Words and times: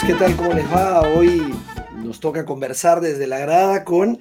¿Qué 0.00 0.14
tal? 0.14 0.34
¿Cómo 0.36 0.54
les 0.54 0.64
va? 0.72 1.02
Hoy 1.02 1.54
nos 2.02 2.18
toca 2.18 2.46
conversar 2.46 3.02
desde 3.02 3.26
la 3.26 3.38
grada 3.40 3.84
con 3.84 4.18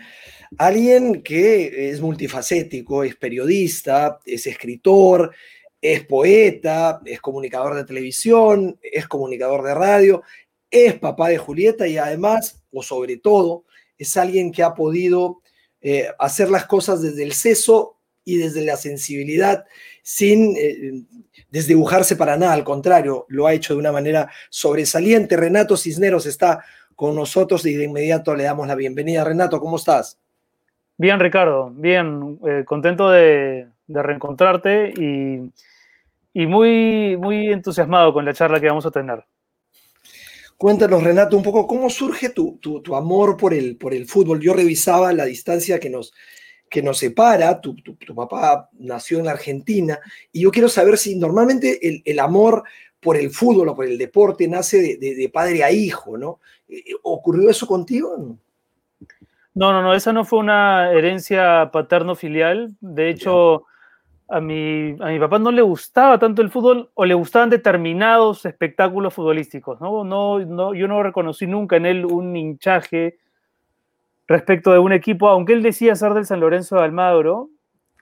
alguien 0.58 1.24
que 1.24 1.90
es 1.90 2.02
multifacético, 2.02 3.06
es 3.06 3.16
periodista, 3.16 4.20
es 4.26 4.48
escritor, 4.48 5.34
es 5.82 6.06
poeta, 6.06 7.00
es 7.06 7.22
comunicador 7.22 7.76
de 7.76 7.86
televisión, 7.86 8.78
es 8.82 9.08
comunicador 9.08 9.64
de 9.64 9.74
radio, 9.74 10.24
es 10.70 11.00
papá 11.00 11.30
de 11.30 11.38
Julieta 11.38 11.88
y 11.88 11.98
además, 11.98 12.62
o 12.74 12.84
sobre 12.84 13.16
todo, 13.16 13.64
es 13.98 14.18
alguien 14.18 14.52
que 14.52 14.64
ha 14.64 14.74
podido 14.74 15.42
eh, 15.80 16.10
hacer 16.20 16.50
las 16.50 16.66
cosas 16.66 17.02
desde 17.02 17.24
el 17.24 17.32
seso 17.32 17.98
y 18.26 18.38
desde 18.38 18.66
la 18.66 18.76
sensibilidad 18.76 19.64
sin 20.04 20.54
eh, 20.58 21.06
desdibujarse 21.52 22.16
para 22.16 22.38
nada, 22.38 22.54
al 22.54 22.64
contrario, 22.64 23.26
lo 23.30 23.46
ha 23.46 23.54
hecho 23.54 23.74
de 23.74 23.80
una 23.80 23.92
manera 23.92 24.30
sobresaliente. 24.50 25.38
Renato 25.38 25.78
Cisneros 25.78 26.26
está 26.26 26.64
con 26.96 27.16
nosotros 27.16 27.66
y 27.66 27.74
de 27.76 27.84
inmediato 27.84 28.36
le 28.36 28.46
damos 28.46 28.68
la 28.68 28.76
bienvenida. 28.76 29.24
Renato, 29.24 29.60
¿cómo 29.60 29.76
estás? 29.76 30.20
Bien, 30.98 31.20
Ricardo, 31.20 31.72
bien, 31.76 32.40
eh, 32.48 32.64
contento 32.66 33.10
de, 33.10 33.68
reencontrarte 33.88 34.94
y, 34.96 36.46
muy, 36.46 37.18
muy 37.18 37.52
entusiasmado 37.52 38.14
con 38.14 38.24
la 38.24 38.34
charla 38.34 38.60
que 38.60 38.68
vamos 38.68 38.86
a 38.86 38.92
tener. 38.92 39.26
Cuéntanos, 40.58 41.04
Renato, 41.04 41.36
un 41.36 41.44
poco 41.44 41.66
cómo 41.66 41.90
surge 41.90 42.30
tu, 42.30 42.60
tu, 42.60 42.96
amor 42.96 43.36
por 43.36 43.54
el, 43.54 43.78
por 43.78 43.94
el 43.94 44.06
fútbol. 44.06 44.40
Yo 44.40 44.54
revisaba 44.54 45.12
la 45.12 45.26
distancia 45.26 45.80
que 45.80 45.90
nos, 45.90 46.14
que 46.72 46.82
nos 46.82 47.00
separa, 47.00 47.60
tu, 47.60 47.76
papá 48.16 48.70
nació 48.80 49.20
en 49.20 49.26
la 49.26 49.32
Argentina, 49.32 50.00
y 50.32 50.44
yo 50.44 50.52
quiero 50.52 50.70
saber 50.70 50.98
si 50.98 51.18
normalmente 51.18 52.02
el, 52.06 52.20
amor 52.20 52.64
por 53.02 53.18
el 53.18 53.30
fútbol 53.30 53.68
o 53.68 53.76
por 53.76 53.86
el 53.86 53.98
deporte 53.98 54.48
nace 54.48 54.98
de, 54.98 55.30
padre 55.34 55.66
a 55.66 55.72
hijo, 55.72 56.18
¿no? 56.18 56.40
Eh, 56.70 56.78
eh, 56.78 56.94
¿Ocurrió 57.04 57.50
eso 57.50 57.68
contigo? 57.68 58.16
No, 59.54 59.74
no, 59.74 59.82
no, 59.82 59.94
esa 59.94 60.14
no 60.14 60.24
fue 60.24 60.40
una 60.40 60.94
herencia 60.94 61.70
paterno-filial. 61.74 62.74
De 62.80 63.10
hecho, 63.10 63.66
a 64.30 64.40
mi, 64.40 64.96
a 65.02 65.08
mi 65.08 65.20
papá 65.20 65.40
no 65.40 65.52
le 65.52 65.62
gustaba 65.62 66.18
tanto 66.20 66.42
el 66.42 66.50
fútbol 66.50 66.90
o 66.94 67.04
le 67.04 67.16
gustaban 67.16 67.50
determinados 67.50 68.46
espectáculos 68.46 69.14
futbolísticos. 69.14 69.82
¿no? 69.82 70.06
No, 70.06 70.40
no, 70.40 70.74
yo 70.74 70.88
no 70.88 71.04
reconocí 71.04 71.48
nunca 71.48 71.76
en 71.76 71.86
él 71.86 72.06
un 72.06 72.34
hinchaje 72.38 73.18
respecto 74.32 74.72
de 74.72 74.80
un 74.80 74.94
equipo, 74.94 75.30
aunque 75.30 75.54
él 75.54 75.62
decía 75.62 75.96
ser 75.96 76.14
del 76.14 76.26
San 76.26 76.40
Lorenzo 76.40 76.78
de 76.78 76.84
Almagro, 76.84 77.50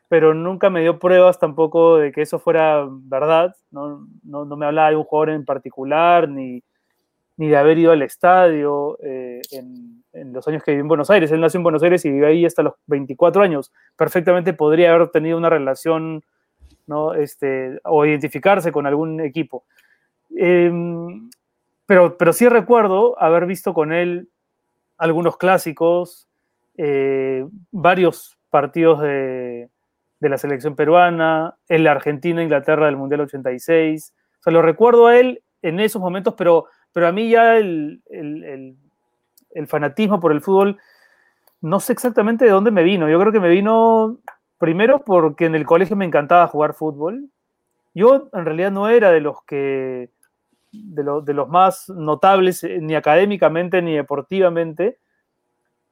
pero 0.07 0.33
nunca 0.33 0.69
me 0.69 0.81
dio 0.81 0.99
pruebas 0.99 1.39
tampoco 1.39 1.97
de 1.97 2.11
que 2.11 2.23
eso 2.23 2.39
fuera 2.39 2.87
verdad, 2.89 3.55
no, 3.71 4.05
me 4.23 4.65
hablaba 4.65 4.89
de 4.89 4.95
un 4.95 5.03
jugador 5.03 5.29
en 5.29 5.45
particular, 5.45 6.27
ni, 6.27 6.63
ni 7.37 7.47
de 7.47 7.55
haber 7.57 7.77
ido 7.77 7.91
al 7.91 8.01
estadio 8.01 8.97
eh, 9.03 9.41
en, 9.51 10.33
los 10.33 10.47
años 10.47 10.63
que 10.63 10.71
viví 10.71 10.81
en 10.81 10.87
Buenos 10.87 11.09
Aires. 11.09 11.31
Él 11.31 11.39
nació 11.39 11.59
en 11.59 11.63
Buenos 11.63 11.83
Aires 11.83 12.03
y 12.05 12.09
vivió 12.09 12.27
ahí 12.27 12.45
hasta 12.45 12.63
los 12.63 12.73
24 12.87 13.41
años. 13.41 13.71
Perfectamente 13.95 14.53
podría 14.53 14.93
haber 14.93 15.09
tenido 15.09 15.37
una 15.37 15.49
relación 15.49 16.23
¿no? 16.87 17.13
este, 17.13 17.79
o 17.83 18.05
identificarse 18.05 18.71
con 18.71 18.87
algún 18.87 19.21
equipo. 19.21 19.63
Em, 20.35 21.29
pero, 21.85 22.17
pero 22.17 22.33
sí 22.33 22.49
recuerdo 22.49 23.19
haber 23.21 23.45
visto 23.45 23.73
con 23.73 23.93
él 23.93 24.29
algunos 24.97 25.37
clásicos, 25.37 26.28
eh, 26.81 27.45
varios 27.71 28.37
partidos 28.49 29.01
de, 29.01 29.69
la 30.21 30.37
selección 30.37 30.77
peruana, 30.77 31.57
en 31.67 31.83
la 31.83 31.91
Argentina, 31.91 32.41
Inglaterra 32.41 32.85
del 32.85 32.95
Mundial 32.95 33.19
86. 33.21 34.13
O 34.39 34.43
sea, 34.43 34.53
lo 34.53 34.61
recuerdo 34.61 35.07
a 35.07 35.17
él 35.17 35.43
en 35.61 35.81
esos 35.81 36.01
momentos, 36.01 36.35
pero, 36.37 36.67
pero 36.93 37.07
a 37.07 37.11
mí 37.11 37.29
ya 37.29 37.57
el, 37.57 38.01
fanatismo 39.67 40.21
por 40.21 40.31
el 40.31 40.39
fútbol, 40.39 40.79
no 41.59 41.81
sé 41.81 41.91
exactamente 41.91 42.45
de 42.45 42.51
dónde 42.51 42.71
me 42.71 42.83
vino. 42.83 43.09
Yo 43.09 43.19
creo 43.19 43.33
que 43.33 43.41
me 43.41 43.49
vino 43.49 44.19
primero 44.57 45.03
porque 45.03 45.47
en 45.47 45.55
el 45.55 45.65
colegio 45.65 45.97
me 45.97 46.05
encantaba 46.05 46.47
jugar 46.47 46.75
fútbol. 46.75 47.29
Yo 47.93 48.29
en 48.31 48.45
realidad 48.45 48.71
no 48.71 48.87
era 48.87 49.11
de 49.11 49.19
los 49.19 49.43
que 49.43 50.11
de, 50.71 51.33
los 51.33 51.49
más 51.49 51.89
notables, 51.89 52.63
eh, 52.63 52.79
ni 52.81 52.95
académicamente 52.95 53.81
ni 53.81 53.97
deportivamente, 53.97 54.97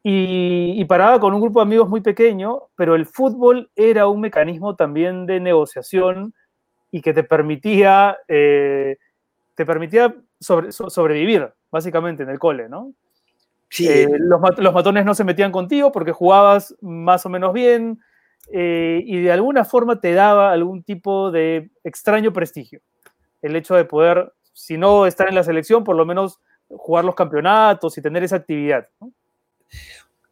y, 0.10 0.86
paraba 0.86 1.20
con 1.20 1.34
un 1.34 1.42
grupo 1.42 1.60
de 1.60 1.64
amigos 1.64 1.90
muy 1.90 2.00
pequeño, 2.00 2.70
pero 2.76 2.96
el 2.96 3.06
fútbol 3.06 3.70
era 3.76 4.08
un 4.08 4.22
mecanismo 4.22 4.74
también 4.74 5.26
de 5.26 5.42
negociación 5.42 6.34
y 6.92 7.02
que 7.02 7.14
te 7.14 7.26
permitía, 7.26 8.18
eh, 8.30 8.98
te 9.54 9.66
permitía 9.66 10.16
sobrevivir, 10.40 11.52
básicamente, 11.70 12.24
en 12.24 12.30
el 12.30 12.40
cole, 12.40 12.70
¿no? 12.70 12.94
Eh, 13.80 14.08
los, 14.18 14.40
matones 14.40 15.04
no 15.04 15.14
se 15.14 15.26
metían 15.26 15.52
contigo 15.52 15.92
porque 15.92 16.14
jugabas 16.14 16.74
más 16.80 17.26
o 17.26 17.30
menos 17.30 17.52
bien 17.52 18.00
y 18.50 19.22
de 19.22 19.32
alguna 19.34 19.66
forma 19.66 20.00
te 20.00 20.14
daba 20.14 20.54
algún 20.54 20.84
tipo 20.84 21.32
de 21.32 21.70
extraño 21.84 22.32
prestigio. 22.32 22.80
El 23.42 23.58
hecho 23.58 23.76
de 23.76 23.84
poder 23.84 24.32
si 24.54 24.78
no 24.78 25.06
estar 25.06 25.28
en 25.28 25.36
la 25.36 25.44
selección, 25.44 25.84
por 25.84 25.98
lo 25.98 26.06
menos 26.06 26.40
jugar 26.70 27.04
los 27.04 27.14
campeonatos 27.14 27.98
y 27.98 28.02
tener 28.02 28.24
esa 28.24 28.38
actividad. 28.38 28.88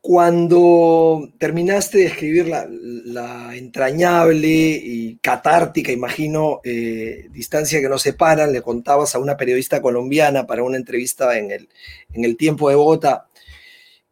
Cuando 0.02 1.32
terminaste 1.40 1.98
de 1.98 2.06
escribir 2.06 2.48
la, 2.48 3.56
entrañable 3.56 4.48
y 4.48 5.18
catártica, 5.18 5.92
imagino, 5.92 6.62
eh, 6.64 7.28
distancia 7.32 7.82
que 7.82 7.90
nos 7.90 8.04
separan, 8.04 8.54
le 8.54 8.62
contabas 8.62 9.16
a 9.16 9.20
una 9.20 9.36
periodista 9.36 9.82
colombiana 9.82 10.46
para 10.46 10.62
una 10.62 10.78
entrevista 10.78 11.40
en 11.40 11.50
el, 11.50 11.70
en 12.14 12.24
el 12.24 12.38
tiempo 12.38 12.70
de 12.70 12.76
Bogotá, 12.76 13.30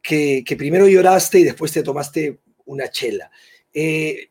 que, 0.02 0.44
primero 0.58 0.88
lloraste 0.88 1.40
y 1.40 1.44
después 1.44 1.72
te 1.72 1.84
tomaste 1.84 2.40
una 2.66 2.90
chela. 2.90 3.30
Eh, 3.72 4.30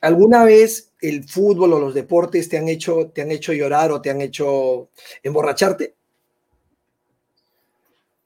¿Alguna 0.00 0.44
vez 0.44 0.92
el 1.02 1.24
fútbol 1.24 1.74
o 1.74 1.80
los 1.80 1.92
deportes 1.92 2.48
te 2.48 2.56
han 2.56 2.68
hecho, 2.68 3.10
te 3.14 3.20
han 3.20 3.30
hecho 3.30 3.52
llorar 3.52 3.90
o 3.92 4.00
te 4.00 4.08
han 4.08 4.22
hecho 4.22 4.88
emborracharte? 5.22 5.94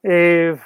Eh, 0.03 0.57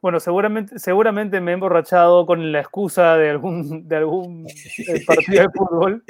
bueno, 0.00 0.20
seguramente, 0.20 0.78
seguramente 0.78 1.40
me 1.40 1.50
he 1.50 1.54
emborrachado 1.54 2.26
con 2.26 2.52
la 2.52 2.60
excusa 2.60 3.16
de 3.16 3.30
algún, 3.30 3.88
de 3.88 3.96
algún 3.96 4.46
eh, 4.46 5.04
partido 5.06 5.42
de 5.42 5.48
fútbol. 5.54 6.04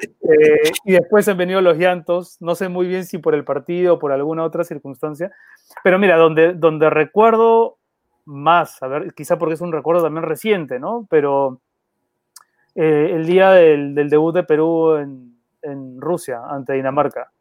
Eh, 0.00 0.72
y 0.84 0.92
después 0.92 1.28
han 1.28 1.36
venido 1.36 1.60
los 1.60 1.78
llantos. 1.78 2.36
No 2.40 2.54
sé 2.54 2.68
muy 2.68 2.86
bien 2.86 3.04
si 3.04 3.18
por 3.18 3.34
el 3.34 3.44
partido 3.44 3.94
o 3.94 3.98
por 3.98 4.12
alguna 4.12 4.44
otra 4.44 4.64
circunstancia. 4.64 5.30
Pero 5.84 5.98
mira, 5.98 6.16
donde, 6.16 6.54
donde 6.54 6.90
recuerdo 6.90 7.78
más, 8.24 8.82
a 8.82 8.88
ver, 8.88 9.14
quizá 9.14 9.38
porque 9.38 9.54
es 9.54 9.60
un 9.60 9.72
recuerdo 9.72 10.02
también 10.02 10.24
reciente, 10.24 10.78
¿no? 10.78 11.06
Pero 11.08 11.60
eh, 12.74 13.10
el 13.14 13.26
día 13.26 13.50
del, 13.50 13.94
debut 14.08 14.34
de 14.34 14.44
Perú 14.44 14.96
en, 14.96 16.00
Rusia 16.00 16.40
ante 16.48 16.74
Dinamarca. 16.74 17.32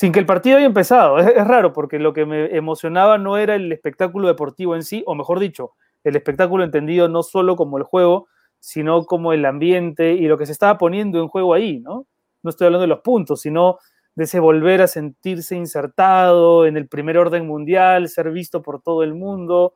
Sin 0.00 0.12
que 0.12 0.18
el 0.18 0.24
partido 0.24 0.56
haya 0.56 0.64
empezado. 0.64 1.18
Es, 1.18 1.46
raro 1.46 1.74
porque 1.74 1.98
lo 1.98 2.14
que 2.14 2.24
me 2.24 2.56
emocionaba 2.56 3.18
no 3.18 3.36
era 3.36 3.54
el 3.54 3.70
espectáculo 3.70 4.28
deportivo 4.28 4.74
en 4.74 4.82
sí, 4.82 5.02
o 5.06 5.14
mejor 5.14 5.38
dicho, 5.38 5.72
el 6.04 6.16
espectáculo 6.16 6.64
entendido 6.64 7.06
no 7.10 7.22
solo 7.22 7.54
como 7.54 7.76
el 7.76 7.84
juego, 7.84 8.26
sino 8.60 9.04
como 9.04 9.34
el 9.34 9.44
ambiente 9.44 10.14
y 10.14 10.26
lo 10.26 10.38
que 10.38 10.46
se 10.46 10.52
estaba 10.52 10.78
poniendo 10.78 11.20
en 11.20 11.28
juego 11.28 11.52
ahí, 11.52 11.80
¿no? 11.80 12.06
No 12.42 12.48
estoy 12.48 12.64
hablando 12.64 12.80
de 12.80 12.86
los 12.86 13.00
puntos, 13.00 13.42
sino 13.42 13.76
de 14.14 14.24
ese 14.24 14.40
volver 14.40 14.80
a 14.80 14.86
sentirse 14.86 15.54
insertado 15.54 16.64
en 16.64 16.78
el 16.78 16.88
primer 16.88 17.18
orden 17.18 17.46
mundial, 17.46 18.08
ser 18.08 18.30
visto 18.30 18.62
por 18.62 18.80
todo 18.80 19.02
el 19.02 19.12
mundo. 19.12 19.74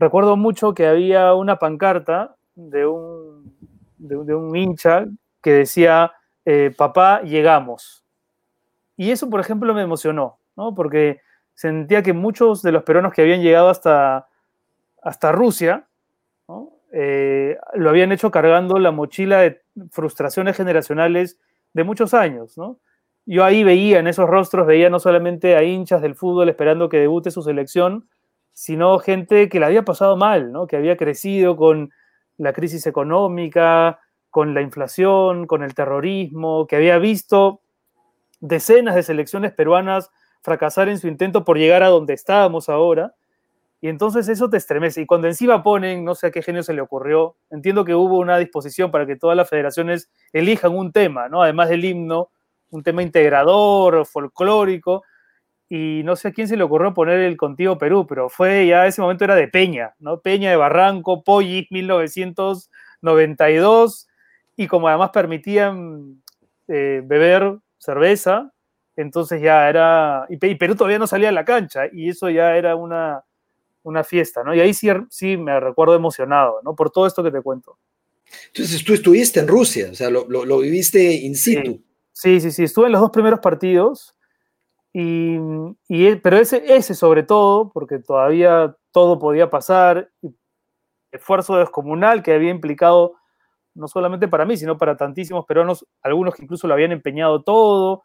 Recuerdo 0.00 0.36
mucho 0.36 0.74
que 0.74 0.88
había 0.88 1.32
una 1.34 1.60
pancarta 1.60 2.34
de 2.56 2.86
un, 2.88 3.54
de, 3.98 4.34
un 4.34 4.56
hincha 4.56 5.06
que 5.40 5.52
decía, 5.52 6.10
eh, 6.44 6.74
papá, 6.76 7.22
llegamos. 7.22 8.04
Y 8.98 9.12
eso, 9.12 9.30
por 9.30 9.40
ejemplo, 9.40 9.72
me 9.72 9.80
emocionó, 9.80 10.38
¿no? 10.56 10.74
Porque 10.74 11.22
sentía 11.54 12.02
que 12.02 12.12
muchos 12.12 12.60
de 12.60 12.72
los 12.72 12.82
peruanos 12.82 13.14
que 13.14 13.22
habían 13.22 13.40
llegado 13.40 13.70
hasta, 13.70 14.28
hasta 15.00 15.32
Rusia, 15.32 15.86
eh, 16.92 17.56
lo 17.74 17.88
habían 17.88 18.12
hecho 18.12 18.30
cargando 18.30 18.78
la 18.78 18.90
mochila 18.90 19.38
de 19.38 19.62
frustraciones 19.90 20.56
generacionales 20.56 21.38
de 21.72 21.84
muchos 21.84 22.12
años, 22.12 22.58
¿no? 22.58 22.78
yo 23.24 23.44
ahí 23.44 23.62
veía 23.62 23.98
en 23.98 24.06
esos 24.06 24.26
rostros, 24.26 24.66
veía 24.66 24.88
no 24.88 24.98
solamente 24.98 25.54
a 25.54 25.62
hinchas 25.62 26.00
del 26.00 26.14
fútbol 26.14 26.48
esperando 26.48 26.88
que 26.88 26.98
debute 26.98 27.30
su 27.30 27.42
selección, 27.42 28.08
sino 28.54 28.98
gente 29.00 29.50
que 29.50 29.60
la 29.60 29.66
había 29.66 29.84
pasado 29.84 30.16
mal, 30.16 30.50
¿no? 30.50 30.66
que 30.66 30.76
había 30.76 30.96
crecido 30.96 31.54
con 31.54 31.92
la 32.38 32.54
crisis 32.54 32.86
económica, 32.86 34.00
con 34.30 34.54
la 34.54 34.62
inflación, 34.62 35.46
con 35.46 35.62
el 35.62 35.74
terrorismo, 35.74 36.66
que 36.66 36.76
había 36.76 36.98
visto 36.98 37.60
decenas 38.40 38.94
de 38.94 39.02
selecciones 39.02 39.52
peruanas 39.52 40.10
fracasar 40.42 40.88
en 40.88 40.98
su 40.98 41.08
intento 41.08 41.44
por 41.44 41.58
llegar 41.58 41.82
a 41.82 41.88
donde 41.88 42.14
estábamos 42.14 42.68
ahora. 42.68 43.16
Y 43.80 43.88
entonces 43.88 44.28
eso 44.28 44.48
te 44.50 44.56
estremece. 44.56 45.02
Y 45.02 45.06
cuando 45.06 45.28
encima 45.28 45.62
ponen, 45.62 46.04
no 46.04 46.16
sé 46.16 46.26
a 46.28 46.30
qué 46.30 46.42
genio 46.42 46.62
se 46.64 46.74
le 46.74 46.80
ocurrió, 46.80 47.36
entiendo 47.50 47.84
que 47.84 47.94
hubo 47.94 48.18
una 48.18 48.38
disposición 48.38 48.90
para 48.90 49.06
que 49.06 49.16
todas 49.16 49.36
las 49.36 49.48
federaciones 49.48 50.10
elijan 50.32 50.74
un 50.74 50.90
tema, 50.92 51.28
¿no? 51.28 51.42
Además 51.42 51.68
del 51.68 51.84
himno, 51.84 52.30
un 52.70 52.82
tema 52.82 53.02
integrador, 53.02 54.04
folclórico. 54.04 55.04
Y 55.68 56.02
no 56.04 56.16
sé 56.16 56.28
a 56.28 56.32
quién 56.32 56.48
se 56.48 56.56
le 56.56 56.64
ocurrió 56.64 56.94
poner 56.94 57.20
el 57.20 57.36
Contigo 57.36 57.76
Perú, 57.78 58.06
pero 58.08 58.28
fue 58.30 58.66
ya 58.66 58.86
ese 58.86 59.02
momento 59.02 59.24
era 59.24 59.34
de 59.34 59.48
Peña, 59.48 59.94
¿no? 59.98 60.20
Peña 60.20 60.50
de 60.50 60.56
Barranco, 60.56 61.22
Pollis, 61.22 61.70
1992. 61.70 64.08
Y 64.56 64.66
como 64.66 64.88
además 64.88 65.10
permitían 65.10 66.22
eh, 66.66 67.02
beber 67.04 67.58
cerveza, 67.78 68.52
entonces 68.96 69.40
ya 69.40 69.68
era. 69.68 70.26
Y 70.28 70.36
Perú 70.56 70.74
todavía 70.74 70.98
no 70.98 71.06
salía 71.06 71.30
a 71.30 71.32
la 71.32 71.44
cancha, 71.44 71.84
y 71.92 72.10
eso 72.10 72.28
ya 72.30 72.56
era 72.56 72.76
una 72.76 73.24
una 73.88 74.04
fiesta, 74.04 74.44
¿no? 74.44 74.54
Y 74.54 74.60
ahí 74.60 74.74
sí, 74.74 74.88
sí 75.10 75.36
me 75.36 75.58
recuerdo 75.58 75.94
emocionado, 75.94 76.60
¿no? 76.62 76.74
Por 76.74 76.90
todo 76.90 77.06
esto 77.06 77.22
que 77.22 77.30
te 77.30 77.40
cuento. 77.40 77.78
Entonces 78.48 78.84
tú 78.84 78.92
estuviste 78.92 79.40
en 79.40 79.48
Rusia, 79.48 79.88
o 79.90 79.94
sea, 79.94 80.10
lo, 80.10 80.58
viviste 80.58 81.12
in 81.12 81.34
situ. 81.34 81.82
Sí, 82.12 82.40
sí, 82.40 82.50
sí, 82.50 82.64
estuve 82.64 82.86
en 82.86 82.92
los 82.92 83.00
dos 83.00 83.10
primeros 83.10 83.40
partidos, 83.40 84.14
y, 84.92 85.36
pero 86.22 86.36
ese, 86.36 86.62
ese 86.66 86.94
sobre 86.94 87.22
todo, 87.22 87.70
porque 87.72 87.98
todavía 87.98 88.76
todo 88.90 89.18
podía 89.18 89.48
pasar, 89.48 90.10
esfuerzo 91.12 91.56
descomunal 91.56 92.22
que 92.22 92.32
había 92.32 92.50
implicado 92.50 93.14
no 93.78 93.88
solamente 93.88 94.28
para 94.28 94.44
mí, 94.44 94.56
sino 94.56 94.76
para 94.76 94.96
tantísimos 94.96 95.46
peruanos, 95.46 95.86
algunos 96.02 96.34
que 96.34 96.42
incluso 96.42 96.66
lo 96.66 96.74
habían 96.74 96.92
empeñado 96.92 97.42
todo. 97.42 98.02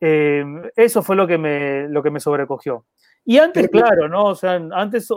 Eh, 0.00 0.44
eso 0.74 1.02
fue 1.02 1.16
lo 1.16 1.26
que 1.26 1.38
me, 1.38 1.88
lo 1.88 2.02
que 2.02 2.10
me 2.10 2.20
sobrecogió. 2.20 2.84
Y 3.24 3.38
antes, 3.38 3.68
claro, 3.68 4.08
¿no? 4.08 4.26
O 4.26 4.34
sea, 4.34 4.54
antes 4.72 5.08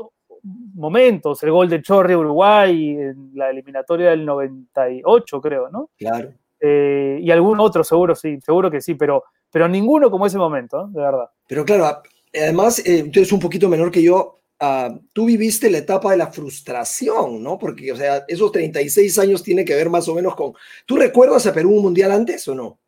momentos, 0.44 1.44
el 1.44 1.52
gol 1.52 1.70
de 1.70 1.82
Chorri 1.82 2.16
Uruguay 2.16 2.98
en 2.98 3.32
la 3.34 3.50
eliminatoria 3.50 4.12
del 4.12 4.26
98, 4.26 5.42
creo, 5.42 5.70
¿no? 5.70 5.90
Claro. 5.98 6.32
Eh, 6.60 7.20
y 7.22 7.32
algún 7.32 7.60
otro, 7.60 7.84
seguro 7.84 8.16
sí, 8.16 8.40
seguro 8.42 8.70
que 8.70 8.82
sí, 8.82 8.96
pero, 8.96 9.24
pero 9.52 9.68
ninguno 9.68 10.10
como 10.12 10.26
ese 10.26 10.38
momento, 10.38 10.88
de 10.88 11.02
verdad. 11.02 11.30
Pero 11.48 11.66
claro, 11.66 12.02
además, 12.34 12.80
eh, 12.86 13.10
tú 13.12 13.20
eres 13.20 13.32
un 13.32 13.40
poquito 13.40 13.70
menor 13.70 13.92
que 13.92 14.04
yo. 14.04 14.39
Ah, 14.62 14.94
tú 15.14 15.26
viviste 15.26 15.70
la 15.70 15.78
etapa 15.78 16.12
de 16.12 16.18
la 16.18 16.28
frustración, 16.28 17.42
¿no? 17.42 17.58
Porque, 17.58 17.94
o 17.94 17.96
sea, 17.96 18.26
esos 18.28 18.52
36 18.52 19.18
años 19.20 19.42
tiene 19.42 19.64
que 19.64 19.74
ver 19.74 19.90
más 19.90 20.08
o 20.10 20.16
menos 20.16 20.36
con. 20.36 20.54
¿Tú 20.86 20.98
recuerdas 20.98 21.48
a 21.48 21.54
Perú 21.54 21.72
un 21.72 21.84
mundial 21.84 22.12
antes 22.12 22.46
o 22.50 22.56
no? 22.56 22.80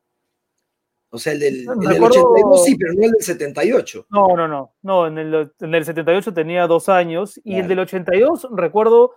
O 1.13 1.17
sea, 1.17 1.33
el 1.33 1.39
del, 1.39 1.69
82 1.69 2.65
sí, 2.65 2.75
pero 2.77 2.93
no 2.93 3.03
el 3.03 3.11
del 3.11 3.21
78. 3.21 4.07
No, 4.09 4.35
no, 4.35 4.47
no. 4.47 4.73
No, 4.81 5.07
en 5.07 5.17
el, 5.17 5.51
en 5.59 5.75
el 5.75 5.85
78 5.85 6.33
tenía 6.33 6.67
dos 6.67 6.89
años 6.89 7.39
y 7.43 7.55
el 7.55 7.67
del 7.67 7.79
82 7.79 8.47
recuerdo 8.51 9.15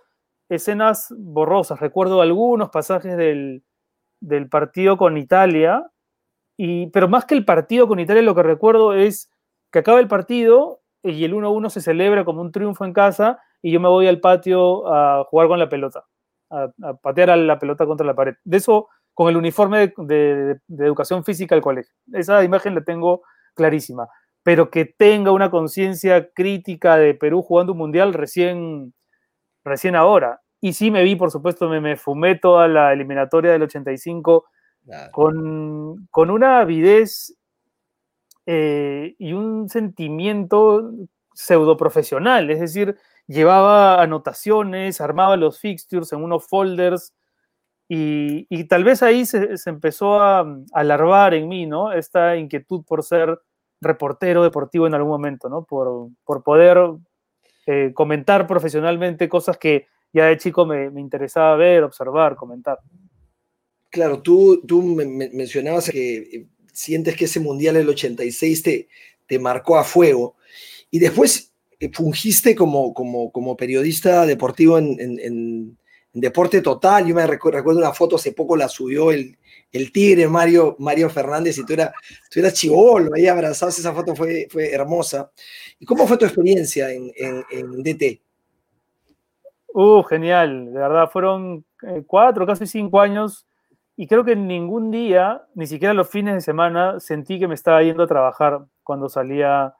escenas 0.49 1.13
borrosas. 1.17 1.79
Recuerdo 1.79 2.21
algunos 2.21 2.69
pasajes 2.69 3.17
del, 3.17 3.63
del 4.19 4.49
partido 4.49 4.97
con 4.97 5.17
Italia. 5.17 5.89
Y, 6.57 6.87
pero 6.87 7.07
más 7.09 7.25
que 7.25 7.35
el 7.35 7.43
partido 7.43 7.87
con 7.87 7.99
Italia, 7.99 8.21
lo 8.21 8.35
que 8.35 8.43
recuerdo 8.43 8.93
es 8.93 9.29
que 9.71 9.79
acaba 9.79 9.99
el 9.99 10.07
partido 10.07 10.81
y 11.09 11.23
el 11.23 11.33
1-1 11.33 11.69
se 11.69 11.81
celebra 11.81 12.25
como 12.25 12.41
un 12.41 12.51
triunfo 12.51 12.85
en 12.85 12.93
casa 12.93 13.39
y 13.61 13.71
yo 13.71 13.79
me 13.79 13.89
voy 13.89 14.07
al 14.07 14.19
patio 14.19 14.87
a 14.91 15.23
jugar 15.25 15.47
con 15.47 15.59
la 15.59 15.69
pelota, 15.69 16.05
a, 16.49 16.69
a 16.83 16.93
patear 16.95 17.31
a 17.31 17.35
la 17.35 17.59
pelota 17.59 17.85
contra 17.85 18.05
la 18.05 18.15
pared. 18.15 18.35
De 18.43 18.57
eso 18.57 18.87
con 19.15 19.29
el 19.29 19.37
uniforme 19.37 19.93
de, 19.97 20.59
educación 20.67 21.23
física 21.23 21.55
del 21.55 21.63
colegio. 21.63 21.95
Esa 22.13 22.43
imagen 22.43 22.75
la 22.75 22.83
tengo 22.83 23.23
clarísima. 23.55 24.07
Pero 24.43 24.69
que 24.69 24.85
tenga 24.85 25.31
una 25.31 25.49
conciencia 25.49 26.29
crítica 26.31 26.97
de 26.97 27.15
Perú 27.15 27.41
jugando 27.41 27.71
un 27.71 27.79
mundial 27.79 28.13
recién, 28.13 28.93
recién 29.63 29.95
ahora. 29.95 30.41
Y 30.61 30.73
sí 30.73 30.91
me 30.91 31.03
vi, 31.03 31.15
por 31.15 31.31
supuesto, 31.31 31.67
me, 31.69 31.81
me 31.81 31.95
fumé 31.95 32.35
toda 32.35 32.67
la 32.67 32.93
eliminatoria 32.93 33.53
del 33.53 33.63
85 33.63 34.45
con, 35.11 36.07
con, 36.11 36.29
una 36.29 36.59
avidez 36.59 37.35
eh, 38.45 39.15
y 39.17 39.33
un 39.33 39.69
sentimiento 39.69 40.91
pseudo 41.33 41.77
profesional. 41.77 42.49
Es 42.49 42.59
decir, 42.59 42.95
llevaba 43.27 44.01
anotaciones, 44.01 45.01
armaba 45.01 45.37
los 45.37 45.59
fixtures 45.59 46.13
en 46.13 46.23
unos 46.23 46.47
folders 46.47 47.13
y, 47.87 48.63
tal 48.65 48.83
vez 48.83 49.03
ahí 49.03 49.25
se, 49.25 49.55
empezó 49.67 50.19
a, 50.19 50.45
alarvar 50.73 51.33
en 51.35 51.47
mí, 51.47 51.65
¿no? 51.67 51.91
Esta 51.91 52.35
inquietud 52.35 52.83
por 52.83 53.03
ser 53.03 53.39
reportero 53.79 54.43
deportivo 54.43 54.87
en 54.87 54.95
algún 54.95 55.11
momento, 55.11 55.49
¿no? 55.49 55.65
Por, 55.65 56.09
poder 56.43 56.77
eh, 57.67 57.91
comentar 57.93 58.47
profesionalmente 58.47 59.29
cosas 59.29 59.57
que 59.57 59.87
ya 60.13 60.25
de 60.25 60.37
chico 60.37 60.65
me, 60.65 60.85
interesaba 60.99 61.55
ver, 61.57 61.83
observar, 61.83 62.35
comentar. 62.35 62.79
Claro, 63.91 64.21
tú, 64.21 64.61
tú 64.65 64.81
mencionabas 64.81 65.89
que 65.89 66.17
eh, 66.17 66.47
sientes 66.75 67.15
que 67.15 67.25
ese 67.25 67.39
Mundial 67.39 67.75
del 67.75 67.89
86 67.89 68.63
te, 68.63 68.87
te 69.25 69.39
marcó 69.39 69.77
a 69.77 69.83
fuego 69.83 70.35
y 70.91 70.99
después 70.99 71.51
eh, 71.79 71.89
fungiste 71.91 72.55
como, 72.55 72.93
como, 72.93 73.31
como 73.31 73.57
periodista 73.57 74.25
deportivo 74.25 74.77
en 74.77 75.77
Deporte 76.21 76.61
Total, 76.61 77.05
yo 77.05 77.13
me 77.13 77.27
recuerdo 77.27 77.77
una 77.77 77.91
foto, 77.91 78.15
hace 78.15 78.31
poco 78.31 78.55
la 78.55 78.69
subió 78.69 79.11
el, 79.11 79.37
el 79.73 79.91
tigre 79.91 80.29
Mario, 80.29 80.77
Mario 80.79 81.09
Fernández 81.09 81.57
y 81.57 81.65
tú, 81.65 81.73
era, 81.73 81.93
tú 82.31 82.39
eras 82.39 82.53
chivolo, 82.53 83.11
ahí 83.13 83.27
abrazados, 83.27 83.77
esa 83.77 83.93
foto 83.93 84.15
fue, 84.15 84.47
fue 84.49 84.71
hermosa. 84.71 85.29
¿Y 85.77 85.85
cómo 85.85 86.07
fue 86.07 86.17
tu 86.17 86.23
experiencia 86.23 86.89
en, 86.89 87.11
en, 87.17 87.83
DT? 87.83 88.21
Uh, 89.73 90.01
genial, 90.03 90.67
de 90.67 90.79
verdad, 90.79 91.09
fueron 91.11 91.65
eh, 91.85 92.03
cuatro, 92.07 92.47
casi 92.47 92.65
cinco 92.65 93.01
años 93.01 93.45
y 93.97 94.07
creo 94.07 94.23
que 94.23 94.35
ningún 94.35 94.91
día, 94.91 95.43
ni 95.55 95.67
siquiera 95.67 95.93
los 95.93 96.09
fines 96.09 96.33
de 96.35 96.41
semana, 96.41 96.99
sentí 96.99 97.39
que 97.39 97.47
me 97.47 97.55
estaba 97.55 97.81
yendo 97.83 98.03
a 98.03 98.07
trabajar 98.07 98.65
cuando 98.83 99.09
salía, 99.09 99.73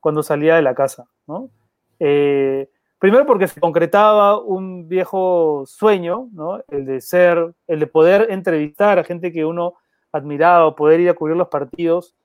cuando 0.00 0.22
salía 0.22 0.56
de 0.56 0.62
la 0.62 0.74
casa, 0.74 1.06
¿no? 1.26 1.50
Eh, 1.98 2.68
Primero 2.98 3.26
porque 3.26 3.46
se 3.46 3.60
concretaba 3.60 4.40
un 4.40 4.88
viejo 4.88 5.64
sueño, 5.66 6.28
¿no? 6.32 6.62
El 6.68 6.86
de 6.86 7.02
ser, 7.02 7.54
el 7.66 7.80
de 7.80 7.86
poder 7.86 8.28
entrevistar 8.30 8.98
a 8.98 9.04
gente 9.04 9.32
que 9.32 9.44
uno 9.44 9.74
admiraba, 10.12 10.74
poder 10.74 11.00
ir 11.00 11.10
a 11.10 11.14
cubrir 11.14 11.36
los 11.36 11.48
partidos 11.48 12.16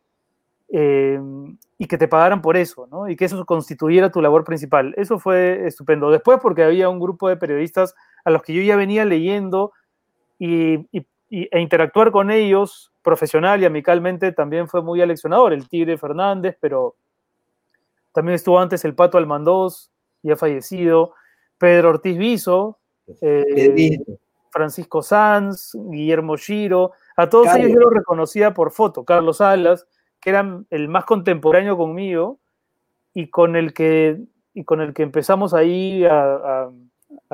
eh, 0.70 1.20
y 1.78 1.88
que 1.88 1.98
te 1.98 2.08
pagaran 2.08 2.42
por 2.42 2.56
eso, 2.56 2.88
¿no? 2.90 3.10
Y 3.10 3.18
que 3.18 3.26
eso 3.26 3.46
constituyera 3.46 4.12
tu 4.12 4.22
labor 4.22 4.46
principal. 4.46 4.94
Eso 4.96 5.20
fue 5.20 5.68
estupendo. 5.68 6.10
Después 6.10 6.40
porque 6.42 6.64
había 6.64 6.88
un 6.88 7.00
grupo 7.00 7.28
de 7.28 7.36
periodistas 7.36 7.94
a 8.24 8.32
los 8.32 8.42
que 8.42 8.54
yo 8.54 8.62
ya 8.62 8.78
venía 8.78 9.04
leyendo 9.04 9.74
y, 10.40 10.88
e 11.32 11.60
interactuar 11.60 12.12
con 12.12 12.30
ellos 12.30 12.92
profesional 13.02 13.62
y 13.62 13.66
amicalmente 13.66 14.32
también 14.32 14.68
fue 14.68 14.82
muy 14.82 15.02
aleccionador. 15.02 15.54
El 15.54 15.68
Tigre 15.68 15.98
Fernández, 15.98 16.58
pero 16.60 16.96
también 18.12 18.36
estuvo 18.36 18.60
antes 18.60 18.84
el 18.86 18.94
Pato 18.94 19.18
Almandós, 19.18 19.92
ya 20.22 20.36
fallecido, 20.36 21.14
Pedro 21.58 21.90
Ortiz 21.90 22.18
Viso, 22.18 22.80
eh, 23.22 24.00
Francisco 24.52 25.02
Sanz, 25.02 25.72
Guillermo 25.74 26.36
Giro, 26.36 26.92
a 27.16 27.30
todos 27.30 27.48
ellos 27.56 27.72
yo 27.72 27.80
los 27.80 27.94
reconocía 27.94 28.54
por 28.54 28.72
foto, 28.72 29.06
Carlos 29.06 29.38
Salas, 29.38 29.88
que 30.20 30.32
era 30.32 30.64
el 30.70 30.88
más 30.88 31.06
contemporáneo 31.06 31.78
conmigo 31.78 32.40
y 33.14 33.28
con 33.28 33.56
el 33.56 33.74
que, 33.74 34.20
y 34.54 34.64
con 34.64 34.82
el 34.82 34.94
que 34.94 35.04
empezamos 35.04 35.54
ahí 35.54 36.06
a, 36.06 36.70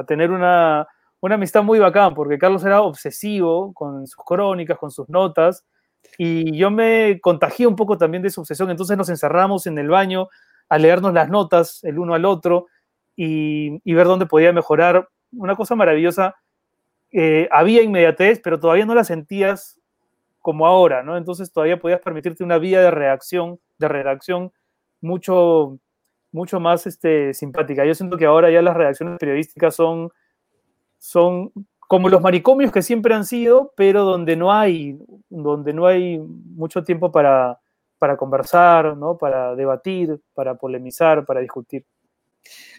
tener 0.08 0.32
una, 0.32 0.88
una, 1.22 1.36
amistad 1.36 1.64
muy 1.64 1.80
bacán, 1.80 2.14
porque 2.14 2.38
Carlos 2.38 2.64
era 2.64 2.82
obsesivo 2.82 3.74
con 3.74 4.08
sus 4.08 4.24
crónicas, 4.26 4.78
con 4.78 4.92
sus 4.92 5.10
notas, 5.10 5.66
y 6.18 6.58
yo 6.58 6.72
me 6.72 7.20
contagié 7.22 7.68
un 7.68 7.76
poco 7.76 7.98
también 7.98 8.24
de 8.24 8.30
su 8.30 8.42
obsesión, 8.42 8.70
entonces 8.70 8.98
nos 8.98 9.10
encerramos 9.10 9.68
en 9.68 9.78
el 9.78 9.90
baño 9.90 10.30
a 10.70 10.78
leernos 10.78 11.14
las 11.14 11.30
notas 11.30 11.84
el 11.84 12.00
uno 12.00 12.14
al 12.14 12.26
otro, 12.26 12.68
y, 13.18 13.94
ver 13.94 14.06
dónde 14.06 14.28
podía 14.28 14.54
mejorar. 14.54 15.10
Una 15.34 15.56
cosa 15.56 15.76
maravillosa, 15.76 16.36
eh, 17.12 17.50
había 17.52 17.82
inmediatez, 17.82 18.40
pero 18.44 18.60
todavía 18.60 18.86
no 18.86 18.96
la 18.96 19.04
sentías 19.04 19.80
como 20.40 20.68
ahora, 20.68 21.04
¿no? 21.04 21.18
Entonces 21.18 21.52
todavía 21.52 21.80
podías 21.80 22.00
permitirte 22.00 22.44
una 22.44 22.60
vía 22.60 22.80
de 22.80 22.92
reacción, 22.92 23.60
de 23.80 23.88
redacción 23.88 24.54
mucho, 25.02 25.78
mucho 26.32 26.60
más 26.60 26.88
este, 26.88 27.34
simpática. 27.34 27.86
Yo 27.86 27.96
siento 27.96 28.18
que 28.18 28.26
ahora 28.26 28.50
ya 28.50 28.62
las 28.62 28.78
redacciones 28.78 29.18
periodísticas 29.18 29.76
son, 29.76 30.12
son 30.98 31.52
como 31.88 32.10
los 32.10 32.22
maricomios 32.22 32.72
que 32.72 32.82
siempre 32.82 33.14
han 33.14 33.26
sido, 33.26 33.74
pero 33.76 34.04
donde 34.04 34.36
no 34.36 34.52
hay, 34.52 35.00
donde 35.30 35.74
no 35.74 35.88
hay 35.88 36.20
mucho 36.20 36.84
tiempo 36.84 37.12
para, 37.12 37.60
para 37.98 38.18
conversar, 38.18 38.98
¿no? 38.98 39.18
para 39.18 39.56
debatir, 39.56 40.20
para 40.34 40.56
polemizar, 40.56 41.26
para 41.26 41.40
discutir. 41.40 41.86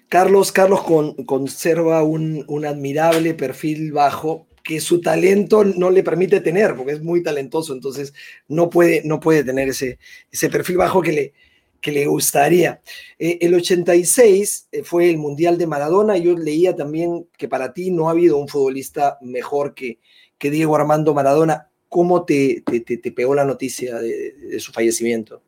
Carlos, 0.09 0.53
Carlos 0.53 0.83
conserva 1.27 2.03
un, 2.03 2.45
un, 2.49 2.65
admirable 2.65 3.35
perfil 3.35 3.93
bajo 3.93 4.47
que 4.63 4.81
su 4.81 5.01
talento 5.01 5.65
no 5.65 5.91
le 5.91 6.03
permite 6.03 6.41
tener, 6.41 6.75
porque 6.77 6.93
es 6.93 7.03
muy 7.03 7.23
talentoso, 7.23 7.73
entonces 7.73 8.15
no 8.49 8.71
puede, 8.71 9.03
no 9.05 9.21
puede 9.21 9.45
tener 9.45 9.69
ese, 9.69 9.99
ese 10.31 10.49
perfil 10.49 10.79
bajo 10.79 11.03
que 11.03 11.13
le, 11.13 11.35
que 11.81 11.93
le 11.93 12.07
gustaría. 12.07 12.81
Eh, 13.19 13.39
el 13.41 13.55
86 13.55 14.69
eh, 14.73 14.83
fue 14.83 15.11
el 15.11 15.19
Mundial 15.19 15.59
de 15.59 15.67
Maradona. 15.67 16.17
Yo 16.17 16.37
leía 16.37 16.75
también 16.75 17.29
que 17.37 17.49
para 17.49 17.73
ti 17.73 17.91
no 17.91 18.09
ha 18.09 18.13
habido 18.13 18.37
un 18.37 18.49
futbolista 18.49 19.19
mejor 19.21 19.75
que, 19.75 19.99
que 20.39 20.51
Diego 20.51 20.77
Armando 20.77 21.15
Maradona. 21.15 21.69
¿Cómo 21.89 22.25
te, 22.25 22.63
te, 22.63 23.13
pegó 23.13 23.35
la 23.35 23.45
noticia 23.45 23.99
de, 23.99 24.61
su 24.61 24.73
fallecimiento? 24.73 25.41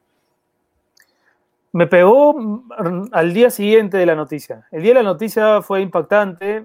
Me 1.72 1.86
pegó 1.86 2.32
mm, 2.32 3.08
al 3.12 3.34
día 3.34 3.50
siguiente 3.50 3.98
de 3.98 4.06
la 4.06 4.14
noticia. 4.14 4.66
El 4.70 4.82
día 4.82 4.92
de 4.92 5.02
la 5.02 5.10
noticia 5.10 5.60
fue 5.60 5.82
impactante, 5.82 6.64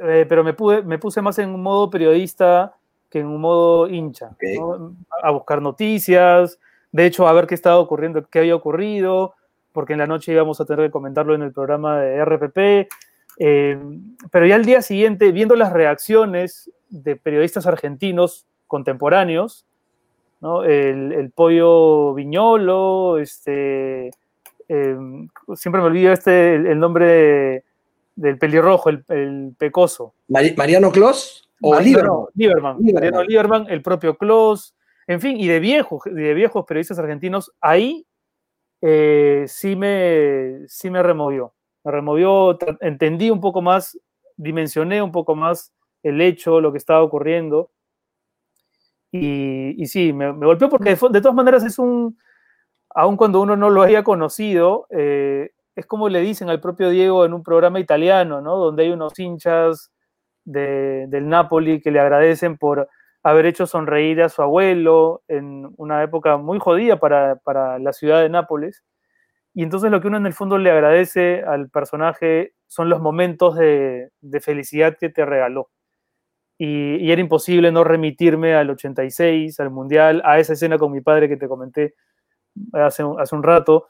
eh, 0.00 0.26
pero 0.28 0.44
me, 0.44 0.52
pude, 0.52 0.82
me 0.82 0.98
puse 0.98 1.22
más 1.22 1.38
en 1.38 1.50
un 1.50 1.62
modo 1.62 1.88
periodista 1.88 2.74
que 3.08 3.20
en 3.20 3.26
un 3.26 3.40
modo 3.40 3.88
hincha. 3.88 4.36
A 5.22 5.30
buscar 5.30 5.62
noticias, 5.62 6.58
de 6.92 7.06
hecho, 7.06 7.28
a 7.28 7.32
ver 7.32 7.46
qué 7.46 7.54
estaba 7.54 7.78
ocurriendo, 7.78 8.26
qué 8.28 8.40
había 8.40 8.54
ocurrido, 8.54 9.34
porque 9.72 9.92
en 9.92 10.00
la 10.00 10.06
noche 10.06 10.32
íbamos 10.32 10.60
a 10.60 10.64
tener 10.64 10.86
que 10.86 10.90
comentarlo 10.90 11.34
en 11.34 11.42
el 11.42 11.52
programa 11.52 12.00
de 12.00 12.24
RPP. 12.24 12.88
Eh, 13.40 13.78
pero 14.30 14.46
ya 14.46 14.56
al 14.56 14.64
día 14.64 14.82
siguiente, 14.82 15.30
viendo 15.32 15.54
las 15.54 15.72
reacciones 15.72 16.70
de 16.88 17.16
periodistas 17.16 17.66
argentinos 17.66 18.46
contemporáneos, 18.66 19.66
el, 20.64 21.32
pollo 21.34 22.14
viñolo, 22.14 23.18
este, 23.18 24.10
em, 24.68 25.28
siempre 25.54 25.80
me 25.80 25.88
olvido 25.88 26.12
este, 26.12 26.54
el, 26.54 26.78
nombre 26.78 27.64
del 28.14 28.38
pelirrojo, 28.38 28.90
el, 28.90 29.54
pecoso. 29.58 30.14
Mariano 30.28 30.90
Clos 30.92 31.48
o 31.60 31.78
Lieberman. 31.80 32.76
Mariano 32.94 33.22
Lieberman, 33.24 33.66
el 33.68 33.82
propio 33.82 34.16
Clos, 34.16 34.74
en 35.08 35.22
fin, 35.22 35.40
y 35.40 35.48
de 35.48 35.58
viejos, 35.58 36.02
de 36.04 36.34
viejos 36.34 36.66
periodistas 36.66 36.98
argentinos, 36.98 37.50
ahí 37.62 38.06
eh, 38.82 39.46
sí, 39.48 39.74
me, 39.74 40.68
sí 40.68 40.90
me 40.90 41.02
removió. 41.02 41.54
Me 41.82 41.92
removió, 41.92 42.58
entendí 42.80 43.30
un 43.30 43.40
poco 43.40 43.62
más, 43.62 43.98
dimensioné 44.36 45.00
un 45.00 45.10
poco 45.10 45.34
más 45.34 45.72
el 46.02 46.20
hecho, 46.20 46.60
lo 46.60 46.72
que 46.72 46.78
estaba 46.78 47.02
ocurriendo. 47.02 47.70
Y, 49.10 49.86
sí, 49.86 50.12
me, 50.12 50.30
golpeó 50.30 50.68
porque 50.68 50.94
de, 50.94 51.20
todas 51.22 51.34
maneras 51.34 51.64
es 51.64 51.78
un, 51.78 52.18
aun 52.90 53.16
cuando 53.16 53.40
uno 53.40 53.56
no 53.56 53.70
lo 53.70 53.80
haya 53.80 54.04
conocido, 54.04 54.86
eh, 54.90 55.52
es 55.74 55.86
como 55.86 56.10
le 56.10 56.20
dicen 56.20 56.50
al 56.50 56.60
propio 56.60 56.90
Diego 56.90 57.24
en 57.24 57.32
un 57.32 57.42
programa 57.42 57.80
italiano, 57.80 58.42
¿no? 58.42 58.56
Donde 58.56 58.82
hay 58.82 58.90
unos 58.90 59.18
hinchas 59.18 59.90
del 60.44 61.28
Napoli 61.28 61.80
que 61.80 61.90
le 61.90 62.00
agradecen 62.00 62.58
por 62.58 62.90
haber 63.22 63.46
hecho 63.46 63.66
sonreír 63.66 64.22
a 64.22 64.28
su 64.28 64.42
abuelo 64.42 65.22
en 65.28 65.68
una 65.76 66.02
época 66.02 66.36
muy 66.36 66.58
jodida 66.58 66.98
para, 66.98 67.78
la 67.78 67.92
ciudad 67.92 68.22
de 68.22 68.28
Nápoles. 68.28 68.84
Y 69.54 69.62
entonces 69.62 69.90
lo 69.90 70.00
que 70.00 70.08
uno 70.08 70.18
en 70.18 70.26
el 70.26 70.34
fondo 70.34 70.58
le 70.58 70.70
agradece 70.70 71.42
al 71.42 71.68
personaje 71.68 72.52
son 72.66 72.88
los 72.88 73.00
momentos 73.00 73.56
de, 73.56 74.10
felicidad 74.40 74.96
que 74.98 75.08
te 75.08 75.24
regaló. 75.24 75.70
Y, 76.58 77.10
era 77.10 77.20
imposible 77.20 77.72
no 77.72 77.84
remitirme 77.84 78.54
al 78.54 78.70
86, 78.70 79.58
al 79.60 79.70
Mundial, 79.70 80.22
a 80.24 80.38
esa 80.38 80.52
escena 80.52 80.78
con 80.78 80.92
mi 80.92 81.00
padre 81.00 81.28
que 81.28 81.36
te 81.36 81.48
comenté 81.48 81.94
hace, 82.72 83.04
hace 83.18 83.34
un 83.34 83.42
rato. 83.42 83.88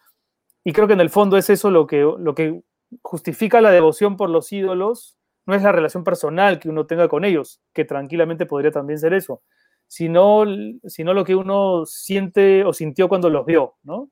Y 0.64 0.72
creo 0.72 0.86
que 0.86 0.94
en 0.94 1.00
el 1.00 1.10
fondo 1.10 1.36
es 1.36 1.50
eso 1.50 1.70
lo 1.70 1.86
que, 1.86 2.00
lo 2.00 2.34
que 2.34 2.62
justifica 3.02 3.60
la 3.60 3.70
devoción 3.70 4.16
por 4.16 4.30
los 4.30 4.50
ídolos 4.52 5.17
no 5.48 5.54
es 5.54 5.62
la 5.62 5.72
relación 5.72 6.04
personal 6.04 6.60
que 6.60 6.68
uno 6.68 6.86
tenga 6.86 7.08
con 7.08 7.24
ellos, 7.24 7.62
que 7.72 7.86
tranquilamente 7.86 8.44
podría 8.44 8.70
también 8.70 8.98
ser 8.98 9.14
eso, 9.14 9.42
sino, 9.86 10.44
sino 10.84 11.14
lo 11.14 11.24
que 11.24 11.34
uno 11.34 11.86
siente 11.86 12.64
o 12.64 12.74
sintió 12.74 13.08
cuando 13.08 13.30
los 13.30 13.46
vio, 13.46 13.76
¿no? 13.82 14.10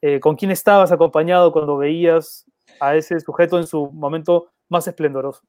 Eh, 0.00 0.20
con 0.20 0.36
quién 0.36 0.50
estabas 0.50 0.90
acompañado 0.90 1.52
cuando 1.52 1.76
veías 1.76 2.46
a 2.80 2.96
ese 2.96 3.20
sujeto 3.20 3.58
en 3.58 3.66
su 3.66 3.90
momento 3.92 4.52
más 4.70 4.88
esplendoroso. 4.88 5.42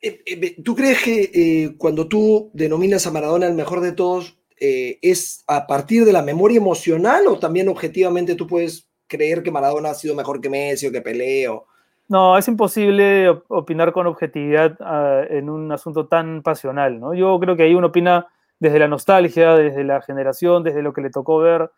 Eh, 0.00 0.22
eh, 0.24 0.62
¿Tú 0.62 0.76
crees 0.76 1.02
que 1.02 1.74
cuando 1.76 2.06
tú 2.06 2.52
denominas 2.54 3.08
a 3.08 3.10
Maradona 3.10 3.48
el 3.48 3.54
mejor 3.54 3.80
de 3.80 3.90
todos, 3.90 4.38
es 4.56 5.42
a 5.48 5.66
partir 5.66 6.04
de 6.04 6.12
la 6.12 6.22
memoria 6.22 6.58
emocional 6.58 7.26
o 7.26 7.40
también 7.40 7.68
objetivamente 7.68 8.36
tú 8.36 8.46
puedes 8.46 8.88
creer 9.08 9.42
que 9.42 9.50
Maradona 9.50 9.90
ha 9.90 9.94
sido 9.94 10.14
mejor 10.14 10.40
que 10.40 10.50
Messi 10.50 10.86
o 10.86 10.92
que 10.92 11.00
Pelé 11.00 11.48
o, 11.48 11.66
no, 12.10 12.36
es 12.36 12.48
imposible 12.48 13.28
opinar 13.46 13.92
con 13.92 14.08
objetividad 14.08 14.76
ah, 14.80 15.22
en 15.30 15.48
un 15.48 15.70
asunto 15.70 16.08
tan 16.08 16.42
pasional, 16.42 16.98
¿no? 16.98 17.14
Yo 17.14 17.38
creo 17.38 17.54
que 17.54 17.62
ahí 17.62 17.74
uno 17.76 17.86
opina 17.86 18.26
desde 18.58 18.80
la 18.80 18.88
nostalgia, 18.88 19.54
desde 19.54 19.84
la 19.84 20.02
generación, 20.02 20.64
desde 20.64 20.82
lo 20.82 20.92
que 20.92 21.02
le 21.02 21.10
tocó 21.10 21.38
ver. 21.38 21.70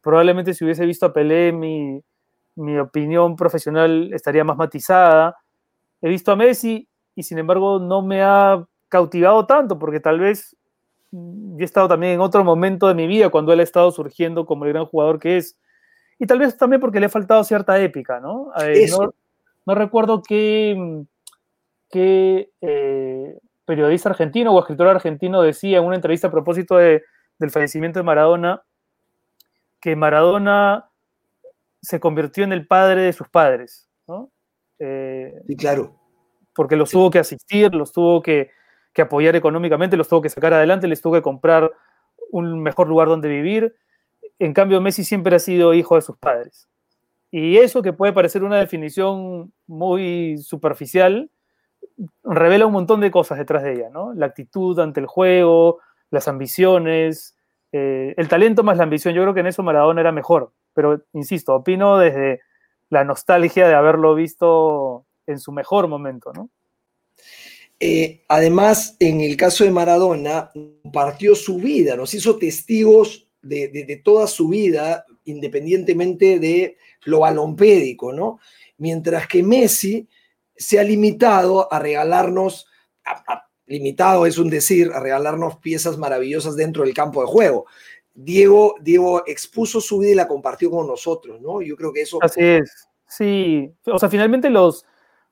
Probablemente 0.00 0.54
si 0.54 0.64
hubiese 0.64 0.84
visto 0.84 1.06
a 1.06 1.12
Pelé, 1.12 1.52
mi, 1.52 2.02
mi 2.56 2.76
opinión 2.78 3.36
profesional 3.36 4.10
estaría 4.12 4.42
más 4.42 4.56
matizada. 4.56 5.36
He 6.02 6.08
visto 6.08 6.32
a 6.32 6.36
Messi 6.36 6.88
y 7.14 7.22
sin 7.22 7.38
embargo 7.38 7.78
no 7.78 8.02
me 8.02 8.22
ha 8.24 8.66
cautivado 8.88 9.46
tanto 9.46 9.78
porque 9.78 10.00
tal 10.00 10.18
vez 10.18 10.56
yo 11.12 11.60
he 11.60 11.64
estado 11.64 11.86
también 11.86 12.14
en 12.14 12.20
otro 12.20 12.42
momento 12.42 12.88
de 12.88 12.94
mi 12.94 13.06
vida 13.06 13.28
cuando 13.28 13.52
él 13.52 13.60
ha 13.60 13.62
estado 13.62 13.92
surgiendo 13.92 14.46
como 14.46 14.64
el 14.64 14.72
gran 14.72 14.86
jugador 14.86 15.20
que 15.20 15.36
es. 15.36 15.56
Y 16.18 16.26
tal 16.26 16.40
vez 16.40 16.56
también 16.56 16.80
porque 16.80 16.98
le 16.98 17.06
ha 17.06 17.08
faltado 17.08 17.44
cierta 17.44 17.78
épica, 17.80 18.18
¿no? 18.18 18.50
Eh, 18.60 18.88
¿no? 18.90 19.14
No 19.66 19.74
recuerdo 19.74 20.22
qué, 20.22 21.08
eh, 21.92 23.38
periodista 23.64 24.10
argentino 24.10 24.52
o 24.52 24.60
escritor 24.60 24.86
argentino 24.86 25.42
decía 25.42 25.78
en 25.78 25.84
una 25.84 25.96
entrevista 25.96 26.28
a 26.28 26.30
propósito 26.30 26.76
del 26.76 27.02
fallecimiento 27.50 27.98
de 27.98 28.04
Maradona, 28.04 28.62
que 29.80 29.96
Maradona 29.96 30.88
se 31.82 32.00
convirtió 32.00 32.44
en 32.44 32.52
el 32.52 32.66
padre 32.66 33.02
de 33.02 33.12
sus 33.12 33.28
padres, 33.28 33.88
¿no? 34.06 34.30
Eh, 34.78 35.34
sí, 35.46 35.56
claro. 35.56 35.98
Porque 36.54 36.76
los 36.76 36.90
tuvo 36.90 37.10
que 37.10 37.18
asistir, 37.18 37.74
los 37.74 37.92
tuvo 37.92 38.22
que, 38.22 38.50
que, 38.92 39.02
apoyar 39.02 39.36
económicamente, 39.36 39.96
los 39.96 40.08
tuvo 40.08 40.22
que 40.22 40.28
sacar 40.28 40.54
adelante, 40.54 40.86
les 40.86 41.02
tuvo 41.02 41.14
que 41.14 41.22
comprar 41.22 41.70
un 42.30 42.62
mejor 42.62 42.88
lugar 42.88 43.08
donde 43.08 43.28
vivir. 43.28 43.74
En 44.38 44.54
cambio, 44.54 44.80
Messi 44.80 45.04
siempre 45.04 45.36
ha 45.36 45.38
sido 45.38 45.74
hijo 45.74 45.96
de 45.96 46.02
sus 46.02 46.16
padres. 46.16 46.68
Y 47.30 47.58
eso 47.58 47.82
que 47.82 47.92
puede 47.92 48.12
parecer 48.12 48.44
una 48.44 48.58
definición 48.58 49.52
muy 49.66 50.38
superficial, 50.38 51.30
revela 52.24 52.66
un 52.66 52.72
montón 52.72 53.00
de 53.00 53.10
cosas 53.10 53.38
detrás 53.38 53.62
de 53.62 53.74
ella, 53.74 53.90
¿no? 53.90 54.12
La 54.14 54.26
actitud 54.26 54.78
ante 54.78 55.00
el 55.00 55.06
juego, 55.06 55.80
las 56.10 56.28
ambiciones, 56.28 57.36
eh, 57.72 58.14
el 58.16 58.28
talento 58.28 58.62
más 58.62 58.76
la 58.76 58.84
ambición. 58.84 59.14
Yo 59.14 59.22
creo 59.22 59.34
que 59.34 59.40
en 59.40 59.46
eso 59.48 59.62
Maradona 59.62 60.00
era 60.00 60.12
mejor, 60.12 60.52
pero 60.72 61.04
insisto, 61.12 61.54
opino 61.54 61.98
desde 61.98 62.40
la 62.90 63.04
nostalgia 63.04 63.66
de 63.66 63.74
haberlo 63.74 64.14
visto 64.14 65.06
en 65.26 65.40
su 65.40 65.52
mejor 65.52 65.88
momento, 65.88 66.32
¿no? 66.32 66.50
Eh, 67.78 68.24
además, 68.28 68.96
en 69.00 69.20
el 69.20 69.36
caso 69.36 69.64
de 69.64 69.70
Maradona, 69.70 70.50
partió 70.92 71.34
su 71.34 71.56
vida, 71.58 71.96
nos 71.96 72.14
hizo 72.14 72.38
testigos 72.38 73.28
de 73.42 74.00
toda 74.02 74.26
su 74.26 74.48
vida, 74.48 75.04
independientemente 75.24 76.38
de 76.40 76.78
lo 77.06 77.20
balompédico, 77.20 78.12
¿no? 78.12 78.38
Mientras 78.78 79.26
que 79.26 79.42
Messi 79.42 80.06
se 80.54 80.78
ha 80.78 80.82
limitado 80.82 81.72
a 81.72 81.78
regalarnos, 81.78 82.66
limitado 83.66 84.26
es 84.26 84.38
un 84.38 84.50
decir, 84.50 84.90
a 84.92 85.00
regalarnos 85.00 85.56
piezas 85.56 85.96
maravillosas 85.98 86.56
dentro 86.56 86.84
del 86.84 86.94
campo 86.94 87.20
de 87.22 87.28
juego. 87.28 87.66
Diego, 88.14 88.74
Diego 88.80 89.22
expuso 89.26 89.80
su 89.80 89.98
vida 89.98 90.12
y 90.12 90.14
la 90.14 90.28
compartió 90.28 90.70
con 90.70 90.86
nosotros, 90.86 91.40
¿no? 91.40 91.60
Yo 91.60 91.76
creo 91.76 91.92
que 91.92 92.02
eso... 92.02 92.18
Así 92.22 92.40
es, 92.42 92.88
sí. 93.06 93.70
O 93.84 93.98
sea, 93.98 94.08
finalmente 94.08 94.50
los, 94.50 94.86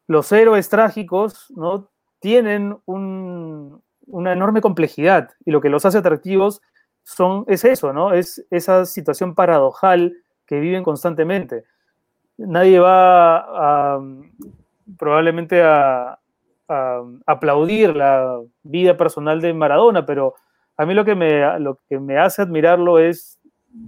los 0.07 0.31
héroes 0.33 0.69
trágicos, 0.69 1.47
¿no? 1.51 1.91
Tienen 2.21 2.79
una 2.87 4.33
enorme 4.33 4.61
complejidad 4.61 5.31
y 5.45 5.51
lo 5.51 5.61
que 5.61 5.71
los 5.71 5.85
hace 5.85 5.99
atractivos 5.99 6.61
son, 7.03 7.45
es 7.49 7.65
eso, 7.65 7.93
¿no? 7.93 8.13
Es 8.13 8.47
esa 8.51 8.87
situación 8.87 9.35
paradojal 9.35 10.24
que 10.47 10.61
viven 10.61 10.83
constantemente. 10.83 11.65
Nadie 12.37 12.79
va 12.79 14.01
probablemente 14.99 15.63
a, 15.63 16.19
aplaudir 17.27 17.95
la 17.95 18.41
vida 18.63 18.97
personal 18.97 19.41
de 19.41 19.53
Maradona, 19.53 20.07
pero 20.07 20.35
a 20.77 20.87
mí 20.87 20.95
lo 20.95 21.05
que, 21.05 21.15
me, 21.15 21.61
lo 21.61 21.79
que 21.89 22.01
me 22.01 22.19
hace 22.19 22.43
admirarlo 22.43 22.99
es 22.99 23.39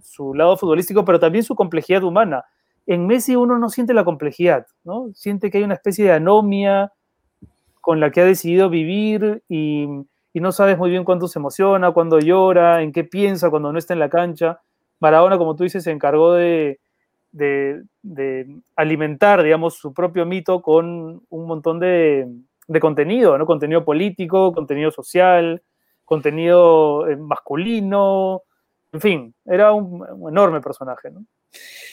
su 0.02 0.34
lado 0.34 0.56
futbolístico, 0.56 1.04
pero 1.04 1.18
también 1.18 1.42
su 1.42 1.54
complejidad 1.54 2.02
humana. 2.04 2.44
En 2.86 3.06
Messi 3.06 3.34
uno 3.34 3.58
no 3.58 3.68
siente 3.68 3.94
la 3.94 4.04
complejidad, 4.04 4.66
¿no? 4.84 5.08
Siente 5.14 5.50
que 5.50 5.58
hay 5.58 5.64
una 5.64 5.74
especie 5.74 6.04
de 6.04 6.12
anomia 6.12 6.92
con 7.80 8.00
la 8.00 8.10
que 8.10 8.20
ha 8.20 8.24
decidido 8.24 8.68
vivir 8.68 9.42
y, 9.48 9.86
no 10.34 10.52
sabes 10.52 10.76
muy 10.76 10.90
bien 10.90 11.04
cuándo 11.04 11.28
se 11.28 11.38
emociona, 11.38 11.92
cuándo 11.92 12.18
llora, 12.18 12.82
en 12.82 12.92
qué 12.92 13.04
piensa 13.04 13.48
cuando 13.48 13.72
no 13.72 13.78
está 13.78 13.94
en 13.94 14.00
la 14.00 14.10
cancha. 14.10 14.60
Maradona, 15.00 15.38
como 15.38 15.56
tú 15.56 15.64
dices, 15.64 15.84
se 15.84 15.90
encargó 15.90 16.32
de, 16.34 16.78
alimentar, 18.76 19.42
digamos, 19.42 19.74
su 19.74 19.92
propio 19.92 20.24
mito 20.26 20.62
con 20.62 21.22
un 21.28 21.46
montón 21.46 21.80
de, 21.80 22.26
contenido, 22.80 23.36
¿no? 23.38 23.46
Contenido 23.46 23.84
político, 23.84 24.52
contenido 24.52 24.90
social, 24.90 25.62
contenido 26.04 27.08
eh, 27.08 27.16
masculino, 27.16 28.42
en 28.92 29.00
fin, 29.00 29.34
era 29.44 29.72
un, 29.72 30.04
enorme 30.28 30.60
personaje, 30.60 31.10
¿no? 31.10 31.26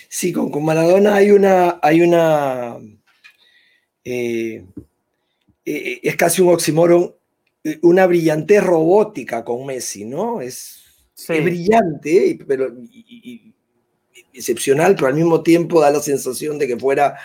Sí, 0.09 0.31
con, 0.31 0.63
Maradona 0.63 1.15
hay 1.15 1.31
una, 1.31 1.79
hay 1.81 2.01
una 2.01 2.77
eh, 4.03 4.65
eh, 5.65 5.99
es 6.03 6.15
casi 6.15 6.41
un 6.41 6.53
oxímoron, 6.53 7.15
una 7.81 8.05
brillantez 8.05 8.63
robótica 8.63 9.43
con 9.43 9.65
Messi, 9.65 10.05
¿no? 10.05 10.41
Es, 10.41 10.82
brillante, 11.27 12.39
pero 12.47 12.73
excepcional, 14.33 14.95
pero 14.95 15.07
al 15.07 15.15
mismo 15.15 15.43
tiempo 15.43 15.81
da 15.81 15.91
la 15.91 15.99
sensación 15.99 16.57
de 16.57 16.67
que 16.67 16.77
fuera 16.77 17.17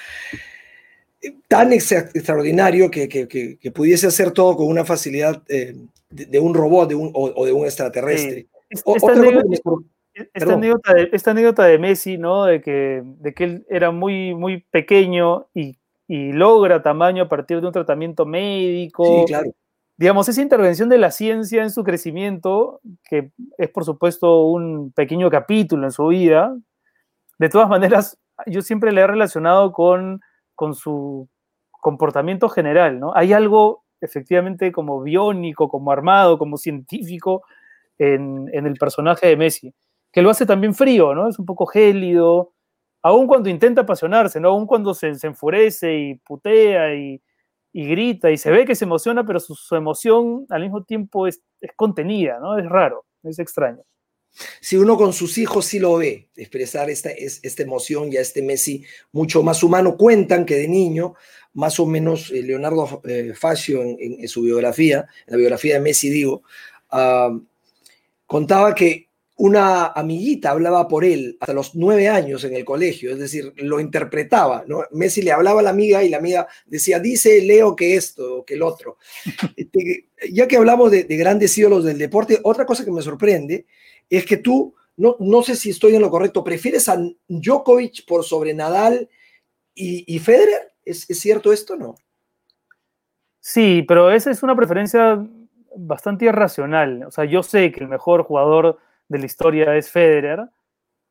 tan 1.48 1.72
extraordinario 1.72 2.90
que, 2.90 3.58
pudiese 3.74 4.06
hacer 4.06 4.30
todo 4.32 4.56
con 4.56 4.68
una 4.68 4.84
facilidad 4.84 5.42
eh, 5.48 5.74
de, 6.10 6.38
un 6.38 6.54
robot 6.54 6.92
o, 6.94 7.46
de 7.46 7.52
un 7.52 7.64
extraterrestre. 7.64 8.46
esta, 10.34 11.30
anécdota, 11.30 11.64
de, 11.64 11.78
Messi, 11.78 12.18
¿no? 12.18 12.44
De 12.44 12.60
que, 12.60 13.02
de 13.04 13.34
que 13.34 13.44
él 13.44 13.66
era 13.68 13.90
muy, 13.90 14.34
muy 14.34 14.64
pequeño 14.70 15.46
y 15.54 15.76
y 16.08 16.32
logra 16.32 16.82
tamaño 16.82 17.24
a 17.24 17.28
partir 17.28 17.60
de 17.60 17.66
un 17.66 17.72
tratamiento 17.72 18.24
médico. 18.24 19.04
Sí, 19.04 19.24
claro. 19.26 19.52
Digamos, 19.98 20.28
esa 20.28 20.40
intervención 20.40 20.88
de 20.88 20.96
la 20.96 21.10
ciencia 21.10 21.62
en 21.62 21.70
su 21.70 21.84
crecimiento, 21.84 22.80
que 23.04 23.32
es 23.58 23.68
por 23.70 23.84
supuesto 23.84 24.44
un 24.44 24.92
pequeño 24.92 25.28
capítulo 25.28 25.84
en 25.84 25.90
su 25.90 26.06
vida, 26.06 26.56
de 27.38 27.48
todas 27.48 27.68
maneras, 27.68 28.18
yo 28.46 28.62
siempre 28.62 28.92
le 28.92 29.00
he 29.00 29.06
relacionado 29.06 29.72
con, 29.72 30.20
con 30.54 30.74
su 30.74 31.28
comportamiento 31.70 32.48
general, 32.48 33.00
¿no? 33.00 33.12
Hay 33.14 33.32
algo 33.32 33.84
efectivamente 34.00 34.72
como 34.72 35.02
biónico, 35.02 35.68
como 35.68 35.90
armado, 35.90 36.38
como 36.38 36.56
científico 36.56 37.42
en, 37.98 38.48
en 38.52 38.66
el 38.66 38.74
personaje 38.74 39.26
de 39.26 39.36
Messi, 39.36 39.74
que 40.12 40.22
lo 40.22 40.30
hace 40.30 40.46
también 40.46 40.74
frío, 40.74 41.14
¿no? 41.14 41.28
Es 41.28 41.38
un 41.38 41.46
poco 41.46 41.66
gélido, 41.66 42.52
aún 43.02 43.26
cuando 43.26 43.48
intenta 43.48 43.82
apasionarse, 43.82 44.40
¿no? 44.40 44.48
Aún 44.50 44.66
cuando 44.66 44.94
se, 44.94 45.08
enfurece 45.22 45.94
y 45.98 46.14
putea 46.16 46.94
y, 46.94 47.20
grita 47.72 48.30
y 48.30 48.38
se 48.38 48.50
ve 48.50 48.64
que 48.64 48.74
se 48.74 48.84
emociona, 48.84 49.24
pero 49.24 49.40
su, 49.40 49.74
emoción 49.74 50.46
al 50.48 50.62
mismo 50.62 50.84
tiempo 50.84 51.26
es, 51.26 51.42
contenida, 51.76 52.38
¿no? 52.40 52.58
Es 52.58 52.66
raro, 52.66 53.04
es 53.22 53.38
extraño. 53.38 53.82
Si 54.60 54.76
uno 54.76 54.96
con 54.96 55.12
sus 55.12 55.38
hijos 55.38 55.66
sí 55.66 55.78
lo 55.78 55.96
ve, 55.96 56.28
expresar 56.36 56.90
esta, 56.90 57.10
esta 57.10 57.62
emoción 57.62 58.12
y 58.12 58.16
a 58.16 58.20
este 58.20 58.42
Messi 58.42 58.84
mucho 59.12 59.42
más 59.42 59.62
humano, 59.62 59.96
cuentan 59.96 60.44
que 60.44 60.54
de 60.54 60.68
niño, 60.68 61.14
más 61.54 61.80
o 61.80 61.86
menos 61.86 62.30
eh, 62.30 62.42
Leonardo 62.42 63.02
eh, 63.04 63.32
Facio 63.34 63.82
en, 63.82 64.28
su 64.28 64.42
biografía, 64.42 65.06
en 65.26 65.32
la 65.32 65.36
biografía 65.38 65.74
de 65.74 65.80
Messi 65.80 66.10
digo, 66.10 66.42
ah, 66.90 67.36
contaba 68.26 68.74
que 68.74 69.07
una 69.38 69.86
amiguita 69.86 70.50
hablaba 70.50 70.88
por 70.88 71.04
él 71.04 71.36
hasta 71.40 71.52
los 71.52 71.76
nueve 71.76 72.08
años 72.08 72.42
en 72.42 72.54
el 72.54 72.64
colegio, 72.64 73.12
es 73.12 73.18
decir, 73.18 73.52
lo 73.56 73.78
interpretaba, 73.78 74.64
¿no? 74.66 74.82
Messi 74.90 75.22
le 75.22 75.30
hablaba 75.30 75.60
a 75.60 75.62
la 75.62 75.70
amiga 75.70 76.02
y 76.02 76.08
la 76.08 76.16
amiga 76.16 76.48
decía, 76.66 76.98
dice 76.98 77.40
Leo 77.42 77.76
que 77.76 77.94
esto, 77.94 78.44
que 78.44 78.54
el 78.54 78.62
otro. 78.62 78.98
Este, 79.56 80.08
ya 80.30 80.48
que 80.48 80.56
hablamos 80.56 80.90
de, 80.90 81.04
grandes 81.04 81.56
ídolos 81.56 81.84
del 81.84 81.98
deporte, 81.98 82.40
otra 82.42 82.66
cosa 82.66 82.84
que 82.84 82.90
me 82.90 83.02
sorprende 83.02 83.66
es 84.08 84.24
que 84.24 84.38
tú, 84.38 84.74
no, 84.96 85.16
no 85.20 85.42
sé 85.42 85.56
si 85.56 85.70
estoy 85.70 85.94
en 85.94 86.02
lo 86.02 86.10
correcto, 86.10 86.42
prefieres 86.42 86.88
a 86.88 86.98
Djokovic 87.28 88.06
por 88.06 88.24
sobre 88.24 88.54
Nadal 88.54 89.08
y, 89.74 90.18
Federer, 90.18 90.72
¿Es, 90.84 91.06
cierto 91.06 91.52
esto 91.52 91.74
o 91.74 91.76
no? 91.76 91.94
Sí, 93.38 93.84
pero 93.86 94.10
esa 94.10 94.30
es 94.30 94.42
una 94.42 94.56
preferencia 94.56 95.24
bastante 95.76 96.24
irracional. 96.24 97.04
O 97.04 97.10
sea, 97.12 97.24
yo 97.24 97.44
sé 97.44 97.70
que 97.70 97.80
el 97.80 97.88
mejor 97.88 98.24
jugador 98.24 98.78
de 99.08 99.18
la 99.18 99.26
historia 99.26 99.76
es 99.76 99.90
Federer. 99.90 100.48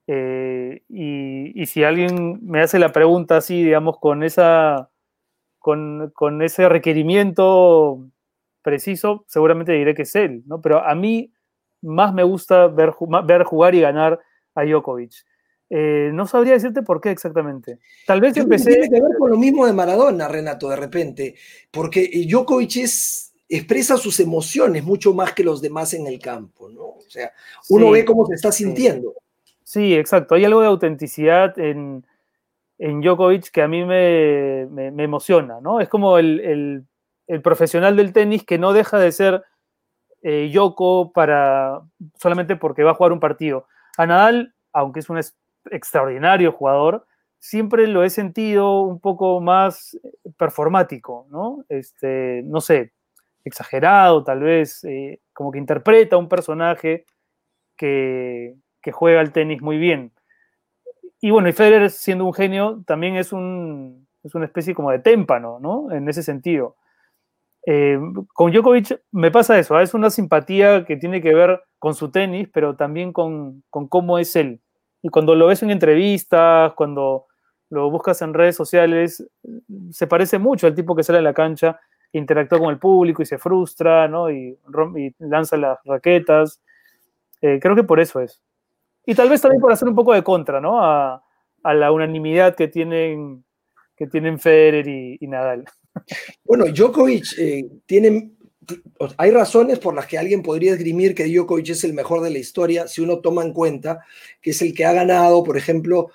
Eh, 0.07 0.83
y, 0.87 1.65
si 1.65 1.83
alguien 1.83 2.39
me 2.41 2.61
hace 2.61 2.79
la 2.79 2.91
pregunta 2.91 3.37
así, 3.37 3.63
digamos, 3.63 3.99
con, 3.99 4.23
esa, 4.23 4.89
con, 5.59 6.41
ese 6.41 6.69
requerimiento 6.69 8.07
preciso, 8.61 9.25
seguramente 9.27 9.73
diré 9.73 9.93
que 9.93 10.03
es 10.03 10.15
él, 10.15 10.43
¿no? 10.45 10.61
Pero 10.61 10.85
a 10.85 10.95
mí 10.95 11.33
más 11.81 12.13
me 12.13 12.23
gusta 12.23 12.67
ver, 12.67 12.93
ver 13.25 13.43
jugar 13.43 13.75
y 13.75 13.81
ganar 13.81 14.19
a 14.55 14.63
Djokovic. 14.63 15.13
Eh, 15.69 16.11
no 16.13 16.25
sabría 16.25 16.53
decirte 16.53 16.81
por 16.81 17.01
qué 17.01 17.11
exactamente. 17.11 17.79
Tal 18.05 18.21
vez 18.21 18.37
empecé. 18.37 18.71
Tiene 18.71 18.89
que 18.89 19.01
ver 19.01 19.17
con 19.19 19.29
lo 19.29 19.37
mismo 19.37 19.65
de 19.65 19.73
Maradona, 19.73 20.29
Renato, 20.29 20.69
de 20.69 20.77
repente, 20.77 21.35
porque 21.71 22.09
Djokovic 22.27 22.77
es 22.77 23.26
expresa 23.49 23.97
sus 23.97 24.19
emociones 24.19 24.83
mucho 24.83 25.13
más 25.13 25.33
que 25.33 25.43
los 25.43 25.61
demás 25.61 25.93
en 25.93 26.07
el 26.07 26.19
campo, 26.19 26.69
¿no? 26.69 26.83
O 26.83 27.05
sea, 27.07 27.31
uno 27.69 27.91
ve 27.91 28.03
cómo 28.03 28.25
se 28.25 28.35
está 28.35 28.51
sintiendo. 28.51 29.13
Sí. 29.63 29.93
exacto. 29.95 30.35
Hay 30.35 30.45
algo 30.45 30.61
de 30.61 30.67
autenticidad 30.67 31.57
en, 31.59 32.05
en 32.77 33.01
Djokovic 33.01 33.49
que 33.51 33.61
a 33.61 33.67
mí 33.67 33.85
me, 33.85 34.61
emociona, 35.03 35.59
¿no? 35.61 35.79
Es 35.79 35.89
como 35.89 36.17
el, 36.17 36.85
profesional 37.43 37.95
del 37.97 38.13
tenis 38.13 38.43
que 38.45 38.57
no 38.57 38.73
deja 38.73 38.97
de 38.99 39.11
ser 39.11 39.43
eh, 40.21 40.49
Yoko 40.51 41.11
para, 41.11 41.81
solamente 42.15 42.55
porque 42.55 42.83
va 42.83 42.91
a 42.91 42.95
jugar 42.95 43.11
un 43.11 43.19
partido. 43.19 43.67
A 43.97 44.05
Nadal, 44.05 44.53
aunque 44.71 44.99
es 45.01 45.09
un 45.09 45.19
extraordinario 45.71 46.51
jugador, 46.51 47.05
siempre 47.39 47.87
lo 47.87 48.03
he 48.03 48.09
sentido 48.09 48.81
un 48.81 48.99
poco 48.99 49.41
más 49.41 49.97
performático, 50.37 51.27
¿no? 51.29 51.65
Este, 51.69 52.41
no 52.45 52.61
sé, 52.61 52.93
exagerado, 53.47 54.23
tal 54.23 54.39
vez, 54.41 54.83
eh, 54.83 55.19
como 55.33 55.51
que 55.51 55.59
interpreta 55.59 56.17
un 56.17 56.29
personaje 56.29 57.05
que, 57.75 58.55
juega 58.93 59.19
al 59.19 59.33
tenis 59.33 59.61
muy 59.61 59.77
bien. 59.77 60.13
Y 61.19 61.31
bueno, 61.31 61.49
y 61.49 61.51
Federer 61.53 61.89
siendo 61.89 62.25
un 62.25 62.33
genio 62.33 62.83
también 62.85 63.17
es, 63.17 63.33
un, 63.33 64.07
es 64.23 64.33
una 64.33 64.45
especie 64.45 64.73
como 64.73 64.91
de 64.91 64.99
témpano, 64.99 65.59
¿no? 65.59 65.91
En 65.91 66.07
ese 66.07 66.23
sentido. 66.23 66.77
Eh, 67.65 67.99
con 68.33 68.53
Djokovic 68.53 69.01
me 69.11 69.29
pasa 69.29 69.59
eso, 69.59 69.75
¿ah? 69.75 69.83
es 69.83 69.93
una 69.93 70.09
simpatía 70.09 70.85
que 70.85 70.95
tiene 70.95 71.21
que 71.21 71.33
ver 71.33 71.61
con 71.79 71.95
su 71.95 72.11
tenis, 72.11 72.47
pero 72.53 72.77
también 72.77 73.11
con, 73.11 73.61
con, 73.69 73.89
cómo 73.89 74.19
es 74.19 74.37
él. 74.37 74.61
Y 75.01 75.09
cuando 75.09 75.35
lo 75.35 75.47
ves 75.47 75.63
en 75.63 75.71
entrevistas, 75.71 76.71
cuando 76.75 77.25
lo 77.69 77.91
buscas 77.91 78.21
en 78.21 78.33
redes 78.33 78.55
sociales, 78.55 79.27
se 79.91 80.07
parece 80.07 80.39
mucho 80.39 80.65
al 80.67 80.75
tipo 80.75 80.95
que 80.95 81.03
sale 81.03 81.19
a 81.19 81.21
la 81.21 81.33
cancha 81.33 81.77
interactúa 82.13 82.59
con 82.59 82.69
el 82.69 82.79
público 82.79 83.21
y 83.21 83.25
se 83.25 83.37
frustra, 83.37 84.07
¿no? 84.07 84.31
Y, 84.31 84.57
lanza 85.19 85.57
las 85.57 85.79
raquetas. 85.85 86.61
Eh, 87.41 87.59
creo 87.61 87.75
que 87.75 87.83
por 87.83 87.99
eso 87.99 88.19
es. 88.19 88.41
Y 89.05 89.15
tal 89.15 89.29
vez 89.29 89.41
también 89.41 89.61
por 89.61 89.71
hacer 89.71 89.87
un 89.87 89.95
poco 89.95 90.13
de 90.13 90.23
contra, 90.23 90.59
¿no? 90.59 90.83
A, 90.83 91.23
la 91.63 91.91
unanimidad 91.91 92.55
que 92.55 92.69
tienen, 92.69 93.43
que 93.95 94.07
tienen 94.07 94.39
Federer 94.39 94.87
y, 94.87 95.27
Nadal. 95.27 95.65
Bueno, 96.45 96.65
Djokovic 96.65 97.37
eh, 97.37 97.67
tiene, 97.85 98.31
hay 99.17 99.31
razones 99.31 99.77
por 99.79 99.93
las 99.93 100.07
que 100.07 100.17
alguien 100.17 100.43
podría 100.43 100.73
esgrimir 100.73 101.13
que 101.13 101.27
Djokovic 101.27 101.69
es 101.69 101.83
el 101.83 101.93
mejor 101.93 102.21
de 102.21 102.29
la 102.29 102.37
historia 102.37 102.87
si 102.87 103.01
uno 103.01 103.19
toma 103.19 103.43
en 103.43 103.51
cuenta 103.51 103.99
que 104.41 104.51
es 104.51 104.61
el 104.61 104.73
que 104.73 104.85
ha 104.85 104.93
ganado, 104.93 105.43
por 105.43 105.57
ejemplo, 105.57 106.09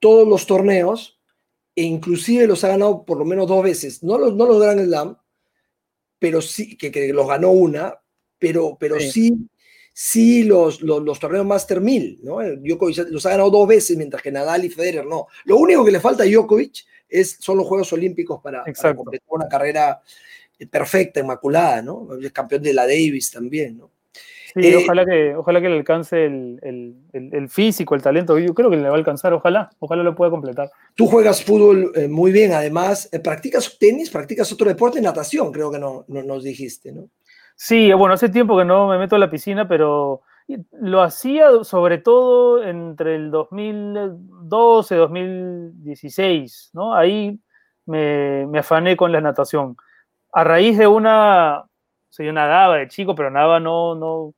todos 0.00 0.26
los 0.26 0.46
torneos 0.46 1.20
e 1.76 1.82
inclusive 1.82 2.48
los 2.48 2.64
ha 2.64 2.68
ganado 2.68 3.04
por 3.04 3.18
lo 3.18 3.24
menos 3.24 3.46
dos 3.46 3.62
veces, 3.62 4.02
no 4.02 4.18
los, 4.18 4.34
no 4.34 4.46
los 4.46 4.60
Grand 4.60 4.84
Slam, 4.84 5.16
pero 6.18 6.40
sí, 6.40 6.76
que, 6.76 6.90
que 6.90 7.12
los 7.12 7.26
ganó 7.26 7.50
una, 7.50 7.94
pero, 8.38 8.76
pero 8.78 8.98
sí, 9.00 9.36
sí, 9.92 10.44
los, 10.44 10.80
los, 10.82 11.18
torneos 11.18 11.46
Master 11.46 11.80
1000, 11.80 12.20
¿no? 12.22 12.38
Djokovic 12.56 13.08
los 13.10 13.26
ha 13.26 13.30
ganado 13.30 13.50
dos 13.50 13.68
veces, 13.68 13.96
mientras 13.96 14.22
que 14.22 14.32
Nadal 14.32 14.64
y 14.64 14.70
Federer 14.70 15.06
no. 15.06 15.26
Lo 15.44 15.56
único 15.56 15.84
que 15.84 15.92
le 15.92 16.00
falta 16.00 16.22
a 16.22 16.26
Djokovic 16.26 16.84
es, 17.08 17.36
son 17.40 17.58
los 17.58 17.66
Juegos 17.66 17.92
Olímpicos 17.92 18.40
para, 18.42 18.64
completar 18.94 19.28
una 19.28 19.48
carrera 19.48 20.00
eh, 20.58 20.66
perfecta, 20.66 21.20
inmaculada, 21.20 21.82
¿no? 21.82 22.08
Es 22.20 22.32
campeón 22.32 22.62
de 22.62 22.74
la 22.74 22.82
Davis 22.82 23.30
también, 23.30 23.78
¿no? 23.78 23.90
Sí, 24.54 24.60
eh, 24.66 24.76
ojalá, 24.76 25.04
que, 25.04 25.34
ojalá 25.36 25.60
que 25.60 25.68
le 25.68 25.76
alcance 25.76 26.24
el, 26.24 27.48
físico, 27.48 27.94
el 27.94 28.02
talento. 28.02 28.38
Yo 28.38 28.54
creo 28.54 28.70
que 28.70 28.76
le 28.76 28.88
va 28.88 28.94
a 28.94 28.98
alcanzar, 28.98 29.32
ojalá, 29.32 29.70
ojalá 29.78 30.02
lo 30.02 30.14
pueda 30.14 30.30
completar. 30.30 30.70
Tú 30.94 31.06
juegas 31.06 31.44
fútbol 31.44 31.92
eh, 31.94 32.08
muy 32.08 32.32
bien, 32.32 32.52
además, 32.52 33.08
eh, 33.12 33.20
¿practicas 33.20 33.78
tenis? 33.78 34.10
¿Practicas 34.10 34.50
otro 34.52 34.68
deporte? 34.68 35.00
Natación, 35.00 35.52
creo 35.52 35.70
que 35.70 35.78
no, 35.78 36.04
nos 36.08 36.42
dijiste, 36.42 36.92
¿no? 36.92 37.08
Sí, 37.56 37.92
bueno, 37.92 38.14
hace 38.14 38.28
tiempo 38.28 38.56
que 38.56 38.64
no 38.64 38.88
me 38.88 38.98
meto 38.98 39.16
a 39.16 39.18
la 39.18 39.30
piscina, 39.30 39.68
pero 39.68 40.22
lo 40.72 41.02
hacía 41.02 41.64
sobre 41.64 41.98
todo 41.98 42.62
entre 42.62 43.16
el 43.16 43.30
2012 43.30 44.94
2016, 44.94 46.70
¿no? 46.72 46.94
Ahí 46.94 47.38
me, 47.84 48.46
me 48.46 48.60
afané 48.60 48.96
con 48.96 49.12
la 49.12 49.20
natación 49.20 49.76
a 50.32 50.44
raíz 50.44 50.78
de 50.78 50.86
una, 50.86 51.64
soy 52.08 52.26
yo 52.26 52.32
nadaba 52.32 52.76
de 52.76 52.88
chico, 52.88 53.14
pero 53.14 53.30
nadaba 53.30 53.60
no, 53.60 53.94
no, 53.94 54.34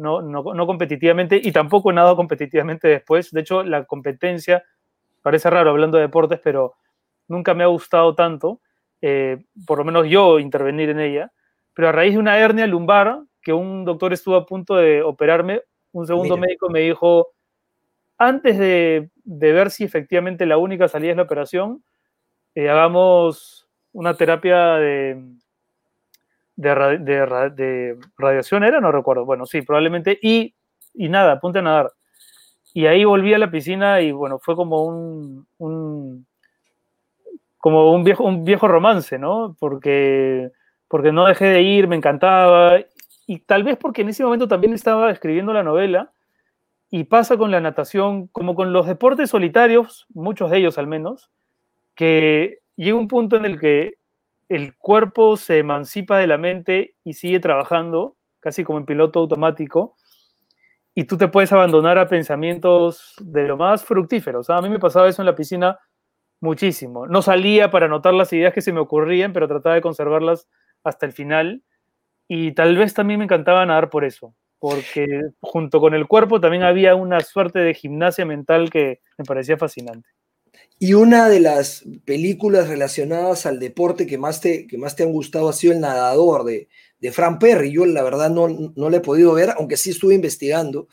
no, 0.00 0.22
no, 0.22 0.66
competitivamente 0.66 1.40
y 1.42 1.52
tampoco 1.52 1.92
nadaba 1.92 2.16
competitivamente 2.16 2.88
después. 2.88 3.30
De 3.30 3.40
hecho, 3.40 3.62
la 3.62 3.84
competencia, 3.84 4.64
parece 5.22 5.50
raro 5.50 5.70
hablando 5.70 5.98
de 5.98 6.04
deportes, 6.04 6.40
pero 6.42 6.74
nunca 7.28 7.52
me 7.54 7.64
ha 7.64 7.68
gustado 7.68 8.14
tanto, 8.14 8.60
eh, 9.02 9.44
por 9.66 9.78
lo 9.78 9.84
menos 9.84 10.08
yo 10.08 10.38
intervenir 10.38 10.88
en 10.88 11.00
ella. 11.00 11.32
Pero 11.74 11.88
a 11.88 11.92
raíz 11.92 12.14
de 12.14 12.18
una 12.18 12.38
hernia 12.38 12.66
lumbar, 12.66 13.20
que 13.42 13.52
un 13.52 13.84
doctor 13.84 14.12
estuvo 14.12 14.36
a 14.36 14.46
punto 14.46 14.76
de 14.76 15.02
operarme, 15.02 15.62
un 15.92 16.06
segundo 16.06 16.36
médico 16.36 16.70
me 16.70 16.80
dijo, 16.80 17.28
antes 18.16 18.58
de, 18.58 19.10
ver 19.24 19.70
si 19.70 19.84
efectivamente 19.84 20.46
la 20.46 20.56
única 20.56 20.88
salida 20.88 21.10
es 21.10 21.16
la 21.16 21.24
operación, 21.24 21.84
eh, 22.54 22.70
hagamos 22.70 23.68
una 23.92 24.14
terapia 24.14 24.74
de, 24.76 25.22
de, 26.60 27.96
radiación, 28.16 28.64
¿era? 28.64 28.80
No 28.80 28.92
recuerdo. 28.92 29.24
Bueno, 29.24 29.46
sí, 29.46 29.62
probablemente. 29.62 30.18
Y, 30.20 30.54
y 30.94 31.08
nada, 31.08 31.32
apunte 31.32 31.60
a 31.60 31.62
nadar. 31.62 31.92
Y 32.72 32.86
ahí 32.86 33.04
volví 33.04 33.34
a 33.34 33.38
la 33.38 33.50
piscina 33.50 34.00
y 34.00 34.12
bueno, 34.12 34.38
fue 34.38 34.54
como 34.54 34.84
un, 34.84 35.46
un 35.58 36.26
como 37.58 37.92
un 37.92 38.04
viejo, 38.04 38.24
un 38.24 38.44
viejo 38.44 38.68
romance, 38.68 39.18
¿no? 39.18 39.56
Porque, 39.58 40.50
porque 40.88 41.12
no 41.12 41.26
dejé 41.26 41.46
de 41.46 41.62
ir, 41.62 41.88
me 41.88 41.96
encantaba. 41.96 42.78
Y 43.26 43.40
tal 43.40 43.64
vez 43.64 43.76
porque 43.76 44.02
en 44.02 44.10
ese 44.10 44.24
momento 44.24 44.48
también 44.48 44.72
estaba 44.72 45.10
escribiendo 45.10 45.52
la 45.52 45.62
novela 45.62 46.12
y 46.90 47.04
pasa 47.04 47.36
con 47.36 47.50
la 47.50 47.60
natación, 47.60 48.26
como 48.28 48.54
con 48.54 48.72
los 48.72 48.86
deportes 48.86 49.30
solitarios, 49.30 50.06
muchos 50.12 50.50
de 50.50 50.58
ellos 50.58 50.78
al 50.78 50.86
menos, 50.86 51.30
que 51.94 52.58
llega 52.76 52.98
un 52.98 53.08
punto 53.08 53.36
en 53.36 53.44
el 53.44 53.60
que 53.60 53.94
el 54.50 54.76
cuerpo 54.76 55.36
se 55.36 55.58
emancipa 55.58 56.18
de 56.18 56.26
la 56.26 56.36
mente 56.36 56.96
y 57.04 57.14
sigue 57.14 57.38
trabajando, 57.38 58.16
casi 58.40 58.64
como 58.64 58.80
en 58.80 58.84
piloto 58.84 59.20
automático, 59.20 59.94
y 60.92 61.04
tú 61.04 61.16
te 61.16 61.28
puedes 61.28 61.52
abandonar 61.52 61.98
a 61.98 62.08
pensamientos 62.08 63.14
de 63.20 63.46
lo 63.46 63.56
más 63.56 63.84
fructíferos. 63.84 64.50
A 64.50 64.60
mí 64.60 64.68
me 64.68 64.80
pasaba 64.80 65.08
eso 65.08 65.22
en 65.22 65.26
la 65.26 65.36
piscina 65.36 65.78
muchísimo. 66.40 67.06
No 67.06 67.22
salía 67.22 67.70
para 67.70 67.86
anotar 67.86 68.12
las 68.12 68.32
ideas 68.32 68.52
que 68.52 68.60
se 68.60 68.72
me 68.72 68.80
ocurrían, 68.80 69.32
pero 69.32 69.46
trataba 69.46 69.76
de 69.76 69.82
conservarlas 69.82 70.48
hasta 70.82 71.06
el 71.06 71.12
final. 71.12 71.62
Y 72.28 72.52
tal 72.52 72.76
vez 72.76 72.92
también 72.92 73.18
me 73.18 73.26
encantaba 73.26 73.64
nadar 73.64 73.88
por 73.88 74.04
eso, 74.04 74.34
porque 74.58 75.06
junto 75.40 75.80
con 75.80 75.94
el 75.94 76.08
cuerpo 76.08 76.40
también 76.40 76.64
había 76.64 76.96
una 76.96 77.20
suerte 77.20 77.60
de 77.60 77.74
gimnasia 77.74 78.26
mental 78.26 78.68
que 78.68 79.00
me 79.16 79.24
parecía 79.24 79.56
fascinante. 79.58 80.08
Y 80.78 80.94
una 80.94 81.28
de 81.28 81.40
las 81.40 81.84
películas 82.04 82.68
relacionadas 82.68 83.44
al 83.44 83.58
deporte 83.58 84.06
que 84.06 84.16
más 84.16 84.40
te, 84.40 84.66
que 84.66 84.78
más 84.78 84.96
te 84.96 85.02
han 85.02 85.12
gustado 85.12 85.48
ha 85.48 85.52
sido 85.52 85.74
El 85.74 85.80
Nadador 85.80 86.44
de, 86.44 86.68
de 86.98 87.12
Frank 87.12 87.38
Perry. 87.38 87.72
Yo 87.72 87.84
la 87.84 88.02
verdad 88.02 88.30
no, 88.30 88.48
no 88.48 88.90
la 88.90 88.96
he 88.96 89.00
podido 89.00 89.34
ver, 89.34 89.50
aunque 89.58 89.76
sí 89.76 89.90
estuve 89.90 90.14
investigando. 90.14 90.88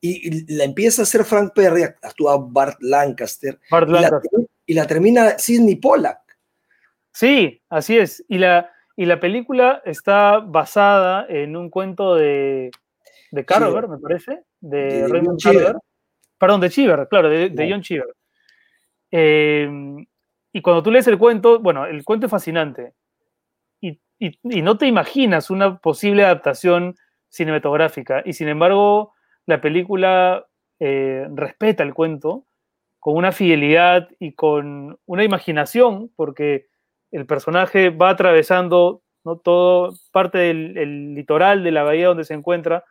Y, 0.00 0.52
la 0.54 0.64
empieza 0.64 1.02
a 1.02 1.04
hacer 1.04 1.24
Frank 1.24 1.52
Perry, 1.54 1.82
actúa 1.82 2.38
Bart 2.38 2.78
Lancaster. 2.80 3.58
Bart 3.70 3.88
Lancaster. 3.88 4.40
Y, 4.66 4.74
la, 4.74 4.86
termina 4.86 5.38
Sidney 5.38 5.76
Pollack. 5.76 6.20
Sí, 7.12 7.62
así 7.68 7.96
es. 7.96 8.24
Y 8.28 8.38
la, 8.38 8.70
y 8.96 9.06
la 9.06 9.18
película 9.18 9.82
está 9.84 10.38
basada 10.38 11.26
en 11.28 11.56
un 11.56 11.70
cuento 11.70 12.14
de, 12.14 12.70
de 13.30 13.44
Carver, 13.44 13.88
me 13.88 13.98
parece, 13.98 14.42
de, 14.60 15.06
Raymond 15.08 15.40
Carver. 15.42 15.76
Perdón, 16.38 16.60
de 16.60 16.70
Cheever, 16.70 17.08
claro, 17.08 17.28
de, 17.28 17.68
John 17.70 17.82
Cheever. 17.82 18.14
Em, 19.10 20.06
y 20.52 20.62
cuando 20.62 20.82
tú 20.82 20.90
lees 20.90 21.06
el 21.08 21.18
cuento, 21.18 21.60
bueno, 21.60 21.86
el 21.86 22.04
cuento 22.04 22.26
es 22.26 22.30
fascinante. 22.30 22.94
Y, 23.80 24.00
y, 24.18 24.62
no 24.62 24.78
te 24.78 24.86
imaginas 24.86 25.50
una 25.50 25.78
posible 25.78 26.24
adaptación 26.24 26.96
cinematográfica. 27.28 28.22
Y 28.24 28.32
sin 28.32 28.48
embargo, 28.48 29.14
la 29.46 29.60
película 29.60 30.46
eh, 30.80 31.26
respeta 31.34 31.82
el 31.82 31.94
cuento 31.94 32.44
con 32.98 33.16
una 33.16 33.32
fidelidad 33.32 34.08
y 34.18 34.32
con 34.34 34.98
una 35.06 35.24
imaginación, 35.24 36.10
porque 36.16 36.66
el 37.12 37.26
personaje 37.26 37.90
va 37.90 38.10
atravesando 38.10 39.02
¿no? 39.24 39.38
todo 39.38 39.94
parte 40.12 40.38
del 40.38 41.14
litoral 41.14 41.64
de 41.64 41.70
la 41.70 41.84
bahía 41.84 42.08
donde 42.08 42.24
se 42.24 42.34
encuentra, 42.34 42.84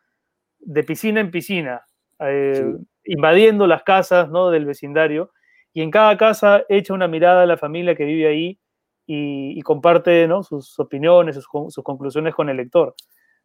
de 0.60 0.84
piscina 0.84 1.20
en 1.20 1.32
piscina, 1.32 1.86
eh, 2.20 2.74
invadiendo 3.06 3.68
las 3.68 3.84
casas 3.84 4.30
¿no? 4.30 4.50
del 4.50 4.66
vecindario, 4.66 5.32
y 5.78 5.84
en 5.84 5.92
cada 5.92 6.18
casa 6.18 6.66
echa 6.70 6.92
una 6.92 7.08
mirada 7.08 7.44
a 7.44 7.46
la 7.46 7.56
familia 7.56 7.94
que 7.94 8.04
vive 8.04 8.28
ahí 8.28 8.60
y, 9.06 9.62
comparte 9.62 10.28
¿no? 10.28 10.42
sus 10.42 10.80
opiniones, 10.80 11.36
sus, 11.36 11.46
sus, 11.72 11.84
conclusiones 11.84 12.34
con 12.34 12.50
el 12.50 12.58
lector. 12.58 12.96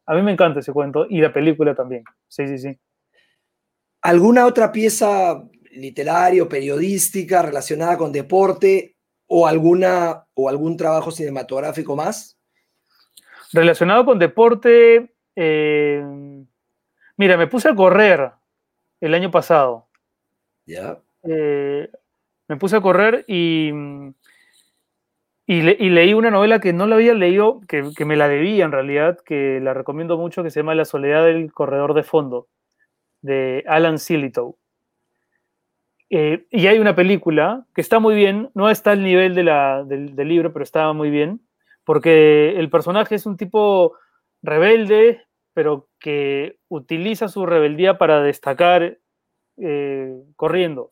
A 0.07 0.15
mí 0.15 0.23
me 0.23 0.31
encanta 0.31 0.59
ese 0.59 0.73
cuento 0.73 1.05
y 1.07 1.21
la 1.21 1.31
película 1.31 1.75
también. 1.75 2.03
Sí, 2.27 2.47
sí, 2.47 2.57
sí. 2.57 2.75
¿Alguna 4.01 4.47
otra 4.47 4.71
pieza 4.71 5.47
literaria 5.73 6.41
o 6.41 6.49
periodística 6.49 7.43
relacionada 7.43 7.99
con 7.99 8.11
deporte 8.11 8.95
o, 9.27 9.45
alguna, 9.45 10.25
o 10.33 10.49
algún 10.49 10.75
trabajo 10.75 11.11
cinematográfico 11.11 11.95
más? 11.95 12.39
Relacionado 13.51 14.05
con 14.05 14.17
deporte, 14.17 15.13
eh, 15.35 16.03
mira, 17.15 17.37
me 17.37 17.45
puse 17.45 17.69
a 17.69 17.75
correr 17.75 18.31
el 18.99 19.13
año 19.13 19.29
pasado. 19.29 19.87
Ya. 20.65 20.97
Eh, 21.21 21.91
me 22.53 22.59
puse 22.59 22.75
a 22.75 22.81
correr 22.81 23.25
y, 23.27 23.71
y, 25.47 25.61
leí 25.61 26.13
una 26.13 26.29
novela 26.29 26.59
que 26.59 26.71
no 26.71 26.85
la 26.85 26.95
había 26.95 27.15
leído, 27.15 27.61
que, 27.67 28.05
me 28.05 28.15
la 28.15 28.27
debía 28.27 28.63
en 28.63 28.71
realidad, 28.71 29.17
que 29.25 29.59
la 29.59 29.73
recomiendo 29.73 30.19
mucho, 30.19 30.43
que 30.43 30.51
se 30.51 30.59
llama 30.59 30.75
La 30.75 30.85
soledad 30.85 31.25
del 31.25 31.51
corredor 31.51 31.95
de 31.95 32.03
fondo, 32.03 32.47
de 33.23 33.63
Alan 33.67 33.97
Silitow. 33.97 34.55
Eh, 36.11 36.45
y 36.51 36.67
hay 36.67 36.77
una 36.77 36.95
película 36.95 37.65
que 37.73 37.81
está 37.81 37.97
muy 37.97 38.13
bien, 38.13 38.51
no 38.53 38.69
está 38.69 38.91
al 38.91 39.01
nivel 39.01 39.33
del, 39.33 40.15
libro, 40.15 40.53
pero 40.53 40.61
estaba 40.61 40.93
muy 40.93 41.09
bien, 41.09 41.41
porque 41.83 42.53
el 42.59 42.69
personaje 42.69 43.15
es 43.15 43.25
un 43.25 43.35
tipo 43.35 43.97
rebelde, 44.43 45.23
pero 45.55 45.89
que 45.99 46.59
utiliza 46.67 47.29
su 47.29 47.47
rebeldía 47.47 47.97
para 47.97 48.21
destacar 48.21 48.99
eh, 49.57 50.13
corriendo. 50.35 50.91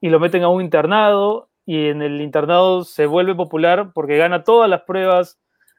Y 0.00 0.08
lo 0.10 0.20
meten 0.20 0.42
a 0.42 0.48
un 0.48 0.62
internado 0.62 1.50
y 1.66 1.88
en 1.88 2.02
el 2.02 2.20
internado 2.20 2.84
se 2.84 3.06
vuelve 3.06 3.34
popular 3.34 3.92
porque 3.94 4.16
gana 4.16 4.44
todas 4.44 4.70
las 4.70 4.82
pruebas 4.82 5.38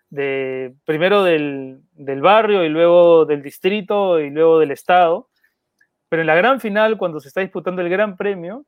de 0.09 0.75
primero 0.85 1.23
del, 1.23 1.81
del 1.93 2.21
barrio 2.21 2.63
y 2.63 2.69
luego 2.69 3.25
del 3.25 3.41
distrito 3.41 4.19
y 4.19 4.29
luego 4.29 4.59
del 4.59 4.71
estado 4.71 5.29
pero 6.09 6.23
en 6.23 6.27
la 6.27 6.35
gran 6.35 6.59
final, 6.59 6.97
cuando 6.97 7.19
se 7.19 7.27
está 7.27 7.41
disputando 7.41 7.81
el 7.81 7.89
gran 7.89 8.17
premio, 8.17 8.65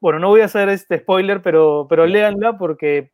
bueno, 0.00 0.20
no 0.20 0.28
voy 0.28 0.40
a 0.40 0.46
hacer 0.46 0.68
este 0.68 0.98
spoiler, 0.98 1.42
pero, 1.42 1.86
pero 1.90 2.06
léanla 2.06 2.56
porque, 2.56 3.10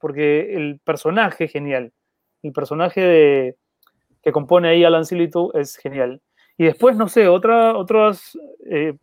porque 0.00 0.56
el 0.56 0.80
personaje 0.80 1.44
es 1.44 1.52
genial. 1.52 1.92
El 2.42 2.52
personaje 2.52 3.00
de, 3.00 3.56
que 4.20 4.32
compone 4.32 4.68
ahí 4.68 4.82
Alan 4.82 5.06
Silitu 5.06 5.52
es 5.54 5.76
genial. 5.76 6.20
Y 6.58 6.64
después, 6.64 6.96
no 6.96 7.08
sé, 7.08 7.28
otra, 7.28 7.76
otros, 7.76 8.36
eh, 8.68 8.94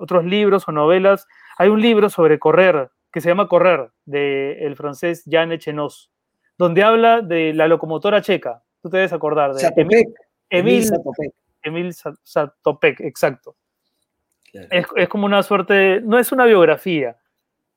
otros 0.00 0.24
libros 0.24 0.66
o 0.66 0.72
novelas. 0.72 1.28
Hay 1.58 1.68
un 1.68 1.80
libro 1.80 2.08
sobre 2.08 2.38
correr, 2.38 2.90
que 3.12 3.20
se 3.20 3.28
llama 3.28 3.48
Correr, 3.48 3.90
del 4.04 4.56
el 4.58 4.76
francés 4.76 5.24
Jan 5.28 5.52
Echenoz, 5.52 6.10
donde 6.56 6.82
habla 6.82 7.20
de 7.20 7.52
la 7.52 7.68
locomotora 7.68 8.22
checa. 8.22 8.62
Tú 8.82 8.88
te 8.88 8.96
debes 8.96 9.12
acordar 9.12 9.54
de 9.54 9.72
Emil, 9.76 10.14
Emil, 10.48 10.90
Emil 11.62 11.94
Satopek, 12.24 13.00
exacto. 13.00 13.56
Es, 14.52 15.08
como 15.08 15.26
una 15.26 15.42
suerte, 15.42 16.00
no 16.00 16.18
es 16.18 16.32
una 16.32 16.44
biografía, 16.44 17.16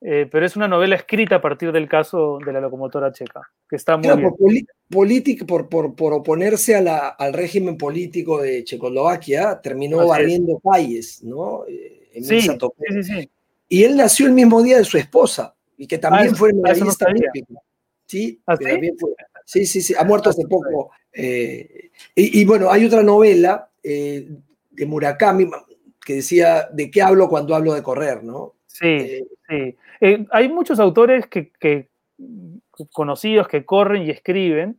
eh, 0.01 0.27
pero 0.31 0.45
es 0.45 0.55
una 0.55 0.67
novela 0.67 0.95
escrita 0.95 1.35
a 1.35 1.41
partir 1.41 1.71
del 1.71 1.87
caso 1.87 2.39
de 2.43 2.51
la 2.51 2.61
locomotora 2.61 3.11
checa, 3.11 3.41
que 3.69 3.75
está 3.75 3.95
muy 3.97 4.09
Por, 4.89 5.69
por, 5.69 5.95
por, 5.95 6.13
oponerse 6.13 6.75
al 6.75 7.33
régimen 7.33 7.77
político 7.77 8.41
de 8.41 8.63
Checoslovaquia, 8.63 9.61
terminó 9.61 10.07
barriendo 10.07 10.59
calles, 10.59 11.23
¿no? 11.23 11.65
Eh, 11.67 12.02
Sí, 12.21 12.41
sí, 12.41 13.03
sí, 13.03 13.29
Y 13.69 13.83
él 13.83 13.97
nació 13.97 14.27
el 14.27 14.33
mismo 14.33 14.61
día 14.61 14.77
de 14.77 14.85
su 14.85 14.97
esposa, 14.97 15.55
y 15.77 15.87
que 15.87 15.97
también 15.97 16.29
ah, 16.33 16.35
fue 16.35 16.51
en 16.51 16.61
la 16.61 16.73
lista 16.73 17.07
¿Sí? 18.05 18.39
¿Ah, 18.45 18.55
sí? 19.45 19.65
sí, 19.65 19.81
sí, 19.81 19.95
ha 19.97 20.03
muerto 20.03 20.29
hace 20.29 20.45
poco. 20.47 20.91
Eh, 21.11 21.89
y, 22.15 22.41
y, 22.41 22.45
bueno, 22.45 22.69
hay 22.69 22.85
otra 22.85 23.01
novela 23.01 23.69
eh, 23.81 24.29
de 24.71 24.85
Murakami, 24.85 25.49
que 26.03 26.15
decía, 26.15 26.67
¿de 26.71 26.91
qué 26.91 27.01
hablo 27.01 27.29
cuando 27.29 27.55
hablo 27.55 27.73
de 27.73 27.83
correr? 27.83 28.23
¿no? 28.23 28.53
Sí, 28.67 28.87
eh, 28.87 29.27
sí. 29.47 29.77
Hay 30.31 30.49
muchos 30.49 30.79
autores 30.79 31.27
que, 31.27 31.89
conocidos 32.91 33.47
que 33.47 33.65
corren 33.65 34.03
y 34.03 34.09
escriben. 34.09 34.77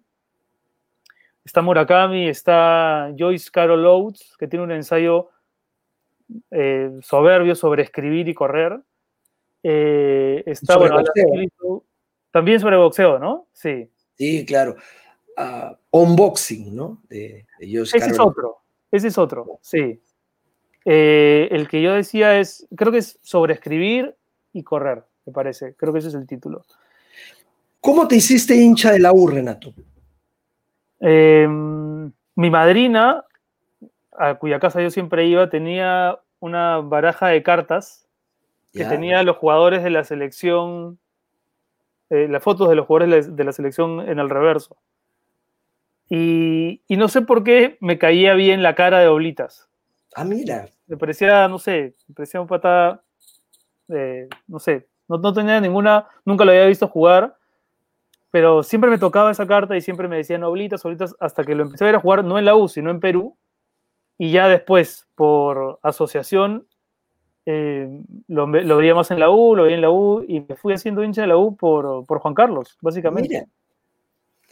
Está 1.44 1.62
Murakami, 1.62 2.28
está 2.28 3.12
Joyce 3.18 3.50
Carol 3.50 3.84
Oates, 3.86 4.34
que 4.38 4.48
tiene 4.48 4.64
un 4.64 4.72
ensayo 4.72 5.30
soberbio 7.02 7.54
sobre 7.54 7.82
escribir 7.82 8.28
y 8.28 8.34
correr. 8.34 8.80
está, 9.62 10.76
bueno, 10.76 11.02
también 12.30 12.60
sobre 12.60 12.76
boxeo, 12.76 13.18
¿no? 13.18 13.48
Sí. 13.52 13.88
Sí, 14.16 14.44
claro. 14.44 14.76
Ah, 15.37 15.76
unboxing, 15.90 16.74
¿no? 16.74 17.02
De, 17.08 17.46
Ese 17.60 17.96
es 17.96 18.18
otro, 18.18 18.58
ese 18.90 19.08
es 19.08 19.18
otro, 19.18 19.58
sí. 19.62 20.00
Eh, 20.84 21.48
el 21.50 21.66
que 21.66 21.82
yo 21.82 21.94
decía 21.94 22.38
es, 22.38 22.66
creo 22.76 22.92
que 22.92 22.98
es 22.98 23.18
sobre 23.22 23.54
escribir 23.54 24.14
y 24.52 24.62
correr, 24.62 25.02
me 25.24 25.32
parece. 25.32 25.74
Creo 25.74 25.92
que 25.92 26.00
ese 26.00 26.08
es 26.08 26.14
el 26.14 26.26
título. 26.26 26.62
¿Cómo 27.80 28.06
te 28.06 28.16
hiciste 28.16 28.54
hincha 28.54 28.92
de 28.92 28.98
la 28.98 29.12
U, 29.12 29.26
Renato? 29.26 29.74
Em, 31.00 32.12
mi 32.37 32.50
madrina, 32.50 33.24
a 34.16 34.35
cuya 34.37 34.61
casa 34.61 34.83
yo 34.83 34.90
siempre 34.90 35.27
iba, 35.27 35.48
tenía 35.48 36.18
una 36.40 36.79
baraja 36.79 37.29
de 37.29 37.42
cartas 37.42 38.09
que 38.72 38.85
tenía 38.85 39.22
los 39.22 39.37
jugadores 39.37 39.85
de 39.85 39.90
la 39.90 40.03
selección, 40.03 40.98
eh, 42.11 42.27
las 42.29 42.42
fotos 42.42 42.68
de 42.68 42.74
los 42.74 42.87
jugadores 42.87 43.37
de 43.37 43.44
la 43.44 43.53
selección 43.53 44.00
en 44.00 44.18
el 44.18 44.29
reverso. 44.29 44.77
Y, 46.11 46.83
no 46.88 47.09
sé 47.09 47.22
por 47.22 47.44
qué 47.44 47.79
me 47.81 47.98
caía 47.98 48.35
bien 48.35 48.62
la 48.62 48.74
cara 48.74 48.98
de 48.98 49.09
Oblitas. 49.09 49.68
Ah, 50.14 50.24
mira. 50.24 50.68
Me 50.87 50.96
parecía, 50.96 51.48
no 51.48 51.59
sé, 51.59 51.94
me 52.09 52.14
parecía 52.14 52.40
un 52.40 52.46
pata, 52.46 53.03
no 54.46 54.59
sé, 54.59 54.87
no, 55.09 55.18
no, 55.18 55.33
tenía 55.33 55.61
ninguna, 55.61 56.09
nunca 56.24 56.44
lo 56.44 56.50
había 56.50 56.66
visto 56.66 56.88
jugar, 56.88 57.37
pero 58.31 58.62
siempre 58.62 58.90
me 58.90 58.98
tocaba 58.98 59.31
esa 59.31 59.46
carta 59.46 59.77
y 59.77 59.81
siempre 59.81 60.09
me 60.09 60.16
decían 60.16 60.42
Oblitas, 60.42 60.85
Oblitas, 60.85 61.14
hasta 61.20 61.44
que 61.44 61.55
lo 61.55 61.62
empecé 61.62 61.85
a 61.85 61.87
ver 61.87 61.96
a 61.96 62.00
jugar 62.00 62.24
no 62.24 62.38
en 62.38 62.44
la 62.44 62.55
U, 62.55 62.68
sino 62.68 62.90
en 62.90 63.00
Perú. 63.00 63.37
Y 64.18 64.31
ya 64.31 64.48
después, 64.48 65.07
por 65.14 65.79
asociación, 65.83 66.66
eh, 67.46 67.88
lo, 68.29 68.46
veía 68.50 68.94
más 68.94 69.11
en 69.11 69.20
la 69.20 69.31
U, 69.31 69.55
lo 69.55 69.64
veía 69.64 69.77
en 69.77 69.83
la 69.83 69.90
U 69.90 70.24
y 70.27 70.40
me 70.40 70.57
fui 70.57 70.72
haciendo 70.72 71.03
hincha 71.03 71.22
de 71.22 71.29
la 71.29 71.37
U 71.37 71.57
por, 71.57 72.07
por 72.07 72.20
Juan 72.20 72.35
Carlos, 72.35 72.79
básicamente. 72.81 73.46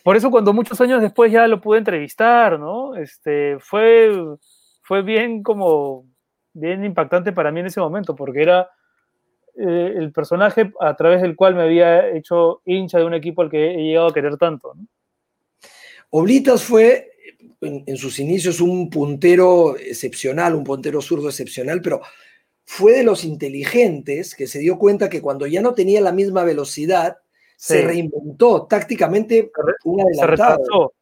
Por 0.03 0.17
eso 0.17 0.31
cuando 0.31 0.53
muchos 0.53 0.81
años 0.81 1.01
después 1.01 1.31
ya 1.31 1.47
lo 1.47 1.61
pude 1.61 1.79
entrevistar, 1.79 2.59
¿no? 2.59 2.97
Este, 2.97 3.59
fue, 3.61 4.13
fue 4.83 5.03
bien 5.03 5.43
como, 5.43 6.07
bien 6.53 6.85
impactante 6.85 7.33
para 7.33 7.53
mí 7.53 7.61
en 7.61 7.67
ese 7.67 7.81
momento, 7.81 8.17
porque 8.17 8.43
era 8.43 8.69
eh, 9.57 9.95
el 9.97 10.13
personaje 10.13 10.73
a 10.81 10.97
través 10.97 11.23
del 11.23 11.37
cual 11.37 11.55
me 11.55 11.63
había 11.63 12.09
hecho 12.09 12.63
hincha 12.65 12.99
de 12.99 13.05
un 13.05 13.15
equipo 13.15 13.43
al 13.43 13.51
que 13.51 13.75
he 13.75 13.85
llegado 13.85 14.09
a 14.09 14.15
querer 14.15 14.37
tanto. 14.37 14.75
¿no? 14.75 14.87
Oblitas 16.11 16.65
fue 16.65 17.12
en, 17.61 17.97
sus 17.97 18.19
inicios 18.19 18.61
un 18.61 18.91
puntero 18.91 19.77
excepcional, 19.77 20.55
un 20.55 20.65
puntero 20.65 21.01
zurdo 21.01 21.29
excepcional, 21.29 21.81
pero 21.81 22.01
fue 22.65 22.93
de 22.93 23.05
los 23.05 23.25
inteligentes 23.25 24.35
que 24.35 24.47
se 24.47 24.59
dio 24.59 24.79
cuenta 24.79 25.09
que 25.09 25.21
cuando 25.21 25.47
ya 25.47 25.63
no 25.63 25.75
tenía 25.75 26.01
la 26.01 26.13
misma 26.13 26.45
velocidad, 26.45 27.19
se 27.57 27.83
reinventó 27.83 28.67
tácticamente 28.67 29.53
una 29.85 30.05
Se 30.13 30.27
retrasó, 30.27 30.93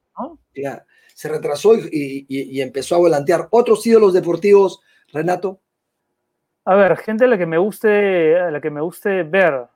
se 1.14 1.28
retrasó 1.28 1.72
y, 1.74 2.60
empezó 2.60 2.96
a 2.96 2.98
volantear. 2.98 3.48
¿Otros 3.50 3.86
ídolos 3.86 4.12
deportivos, 4.12 4.80
Renato? 5.12 5.60
A 6.66 6.74
ver, 6.76 6.96
gente 6.98 7.24
a 7.24 7.28
la 7.28 7.38
que 7.38 7.46
me 7.46 7.56
guste, 7.56 8.38
a 8.38 8.50
la 8.50 8.60
que 8.60 8.70
me 8.70 8.82
guste 8.82 9.22
ver. 9.22 9.66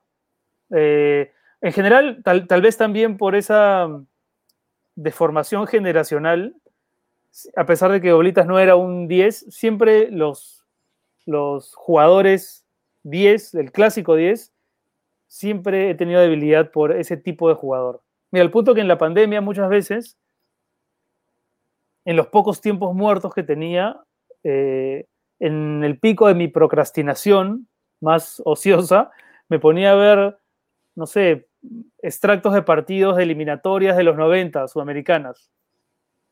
Eh, 0.70 1.30
en 1.60 1.72
general, 1.72 2.20
tal, 2.22 2.46
tal, 2.46 2.60
vez 2.60 2.76
también 2.76 3.16
por 3.16 3.34
esa 3.34 3.88
deformación 4.96 5.66
generacional, 5.66 6.54
a 7.56 7.66
pesar 7.66 7.90
de 7.90 8.00
que 8.00 8.12
Oblitas 8.12 8.46
no 8.46 8.58
era 8.58 8.76
un 8.76 9.08
10, 9.08 9.46
siempre 9.50 10.10
los, 10.10 10.64
los 11.26 11.74
jugadores 11.74 12.64
10, 13.02 13.52
del 13.52 13.72
clásico 13.72 14.14
10, 14.14 14.52
siempre 15.26 15.90
he 15.90 15.94
tenido 15.94 16.20
debilidad 16.20 16.70
por 16.70 16.92
ese 16.92 17.16
tipo 17.16 17.48
de 17.48 17.54
jugador. 17.54 18.02
Mira, 18.30 18.44
al 18.44 18.50
punto 18.50 18.74
que 18.74 18.80
en 18.80 18.88
la 18.88 18.98
pandemia 18.98 19.40
muchas 19.40 19.68
veces, 19.68 20.16
en 22.04 22.16
los 22.16 22.28
pocos 22.28 22.60
tiempos 22.60 22.94
muertos 22.94 23.34
que 23.34 23.42
tenía, 23.42 24.00
eh, 24.42 25.06
en 25.40 25.82
el 25.82 25.98
pico 25.98 26.28
de 26.28 26.34
mi 26.34 26.48
procrastinación 26.48 27.68
más 28.00 28.40
ociosa, 28.44 29.10
me 29.48 29.58
ponía 29.58 29.92
a 29.92 29.96
ver, 29.96 30.38
no 30.94 31.06
sé, 31.06 31.48
extractos 32.04 32.52
de 32.52 32.62
partidos 32.62 33.16
de 33.16 33.22
eliminatorias 33.22 33.96
de 33.96 34.04
los 34.04 34.16
90 34.16 34.68
sudamericanas, 34.68 35.50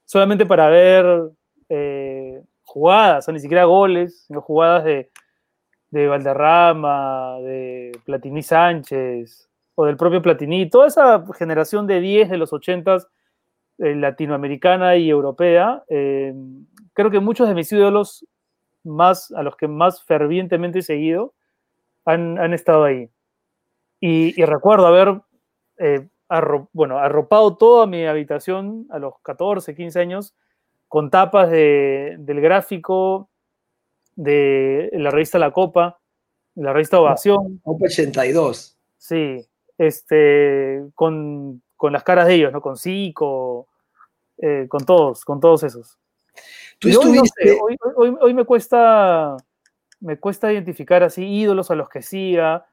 solamente 0.05 0.45
para 0.45 0.69
ver 0.69 1.31
eh, 1.71 2.43
jugadas, 2.63 3.27
o 3.27 3.33
ni 3.33 3.41
siquiera 3.41 3.65
goles, 3.65 4.25
sino 4.27 4.43
jugadas 4.43 4.85
de, 4.85 5.11
de 5.91 6.09
Valderrama, 6.09 7.39
de 7.41 7.93
Platini 8.05 8.43
Sánchez, 8.43 9.49
o 9.75 9.87
del 9.87 9.97
propio 9.97 10.21
Platini, 10.21 10.69
toda 10.69 10.89
esa 10.89 11.25
generación 11.39 11.87
de 11.87 12.01
10 12.01 12.29
de 12.29 12.37
los 12.37 12.53
80 12.53 12.99
eh, 13.79 13.95
latinoamericana 13.95 14.97
y 14.97 15.09
europea, 15.09 15.85
eh, 15.89 16.35
creo 16.93 17.11
que 17.11 17.21
muchos 17.21 17.49
de 17.49 17.55
mis 17.55 17.73
ídolos 17.73 18.27
más, 18.85 19.33
a 19.33 19.43
los 19.43 19.57
que 19.57 19.69
más 19.69 20.05
fervientemente 20.05 20.81
he 20.81 20.83
seguido, 20.83 21.33
han, 22.05 22.39
han 22.39 22.53
estado 22.53 22.85
ahí. 22.85 23.09
Y, 24.05 24.45
recuerdo 24.45 24.87
haber 24.89 25.23
eh, 25.83 26.09
bueno, 26.73 26.99
arropado 26.99 27.57
toda 27.57 27.87
mi 27.87 28.07
habitación 28.07 28.87
a 28.91 28.99
los 28.99 29.15
14, 29.23 29.75
15 29.75 30.01
años 30.01 30.35
con 30.89 31.11
tapas 31.11 31.51
de, 31.51 32.17
del 32.19 32.41
gráfico 32.41 33.29
de 34.15 34.91
la 34.93 35.11
revista 35.11 35.39
La 35.39 35.51
Copa, 35.51 35.99
la 36.55 36.73
revista 36.73 37.01
Ovación. 37.01 37.61
Copa 37.63 37.87
82. 37.87 38.79
Sí, 38.97 39.47
este, 39.77 40.85
con, 40.95 41.63
con, 41.77 41.93
las 41.93 42.05
caras 42.05 42.27
de 42.27 42.35
ellos, 42.35 42.53
¿no? 42.53 42.61
Con 42.63 42.77
Zico, 42.77 43.69
eh, 44.39 44.67
con 44.69 44.85
todos, 44.85 45.25
con 45.25 45.41
todos 45.41 45.65
esos. 45.65 45.99
¿Tú 46.79 46.89
estuviste... 46.89 47.59
hoy, 47.61 47.77
hoy, 47.97 48.17
hoy, 48.21 48.35
me 48.35 48.45
cuesta 48.45 49.37
me 50.01 50.19
cuesta 50.19 50.53
identificar 50.53 51.03
así 51.03 51.25
ídolos 51.25 51.71
a 51.71 51.75
los 51.75 51.89
que 51.89 52.03
siga. 52.03 52.67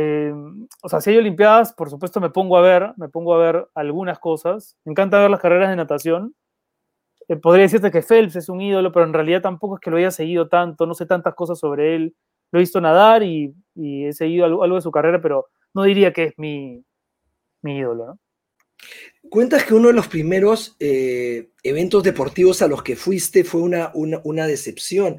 Eh, 0.00 0.32
o 0.80 0.88
sea, 0.88 1.00
si 1.00 1.10
hay 1.10 1.16
Olimpiadas, 1.16 1.72
por 1.72 1.90
supuesto 1.90 2.20
me 2.20 2.30
pongo 2.30 2.56
a 2.56 2.60
ver, 2.60 2.92
me 2.98 3.08
pongo 3.08 3.34
a 3.34 3.38
ver 3.38 3.68
algunas 3.74 4.20
cosas. 4.20 4.76
Me 4.84 4.92
encanta 4.92 5.18
ver 5.18 5.28
las 5.28 5.40
carreras 5.40 5.70
de 5.70 5.74
natación. 5.74 6.36
Eh, 7.26 7.34
podría 7.34 7.64
decirte 7.64 7.90
que 7.90 8.02
Phelps 8.02 8.36
es 8.36 8.48
un 8.48 8.60
ídolo, 8.60 8.92
pero 8.92 9.06
en 9.06 9.12
realidad 9.12 9.42
tampoco 9.42 9.74
es 9.74 9.80
que 9.80 9.90
lo 9.90 9.96
haya 9.96 10.12
seguido 10.12 10.46
tanto, 10.48 10.86
no 10.86 10.94
sé 10.94 11.04
tantas 11.04 11.34
cosas 11.34 11.58
sobre 11.58 11.96
él. 11.96 12.14
Lo 12.52 12.60
he 12.60 12.62
visto 12.62 12.80
nadar 12.80 13.24
y, 13.24 13.52
he 13.74 14.12
seguido 14.12 14.44
algo, 14.44 14.76
de 14.76 14.80
su 14.82 14.92
carrera, 14.92 15.20
pero 15.20 15.48
no 15.74 15.82
diría 15.82 16.12
que 16.12 16.24
es 16.26 16.34
mi, 16.36 16.84
ídolo. 17.64 18.20
Cuentas 19.28 19.64
que 19.64 19.74
uno 19.74 19.88
de 19.88 19.94
los 19.94 20.06
primeros 20.06 20.76
eh, 20.78 21.50
eventos 21.64 22.04
deportivos 22.04 22.62
a 22.62 22.68
los 22.68 22.84
que 22.84 22.94
fuiste 22.94 23.42
fue 23.42 23.62
una 23.62 24.46
decepción. 24.46 25.18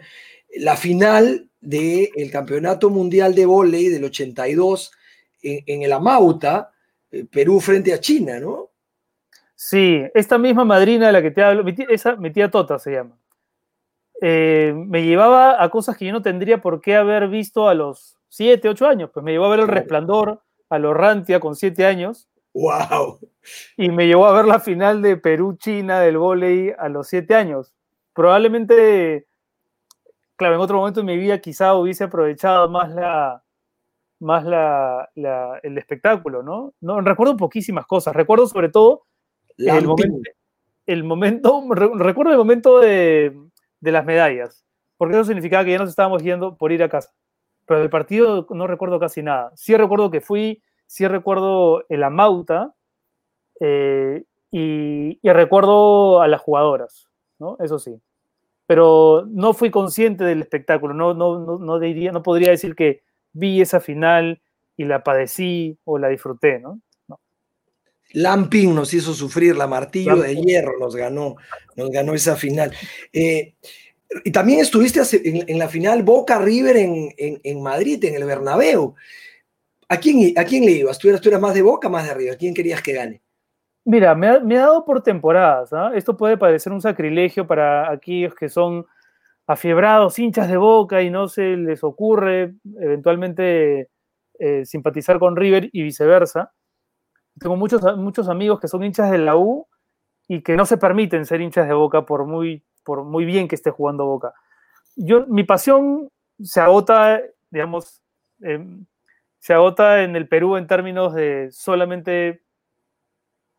La 0.57 0.75
final 0.75 1.49
del 1.62 2.31
Campeonato 2.31 2.89
Mundial 2.89 3.35
de 3.35 3.45
Voley 3.45 3.89
del 3.89 4.05
82 4.05 4.91
en, 5.41 5.83
el 5.83 5.93
Amauta, 5.93 6.71
eh, 7.12 7.25
Perú 7.25 7.59
frente 7.59 7.93
a 7.93 7.99
China, 7.99 8.39
¿no? 8.39 8.71
Sí, 9.55 10.03
esta 10.13 10.38
misma 10.38 10.65
madrina 10.65 11.07
de 11.07 11.13
la 11.13 11.21
que 11.21 11.31
te 11.31 11.43
hablo, 11.43 11.63
mi 11.63 11.73
tía, 11.73 11.85
esa, 11.89 12.15
mi 12.15 12.31
tía 12.31 12.49
Tota 12.49 12.79
se 12.79 12.91
llama, 12.91 13.17
eh, 14.21 14.73
me 14.75 15.03
llevaba 15.03 15.62
a 15.62 15.69
cosas 15.69 15.97
que 15.97 16.05
yo 16.05 16.12
no 16.12 16.21
tendría 16.21 16.62
por 16.62 16.81
qué 16.81 16.95
haber 16.95 17.27
visto 17.29 17.67
a 17.67 17.73
los 17.73 18.17
7, 18.29 18.69
8 18.69 18.88
años. 18.88 19.09
Pues 19.13 19.23
me 19.23 19.31
llevó 19.31 19.45
a 19.45 19.49
ver 19.49 19.62
El 19.62 19.67
Resplandor 19.67 20.41
a 20.69 20.79
Lorrantia 20.79 21.39
con 21.39 21.55
7 21.55 21.85
años. 21.85 22.27
¡Wow! 22.53 23.19
Y 23.77 23.89
me 23.89 24.07
llevó 24.07 24.25
a 24.25 24.33
ver 24.33 24.45
la 24.45 24.59
final 24.59 25.01
de 25.01 25.17
Perú-China 25.17 25.99
del 26.01 26.17
volei 26.17 26.73
a 26.77 26.89
los 26.89 27.07
7 27.07 27.33
años. 27.35 27.73
Probablemente 28.13 29.27
claro, 30.39 30.56
en 30.56 30.62
otro 30.62 30.78
momento 30.78 31.02
de 31.02 31.06
mi 31.06 31.17
vida 31.17 31.39
quizá 31.39 31.75
hubiese 31.75 32.06
aprovechado 32.06 32.69
más 32.69 32.89
la 32.95 33.43
más 34.21 34.43
la, 34.45 35.10
el 35.63 35.78
espectáculo, 35.78 36.43
¿no? 36.43 36.73
¿no? 36.82 36.99
Recuerdo 37.02 37.38
poquísimas 37.38 37.86
cosas, 37.86 38.15
recuerdo 38.15 38.47
sobre 38.47 38.69
todo 38.69 39.06
el 39.58 39.86
momento, 39.86 40.30
el 40.86 41.04
momento, 41.04 41.63
recuerdo 41.95 42.32
el 42.32 42.38
momento 42.38 42.80
de, 42.80 43.38
de, 43.80 43.91
las 43.91 44.06
medallas, 44.06 44.65
porque 44.97 45.15
eso 45.15 45.25
significaba 45.25 45.63
que 45.63 45.71
ya 45.71 45.78
nos 45.78 45.89
estábamos 45.89 46.23
yendo 46.23 46.58
por 46.58 46.71
ir 46.71 46.84
a 46.84 46.89
casa, 46.89 47.13
pero 47.65 47.82
del 47.82 47.89
partido 47.89 48.47
no 48.49 48.67
recuerdo 48.67 48.99
casi 48.99 49.21
nada. 49.21 49.52
Sí 49.56 49.75
recuerdo 49.75 50.10
que 50.10 50.21
fui, 50.21 50.62
sí 50.86 51.08
recuerdo 51.08 51.86
el 51.89 52.04
Amauta 52.04 52.75
eh, 53.60 54.23
y, 54.52 55.19
y 55.21 55.30
recuerdo 55.32 56.21
a 56.21 56.28
las 56.28 56.41
jugadoras, 56.41 57.10
¿no? 57.39 57.58
Eso 57.60 57.80
sí 57.80 58.02
pero 58.69 59.25
no 59.27 59.55
fui 59.55 59.71
consciente 59.71 60.23
del 60.23 60.43
espectáculo, 60.43 60.93
no, 60.93 61.15
no, 61.15 61.58
no, 61.58 61.79
diría, 61.79 62.12
no 62.12 62.21
podría 62.21 62.51
decir 62.51 62.75
que 62.75 63.01
vi 63.34 63.62
esa 63.62 63.79
final 63.79 64.43
y 64.77 64.86
la 64.86 65.03
padecí 65.03 65.79
o 65.86 65.97
la 65.97 66.08
disfruté, 66.08 66.60
¿no? 66.60 66.79
Lamping 68.12 68.75
nos 68.75 68.93
hizo 68.93 69.15
sufrir, 69.15 69.58
la 69.58 69.65
martillo 69.65 70.17
de 70.17 70.36
hierro 70.36 70.77
nos 70.77 70.95
ganó, 70.95 71.38
nos 71.75 71.89
ganó 71.89 72.13
esa 72.13 72.36
final. 72.36 72.71
Eh, 73.12 73.55
y 74.23 74.29
también 74.32 74.60
estuviste 74.60 75.01
en, 75.23 75.58
la 75.58 75.67
final 75.67 76.03
Boca 76.03 76.38
River 76.38 76.77
en, 76.77 77.12
en, 77.17 77.63
Madrid, 77.63 78.05
en 78.05 78.17
el 78.17 78.25
Bernabéu. 78.25 78.93
¿A 79.88 79.97
quién, 79.97 80.38
¿A 80.38 80.45
quién 80.45 80.63
le 80.63 80.73
ibas? 80.73 80.99
¿Tú 80.99 81.10
eras, 81.10 81.21
¿Tú 81.21 81.29
eras 81.29 81.41
más 81.41 81.55
de 81.55 81.63
Boca 81.63 81.89
más 81.89 82.08
de 82.08 82.13
River? 82.13 82.34
¿A 82.36 82.38
quién 82.38 82.53
querías 82.53 82.84
que 82.84 82.93
gane? 82.93 83.23
Mira, 83.85 84.13
me 84.15 84.27
ha, 84.27 84.39
dado 84.39 84.85
por 84.85 85.01
temporadas. 85.01 85.73
¿ah? 85.73 85.91
Esto 85.95 86.17
puede 86.17 86.37
parecer 86.37 86.71
un 86.73 86.81
sacrilegio 86.81 87.47
para 87.47 87.89
aquellos 87.91 88.35
que 88.35 88.49
son 88.49 88.85
afiebrados, 89.47 90.19
hinchas 90.19 90.47
de 90.47 90.57
boca 90.57 91.01
y 91.01 91.09
no 91.09 91.27
se 91.27 91.57
les 91.57 91.83
ocurre 91.83 92.53
eventualmente 92.79 93.89
eh, 94.37 94.65
simpatizar 94.65 95.17
con 95.17 95.35
River 95.35 95.69
y 95.73 95.81
viceversa. 95.81 96.53
Tengo 97.39 97.55
muchos, 97.55 97.81
muchos 97.97 98.29
amigos 98.29 98.59
que 98.59 98.67
son 98.67 98.83
hinchas 98.83 99.09
de 99.09 99.17
la 99.17 99.35
U 99.35 99.67
y 100.27 100.43
que 100.43 100.55
no 100.55 100.65
se 100.65 100.77
permiten 100.77 101.25
ser 101.25 101.41
hinchas 101.41 101.67
de 101.67 101.73
boca 101.73 102.05
por 102.05 102.25
muy, 102.25 102.63
por 102.83 103.03
muy 103.03 103.25
bien 103.25 103.47
que 103.47 103.55
esté 103.55 103.71
jugando 103.71 104.05
boca. 104.05 104.33
Yo, 104.95 105.25
mi 105.27 105.43
pasión 105.43 106.09
se 106.39 106.61
agota, 106.61 107.21
digamos, 107.49 108.03
se 109.39 109.53
agota 109.53 110.03
en 110.03 110.15
el 110.15 110.27
Perú 110.27 110.57
en 110.57 110.67
términos 110.67 111.13
de 111.13 111.49
solamente 111.51 112.43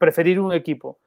preferir 0.00 0.40
un 0.40 0.52
equipo 0.52 0.98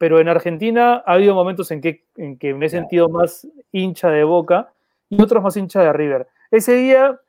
pero 0.00 0.18
en 0.18 0.28
Argentina 0.28 1.04
ha 1.04 1.12
habido 1.12 1.34
momentos 1.34 1.70
en 1.72 1.82
que, 1.82 2.06
en 2.16 2.38
que 2.38 2.54
me 2.54 2.64
he 2.64 2.68
sentido 2.70 3.10
más 3.10 3.46
hincha 3.70 4.08
de 4.08 4.24
Boca 4.24 4.72
y 5.10 5.20
otros 5.20 5.42
más 5.42 5.58
hincha 5.58 5.82
de 5.82 5.92
River. 5.92 6.26
Ese 6.50 6.72
día, 6.72 7.20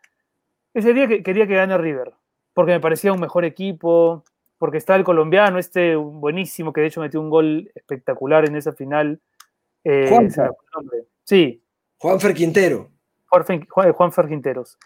ese 0.74 0.94
día 0.94 1.06
quería 1.22 1.46
que 1.46 1.56
gane 1.56 1.78
River, 1.78 2.14
porque 2.54 2.72
me 2.72 2.80
parecía 2.80 3.12
un 3.12 3.20
mejor 3.20 3.44
equipo, 3.44 4.24
porque 4.58 4.78
está 4.78 4.96
el 4.96 5.04
colombiano, 5.04 5.60
este 5.60 5.98
buenísimo, 5.98 6.72
que 6.72 6.80
de 6.80 6.88
hecho 6.88 7.02
metió 7.02 7.20
un 7.20 7.30
gol 7.30 7.70
espectacular 7.76 8.46
en 8.46 8.56
esa 8.56 8.72
final. 8.72 9.20
Eh, 9.84 10.06
Juan, 10.08 10.32
sí. 11.26 11.62
Juan 11.98 12.22
Ferquintero. 12.22 12.90
Juan, 13.28 13.68
Juan, 13.68 13.92
Juan 13.92 14.12
Ferquinteros. 14.14 14.78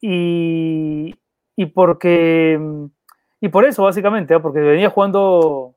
Y, 0.00 1.12
y 1.56 1.66
porque 1.66 2.60
y 3.40 3.48
por 3.48 3.66
eso, 3.66 3.82
básicamente, 3.82 4.34
¿eh? 4.34 4.40
porque 4.40 4.60
venía 4.60 4.88
jugando 4.88 5.73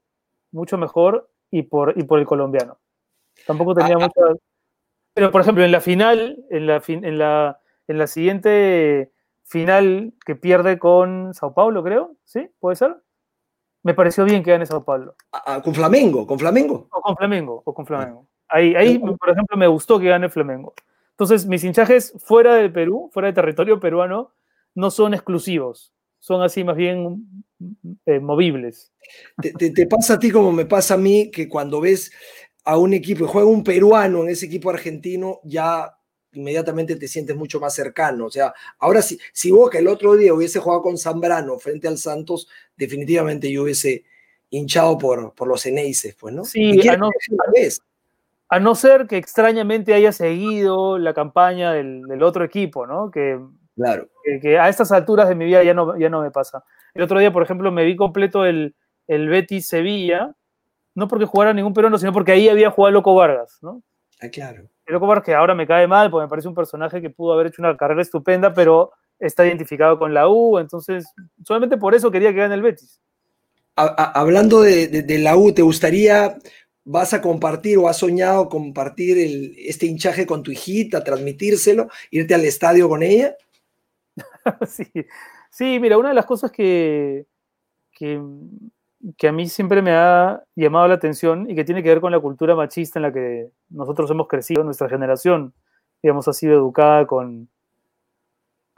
mucho 0.51 0.77
mejor 0.77 1.29
y 1.51 1.63
por, 1.63 1.93
y 1.97 2.03
por 2.03 2.19
el 2.19 2.25
colombiano. 2.25 2.77
Tampoco 3.45 3.75
tenía 3.75 3.95
ah, 3.99 4.09
ah. 4.15 4.33
Pero, 5.13 5.31
por 5.31 5.41
ejemplo, 5.41 5.63
en 5.63 5.71
la 5.71 5.81
final, 5.81 6.43
en 6.49 6.67
la, 6.67 6.81
en 6.87 7.17
la, 7.17 7.59
en 7.87 7.97
la 7.97 8.07
siguiente 8.07 9.11
final 9.43 10.13
que 10.25 10.35
pierde 10.35 10.77
con 10.77 11.33
Sao 11.33 11.53
Paulo, 11.53 11.83
creo, 11.83 12.15
¿sí? 12.25 12.49
¿Puede 12.59 12.75
ser? 12.75 12.97
Me 13.83 13.93
pareció 13.93 14.25
bien 14.25 14.43
que 14.43 14.51
gane 14.51 14.65
Sao 14.65 14.83
Paulo. 14.83 15.15
Ah, 15.31 15.61
¿Con 15.63 15.73
Flamengo? 15.73 16.27
¿Con 16.27 16.37
Flamengo? 16.37 16.87
O 16.91 17.01
con 17.01 17.15
Flamengo, 17.15 17.61
o 17.63 17.73
con 17.73 17.85
Flamengo. 17.85 18.27
Ahí, 18.49 18.75
ahí, 18.75 18.99
por 18.99 19.29
ejemplo, 19.29 19.57
me 19.57 19.67
gustó 19.67 19.99
que 19.99 20.07
gane 20.07 20.29
Flamengo. 20.29 20.73
Entonces, 21.11 21.45
mis 21.45 21.63
hinchajes 21.63 22.13
fuera 22.19 22.55
de 22.55 22.69
Perú, 22.69 23.09
fuera 23.13 23.27
de 23.27 23.33
territorio 23.33 23.79
peruano, 23.79 24.31
no 24.75 24.91
son 24.91 25.13
exclusivos 25.13 25.93
son 26.19 26.41
así 26.41 26.63
más 26.63 26.75
bien 26.75 27.45
eh, 28.05 28.19
movibles. 28.19 28.91
Te, 29.41 29.87
pasa 29.87 30.15
a 30.15 30.19
ti 30.19 30.31
como 30.31 30.51
me 30.51 30.65
pasa 30.65 30.95
a 30.95 30.97
mí, 30.97 31.31
que 31.31 31.47
cuando 31.47 31.81
ves 31.81 32.11
a 32.63 32.77
un 32.77 32.93
equipo 32.93 33.25
y 33.25 33.27
juega 33.27 33.47
un 33.47 33.63
peruano 33.63 34.23
en 34.23 34.29
ese 34.29 34.45
equipo 34.45 34.69
argentino, 34.69 35.39
ya 35.43 35.97
inmediatamente 36.33 36.95
te 36.95 37.07
sientes 37.07 37.35
mucho 37.35 37.59
más 37.59 37.73
cercano. 37.73 38.25
O 38.25 38.29
sea, 38.29 38.53
ahora 38.79 39.01
si, 39.01 39.19
si 39.33 39.51
Boca 39.51 39.79
el 39.79 39.87
otro 39.87 40.15
día 40.15 40.33
hubiese 40.33 40.59
jugado 40.59 40.81
con 40.81 40.97
Zambrano 40.97 41.57
frente 41.57 41.87
al 41.87 41.97
Santos, 41.97 42.47
definitivamente 42.75 43.51
yo 43.51 43.63
hubiese 43.63 44.03
hinchado 44.49 44.97
por, 44.97 45.33
por 45.33 45.47
los 45.47 45.65
Eneises, 45.65 46.15
pues, 46.15 46.33
¿no? 46.33 46.45
Sí, 46.45 46.87
a 46.87 46.97
no, 46.97 47.09
a 48.49 48.59
no, 48.59 48.75
ser 48.75 49.07
que 49.07 49.17
extrañamente 49.17 49.93
haya 49.93 50.11
seguido 50.11 50.97
la 50.97 51.13
campaña 51.13 51.73
del, 51.73 52.03
del 52.03 52.23
otro 52.23 52.45
equipo, 52.45 52.85
¿no? 52.87 53.11
Que 53.11 53.39
Claro. 53.77 54.09
Que, 54.41 54.57
a 54.57 54.67
estas 54.69 54.91
alturas 54.91 55.29
de 55.29 55.35
mi 55.35 55.45
vida 55.45 55.63
ya 55.63 55.73
no, 55.73 55.97
ya 55.97 56.09
no 56.09 56.21
me 56.21 56.31
pasa. 56.31 56.65
El 56.97 57.03
otro 57.03 57.19
día, 57.19 57.31
por 57.31 57.43
ejemplo, 57.43 57.71
me 57.71 57.85
vi 57.85 57.95
completo 57.95 58.43
el, 58.43 58.75
el 59.05 59.29
Betis 59.29 59.67
Sevilla, 59.67 60.35
no 60.95 61.07
porque 61.07 61.25
jugara 61.25 61.53
ningún 61.53 61.75
peruano, 61.75 61.99
sino 61.99 62.11
porque 62.11 62.31
ahí 62.31 62.49
había 62.49 62.71
jugado 62.71 62.91
Loco 62.91 63.13
Vargas, 63.13 63.59
¿no? 63.61 63.83
Ah, 64.19 64.29
claro. 64.29 64.63
El 64.87 64.93
Loco 64.93 65.05
Vargas 65.05 65.23
que 65.23 65.35
ahora 65.35 65.53
me 65.53 65.67
cae 65.67 65.85
mal, 65.85 66.09
porque 66.09 66.25
me 66.25 66.29
parece 66.29 66.47
un 66.47 66.55
personaje 66.55 66.99
que 66.99 67.11
pudo 67.11 67.33
haber 67.33 67.47
hecho 67.47 67.61
una 67.61 67.77
carrera 67.77 68.01
estupenda, 68.01 68.51
pero 68.51 68.93
está 69.19 69.45
identificado 69.45 69.99
con 69.99 70.15
la 70.15 70.27
U, 70.27 70.57
entonces 70.57 71.05
solamente 71.45 71.77
por 71.77 71.93
eso 71.93 72.09
quería 72.09 72.31
que 72.31 72.39
gane 72.39 72.55
el 72.55 72.63
Betis. 72.63 72.99
hablando 73.75 74.63
de, 74.63 74.87
de, 74.87 75.19
la 75.19 75.37
U, 75.37 75.53
¿te 75.53 75.61
gustaría, 75.61 76.35
vas 76.83 77.13
a 77.13 77.21
compartir 77.21 77.77
o 77.77 77.87
has 77.87 77.97
soñado 77.97 78.49
compartir 78.49 79.19
el, 79.19 79.55
este 79.55 79.85
hinchaje 79.85 80.25
con 80.25 80.41
tu 80.41 80.49
hijita, 80.49 81.03
transmitírselo, 81.03 81.89
irte 82.09 82.33
al 82.33 82.43
estadio 82.43 82.89
con 82.89 83.03
ella? 83.03 83.35
sí. 84.67 84.87
Sí, 85.57 85.79
mira, 85.79 85.97
una 85.97 86.09
de 86.09 86.15
las 86.15 86.27
cosas 86.27 86.51
que, 86.51 87.25
que, 87.91 88.21
a 89.27 89.31
mí 89.31 89.47
siempre 89.47 89.81
me 89.81 89.91
ha 89.91 90.43
llamado 90.55 90.87
la 90.87 90.93
atención 90.93 91.49
y 91.49 91.55
que 91.55 91.63
tiene 91.63 91.81
que 91.81 91.89
ver 91.89 91.99
con 91.99 92.11
la 92.11 92.19
cultura 92.19 92.55
machista 92.55 92.99
en 92.99 93.03
la 93.03 93.11
que 93.11 93.49
nosotros 93.69 94.11
hemos 94.11 94.27
crecido, 94.27 94.63
nuestra 94.63 94.87
generación, 94.87 95.55
digamos, 96.03 96.27
ha 96.27 96.33
sido 96.33 96.53
educada 96.53 97.07
con, 97.07 97.49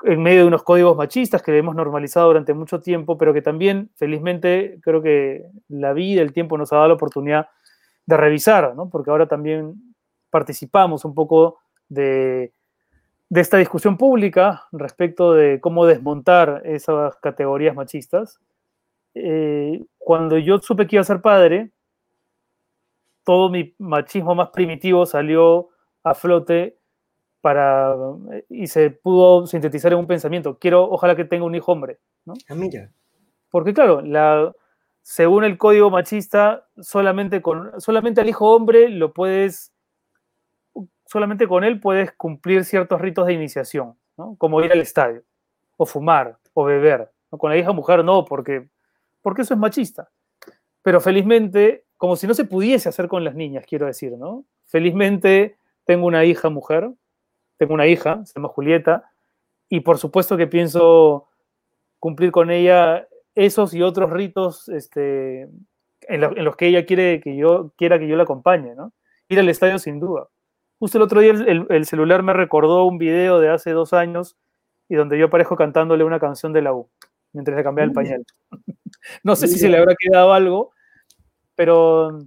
en 0.04 0.24
medio 0.24 0.42
de 0.42 0.48
unos 0.48 0.64
códigos 0.64 0.96
machistas 0.96 1.42
que 1.42 1.58
hemos 1.58 1.76
normalizado 1.76 2.28
durante 2.28 2.54
mucho 2.54 2.80
tiempo, 2.80 3.18
pero 3.18 3.34
que 3.34 3.42
también, 3.42 3.92
felizmente, 3.96 4.80
creo 4.82 5.02
que 5.02 5.48
la 5.68 5.92
vida, 5.92 6.22
el 6.22 6.32
tiempo 6.32 6.58
nos 6.58 6.72
ha 6.72 6.78
dado 6.78 6.88
la 6.88 6.94
oportunidad 6.94 7.50
de 8.06 8.16
revisar, 8.16 8.74
¿no? 8.74 8.90
porque 8.90 9.12
ahora 9.12 9.28
también 9.28 9.96
participamos 10.30 11.04
un 11.04 11.14
poco 11.14 11.60
de 11.90 12.54
de 13.30 13.42
esta 13.42 13.58
discusión 13.58 13.98
pública 13.98 14.68
respecto 14.72 15.34
de 15.34 15.62
cómo 15.62 15.86
desmontar 15.86 16.64
esas 16.66 17.16
categorías 17.18 17.76
machistas. 17.76 18.40
Eh, 19.14 19.86
cuando 19.98 20.38
yo 20.38 20.60
supe 20.60 20.88
que 20.88 20.96
iba 20.96 21.02
a 21.02 21.06
ser 21.06 21.22
padre, 21.22 21.72
todo 23.24 23.50
mi 23.50 23.76
machismo 23.78 24.34
más 24.34 24.50
primitivo 24.50 25.06
salió 25.06 25.70
a 26.04 26.16
flote 26.16 26.78
para 27.42 27.96
y 28.50 28.68
se 28.68 28.90
pudo 28.90 29.46
sintetizar 29.46 29.94
en 29.94 30.00
un 30.00 30.08
pensamiento. 30.08 30.58
Quiero, 30.58 30.90
ojalá 30.90 31.16
que 31.16 31.26
tenga 31.26 31.46
un 31.46 31.56
hijo 31.56 31.72
hombre. 31.72 32.00
¿no? 32.26 32.34
Ah, 32.50 32.56
Porque 33.52 33.74
claro, 33.74 34.02
la, 34.02 34.52
según 35.04 35.44
el 35.44 35.58
código 35.58 35.90
machista, 35.92 36.68
solamente, 36.80 37.42
con, 37.42 37.80
solamente 37.80 38.22
al 38.22 38.30
hijo 38.30 38.54
hombre 38.54 38.90
lo 38.90 39.14
puedes 39.14 39.69
solamente 41.10 41.48
con 41.48 41.64
él 41.64 41.80
puedes 41.80 42.12
cumplir 42.12 42.64
ciertos 42.64 43.02
ritos 43.02 43.26
de 43.26 43.34
iniciación, 43.34 43.96
como 44.38 44.62
ir 44.62 44.72
al 44.72 44.80
estadio, 44.80 45.24
o 45.76 45.88
fumar, 45.88 46.38
o 46.54 46.64
beber. 46.64 47.10
Con 47.32 47.50
la 47.50 47.58
hija 47.58 47.72
mujer 47.72 48.06
no, 48.06 48.26
porque, 48.26 48.70
porque 49.24 49.42
eso 49.42 49.56
es 49.56 49.60
machista. 49.60 50.12
Pero 50.84 51.02
felizmente, 51.02 51.86
como 51.98 52.16
si 52.16 52.28
no 52.28 52.36
se 52.36 52.46
pudiese 52.46 52.90
hacer 52.90 53.08
con 53.08 53.24
las 53.24 53.34
niñas, 53.34 53.66
quiero 53.68 53.88
decir, 53.88 54.12
¿no? 54.18 54.46
Felizmente 54.66 55.58
tengo 55.84 56.06
una 56.06 56.26
hija 56.26 56.50
mujer, 56.50 56.92
tengo 57.58 57.74
una 57.74 57.88
hija, 57.88 58.24
se 58.26 58.36
llama 58.36 58.50
Julieta, 58.50 59.10
y 59.68 59.80
por 59.80 59.98
supuesto 59.98 60.38
que 60.38 60.46
pienso 60.46 61.28
cumplir 61.98 62.32
con 62.32 62.52
ella 62.52 63.08
esos 63.34 63.74
y 63.74 63.82
otros 63.82 64.12
ritos 64.12 64.70
este, 64.70 65.42
en, 65.42 66.24
en, 66.24 66.46
los 66.46 66.56
que 66.56 66.68
ella 66.68 66.86
quiere 66.86 67.20
que 67.20 67.36
yo 67.36 67.74
quiera 67.78 67.98
que 67.98 68.08
yo 68.08 68.16
la 68.16 68.24
acompañe, 68.24 68.76
¿no? 68.76 68.94
Ir 69.28 69.40
al 69.40 69.50
estadio 69.50 69.80
sin 69.80 70.00
duda. 70.00 70.28
Justo 70.80 70.98
el 70.98 71.02
otro 71.04 71.20
día 71.20 71.32
el, 71.32 71.86
celular 71.86 72.24
me 72.24 72.32
recordó 72.32 72.86
un 72.86 72.98
video 72.98 73.40
de 73.40 73.50
hace 73.50 73.72
dos 73.72 73.92
años 73.92 74.38
y 74.88 74.96
donde 74.96 75.20
yo 75.20 75.26
aparezco 75.26 75.58
cantándole 75.58 76.06
una 76.06 76.22
canción 76.22 76.54
de 76.54 76.62
la 76.62 76.74
U 76.74 76.90
mientras 77.34 77.58
le 77.58 77.64
cambiaba 77.64 77.88
el 77.88 77.94
pañal. 77.94 78.26
no 79.24 79.36
sé 79.36 79.48
si 79.50 79.60
se 79.60 79.68
le 79.68 79.78
habrá 79.78 79.94
quedado 80.00 80.34
algo, 80.34 80.72
pero 81.54 82.20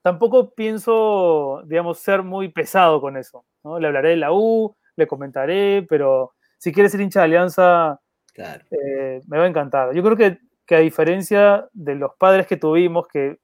tampoco 0.00 0.54
pienso, 0.54 1.62
digamos, 1.66 1.98
ser 1.98 2.22
muy 2.22 2.48
pesado 2.48 3.00
con 3.00 3.18
eso. 3.18 3.44
¿no? 3.62 3.78
Le 3.78 3.88
hablaré 3.88 4.10
de 4.10 4.16
la 4.16 4.32
U, 4.32 4.74
le 4.96 5.06
comentaré, 5.06 5.86
pero 5.86 6.32
si 6.56 6.72
quiere 6.72 6.88
ser 6.88 7.02
hincha 7.02 7.20
de 7.20 7.24
Alianza, 7.24 8.00
eh, 8.36 9.20
me 9.26 9.38
va 9.38 9.44
a 9.44 9.48
encantar. 9.48 9.94
Yo 9.94 10.02
creo 10.02 10.16
que, 10.16 10.38
que 10.64 10.76
a 10.76 10.80
diferencia 10.80 11.68
de 11.74 11.94
los 11.94 12.12
padres 12.18 12.46
que 12.46 12.56
tuvimos, 12.56 13.06
que 13.06 13.38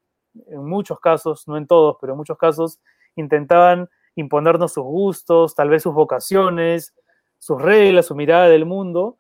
en 0.47 0.64
muchos 0.64 0.99
casos, 1.01 1.47
no 1.47 1.59
en 1.59 1.66
todos, 1.66 1.99
pero 2.01 2.14
en 2.14 2.16
muchos 2.16 2.38
casos, 2.38 2.81
intentaban 3.14 3.90
imponernos 4.16 4.72
sus 4.72 4.85
gustos, 4.85 5.55
tal 5.55 5.70
vez 5.70 5.83
sus 5.83 5.94
vocaciones, 5.94 6.95
sus 7.39 7.61
reglas, 7.61 8.07
su 8.07 8.14
mirada 8.14 8.49
del 8.49 8.66
mundo. 8.66 9.18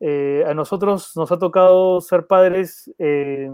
Eh, 0.00 0.44
a 0.46 0.54
nosotros 0.54 1.12
nos 1.16 1.32
ha 1.32 1.38
tocado 1.38 2.00
ser 2.00 2.26
padres 2.26 2.92
eh, 2.98 3.50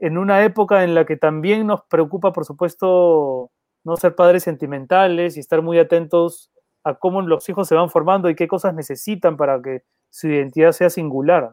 en 0.00 0.18
una 0.18 0.44
época 0.44 0.84
en 0.84 0.94
la 0.94 1.04
que 1.04 1.16
también 1.16 1.66
nos 1.66 1.82
preocupa, 1.88 2.32
por 2.32 2.44
supuesto, 2.44 3.50
no 3.84 3.96
ser 3.96 4.14
padres 4.14 4.42
sentimentales 4.42 5.36
y 5.36 5.40
estar 5.40 5.62
muy 5.62 5.78
atentos 5.78 6.50
a 6.84 6.94
cómo 6.94 7.22
los 7.22 7.48
hijos 7.48 7.68
se 7.68 7.74
van 7.74 7.90
formando 7.90 8.28
y 8.28 8.34
qué 8.34 8.48
cosas 8.48 8.74
necesitan 8.74 9.36
para 9.36 9.60
que 9.62 9.82
su 10.10 10.28
identidad 10.28 10.72
sea 10.72 10.90
singular, 10.90 11.52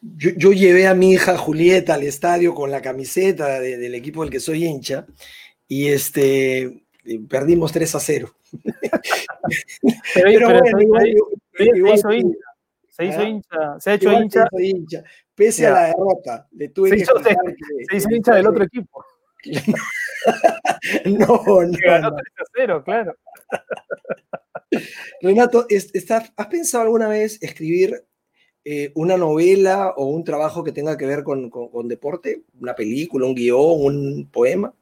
Yo, 0.00 0.30
yo, 0.36 0.52
llevé 0.52 0.88
a 0.88 0.94
mi 0.94 1.12
hija 1.12 1.36
Julieta 1.38 1.94
al 1.94 2.02
estadio 2.02 2.54
con 2.54 2.70
la 2.70 2.82
camiseta 2.82 3.60
del 3.60 3.94
equipo 3.94 4.22
del 4.22 4.30
que 4.30 4.40
soy 4.40 4.64
hincha 4.64 5.06
y 5.68 5.88
este, 5.88 6.84
perdimos 7.28 7.72
3 7.72 7.94
a 7.94 8.00
0. 8.00 8.34
pero, 10.14 10.48
se, 11.58 13.06
hizo 13.06 13.22
hincha, 13.22 13.80
se, 13.80 13.90
ha 13.90 13.94
hecho 13.94 14.12
hincha. 14.58 15.04
pese 15.34 15.66
a 15.66 15.70
la 15.70 15.86
derrota. 15.86 16.46
Le 16.52 16.68
tuve 16.68 16.90
se 16.90 16.96
que 16.96 17.02
hizo, 17.02 17.18
se, 17.22 17.34
se 17.90 17.96
hizo 17.96 18.10
hincha 18.10 18.34
del 18.34 18.46
otro 18.46 18.64
equipo. 18.64 19.04
no, 21.06 21.42
no. 21.44 21.78
Ganó 21.84 22.14
3 22.14 22.26
a 22.38 22.44
0, 22.54 22.82
claro. 22.84 23.16
Renato, 25.20 25.66
¿has 26.36 26.46
pensado 26.46 26.84
alguna 26.84 27.08
vez 27.08 27.42
escribir 27.42 28.04
eh, 28.64 28.92
una 28.94 29.16
novela 29.16 29.90
o 29.96 30.06
un 30.06 30.24
trabajo 30.24 30.62
que 30.62 30.72
tenga 30.72 30.96
que 30.96 31.06
ver 31.06 31.22
con, 31.24 31.50
con, 31.50 31.68
con 31.68 31.88
deporte? 31.88 32.42
¿Una 32.60 32.74
película, 32.74 33.26
un 33.26 33.34
guion, 33.34 33.80
un 33.80 34.28
poema? 34.30 34.72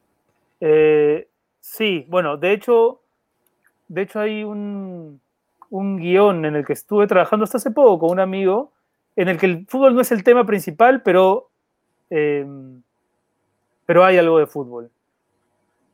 Eh, 0.59 1.27
sí, 1.61 2.05
bueno, 2.09 2.35
de 2.35 2.51
hecho, 2.51 3.01
de 3.87 4.01
hecho 4.01 4.19
hay 4.19 4.43
un, 4.43 5.21
un 5.69 5.97
guion 5.97 6.45
en 6.45 6.55
el 6.55 6.65
que 6.65 6.73
estuve 6.73 7.07
trabajando 7.07 7.45
hasta 7.45 7.57
hace 7.57 7.71
poco 7.71 7.99
con 7.99 8.11
un 8.11 8.19
amigo, 8.19 8.73
en 9.15 9.29
el 9.29 9.37
que 9.37 9.45
el 9.45 9.65
fútbol 9.67 9.95
no 9.95 10.01
es 10.01 10.11
el 10.11 10.23
tema 10.23 10.45
principal, 10.45 11.01
pero, 11.01 11.49
eh, 12.09 12.45
pero 13.85 14.03
hay 14.03 14.17
algo 14.17 14.37
de 14.39 14.47
fútbol. 14.47 14.91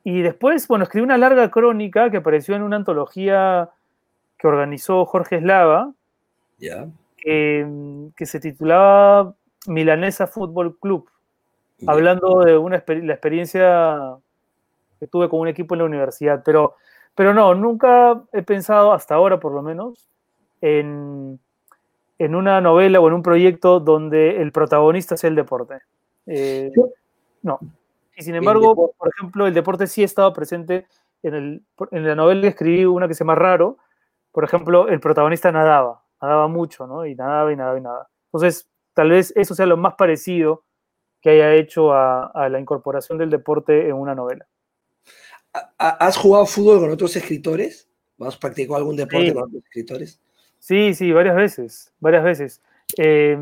Y 0.03 0.21
después, 0.21 0.67
bueno, 0.67 0.83
escribí 0.83 1.03
una 1.03 1.17
larga 1.17 1.51
crónica 1.51 2.09
que 2.09 2.17
apareció 2.17 2.55
en 2.55 2.63
una 2.63 2.77
antología 2.77 3.69
que 4.37 4.47
organizó 4.47 5.05
Jorge 5.05 5.37
Eslava, 5.37 5.93
que, 7.17 7.67
que 8.15 8.25
se 8.25 8.39
titulaba 8.39 9.35
Milanesa 9.67 10.27
Fútbol 10.27 10.77
Club, 10.79 11.09
hablando 11.85 12.39
de 12.39 12.57
una, 12.57 12.83
la 12.87 13.13
experiencia 13.13 14.17
que 14.99 15.07
tuve 15.07 15.29
con 15.29 15.39
un 15.39 15.47
equipo 15.47 15.75
en 15.75 15.79
la 15.79 15.85
universidad. 15.85 16.41
Pero, 16.43 16.75
pero 17.15 17.33
no, 17.33 17.53
nunca 17.55 18.21
he 18.33 18.43
pensado, 18.43 18.93
hasta 18.93 19.15
ahora 19.15 19.39
por 19.39 19.51
lo 19.53 19.61
menos, 19.61 20.09
en, 20.61 21.39
en 22.19 22.35
una 22.35 22.61
novela 22.61 22.99
o 22.99 23.07
en 23.07 23.13
un 23.13 23.23
proyecto 23.23 23.79
donde 23.79 24.41
el 24.41 24.51
protagonista 24.51 25.17
sea 25.17 25.29
el 25.29 25.35
deporte. 25.35 25.79
Eh, 26.25 26.71
no. 27.43 27.59
Y 28.15 28.23
sin 28.23 28.35
embargo, 28.35 28.93
por 28.97 29.09
ejemplo, 29.09 29.45
el 29.45 29.53
deporte 29.53 29.85
sí 29.87 30.03
estaba 30.03 30.33
presente 30.33 30.87
en, 31.21 31.33
el, 31.35 31.63
en 31.91 32.07
la 32.07 32.15
novela 32.15 32.41
que 32.41 32.47
escribí, 32.47 32.85
una 32.85 33.07
que 33.07 33.13
se 33.13 33.19
llama 33.19 33.35
Raro. 33.35 33.77
Por 34.31 34.43
ejemplo, 34.43 34.87
el 34.87 34.99
protagonista 34.99 35.51
nadaba, 35.51 36.01
nadaba 36.21 36.47
mucho, 36.47 36.87
¿no? 36.87 37.05
Y 37.05 37.15
nadaba 37.15 37.53
y 37.53 37.55
nadaba 37.55 37.77
y 37.77 37.81
nadaba. 37.81 38.07
Entonces, 38.27 38.67
tal 38.93 39.11
vez 39.11 39.33
eso 39.35 39.53
sea 39.53 39.67
lo 39.67 39.77
más 39.77 39.93
parecido 39.95 40.63
que 41.21 41.29
haya 41.29 41.53
hecho 41.53 41.93
a, 41.93 42.25
a 42.25 42.49
la 42.49 42.59
incorporación 42.59 43.17
del 43.17 43.29
deporte 43.29 43.87
en 43.87 43.95
una 43.95 44.15
novela. 44.15 44.45
¿Ha- 45.53 45.71
ha- 45.77 46.05
¿Has 46.07 46.17
jugado 46.17 46.45
fútbol 46.45 46.79
con 46.79 46.91
otros 46.91 47.15
escritores? 47.15 47.87
¿Has 48.19 48.37
practicado 48.37 48.77
algún 48.77 48.95
deporte 48.95 49.27
Sí. 49.27 49.33
con 49.33 49.43
otros 49.43 49.63
escritores? 49.63 50.19
Sí, 50.59 50.93
sí, 50.93 51.11
varias 51.11 51.35
veces, 51.35 51.93
varias 51.99 52.23
veces. 52.23 52.61
Eh, 52.97 53.37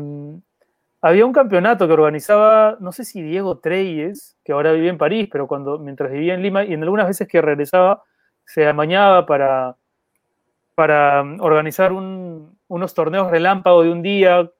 había 1.00 1.24
un 1.26 1.32
campeonato 1.32 1.86
que 1.86 1.92
organizaba, 1.92 2.76
no 2.80 2.92
sé 2.92 3.04
si 3.04 3.22
Diego 3.22 3.58
Treyes, 3.58 4.36
que 4.44 4.52
ahora 4.52 4.72
vive 4.72 4.88
en 4.88 4.98
París, 4.98 5.28
pero 5.30 5.46
cuando 5.46 5.78
mientras 5.78 6.10
vivía 6.10 6.34
en 6.34 6.42
Lima 6.42 6.64
y 6.64 6.74
en 6.74 6.82
algunas 6.82 7.06
veces 7.06 7.28
que 7.28 7.40
regresaba, 7.40 8.02
se 8.44 8.66
amañaba 8.66 9.24
para, 9.26 9.76
para 10.74 11.22
mm, 11.22 11.40
organizar 11.40 11.92
un- 11.92 12.58
unos 12.68 12.94
torneos 12.94 13.30
relámpago 13.30 13.82
de 13.82 13.90
un 13.90 14.02
día 14.02 14.50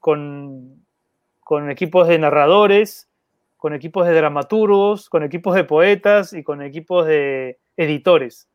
con, 0.00 0.84
con 1.40 1.70
equipos 1.70 2.08
de 2.08 2.18
narradores, 2.18 3.08
con 3.62 3.74
equipos 3.74 4.04
de 4.08 4.12
dramaturgos, 4.14 5.08
con 5.08 5.22
equipos 5.22 5.54
de 5.54 5.62
poetas 5.62 6.32
y 6.32 6.42
con 6.42 6.62
equipos 6.62 7.06
de 7.06 7.60
editores. 7.76 8.48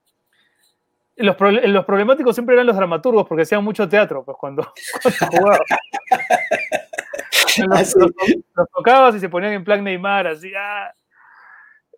Los, 1.16 1.38
los 1.40 1.86
problemáticos 1.86 2.36
siempre 2.36 2.56
eran 2.56 2.68
los 2.68 2.76
dramaturgos 2.76 3.26
porque 3.26 3.44
hacían 3.44 3.64
mucho 3.64 3.88
teatro, 3.88 4.26
pues 4.26 4.36
cuando, 4.38 4.68
cuando 5.02 5.38
jugaban. 5.38 5.60
Ah, 6.12 7.80
Los, 7.80 7.96
los- 7.96 8.12
los 8.54 8.70
tocabas 8.76 9.16
y 9.16 9.22
se 9.22 9.30
ponían 9.30 9.54
en 9.54 9.64
plan 9.64 9.82
Neymar, 9.82 10.28
así. 10.28 10.52
ah. 10.58 10.94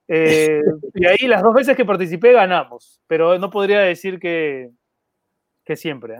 Eh, 0.07 0.62
y 0.93 1.05
ahí 1.07 1.28
las 1.28 1.41
dos 1.41 1.55
veces 1.55 1.76
que 1.76 1.86
participé 1.86 2.32
ganamos, 2.34 3.01
pero 3.07 3.39
no 3.39 3.49
podría 3.49 3.80
decir 3.80 4.20
que, 4.20 4.70
que 5.66 5.76
siempre. 5.76 6.18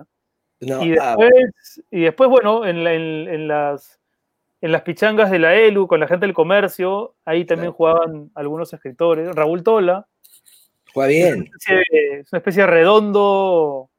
No, 0.60 0.84
Y 0.84 0.96
ah, 1.00 1.16
después, 1.16 1.84
y 1.92 2.02
después 2.02 2.30
bueno, 2.32 2.66
en, 2.66 2.84
la- 2.84 2.94
en- 2.96 3.28
en 3.30 3.48
las, 3.48 3.99
en 4.62 4.72
las 4.72 4.82
pichangas 4.82 5.32
de 5.32 5.40
la 5.40 5.56
ELU, 5.56 5.88
con 5.88 6.00
la 6.00 6.08
gente 6.08 6.26
del 6.26 6.36
comercio, 6.36 7.16
ahí 7.26 7.46
también 7.46 7.72
Claro. 7.74 7.78
jugaban 7.98 8.32
algunos 8.36 8.74
escritores. 8.74 9.34
Raúl 9.36 9.64
Tola, 9.64 10.06
juega 10.94 11.10
es 11.12 11.16
bien. 11.16 11.34
una 11.36 11.44
especie 11.46 11.76
de, 11.92 12.20
es 12.22 12.34
una 12.34 12.38
especie 12.40 12.62
de 12.64 12.68
redondo, 12.68 13.90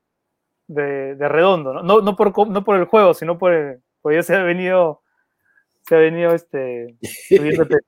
de, 0.67 1.15
de 1.17 1.29
redondo, 1.29 1.73
¿no? 1.75 1.83
No, 1.83 2.01
no, 2.03 2.15
por, 2.17 2.49
no 2.49 2.63
por 2.65 2.77
el 2.77 2.85
juego, 2.85 3.15
sino 3.15 3.39
por 3.39 3.53
el, 3.55 3.79
porque 4.03 4.17
ya 4.19 4.23
se 4.23 4.37
ha 4.37 4.43
venido, 4.43 5.03
se 5.89 5.95
ha 5.97 5.99
venido 5.99 6.35
este. 6.35 6.97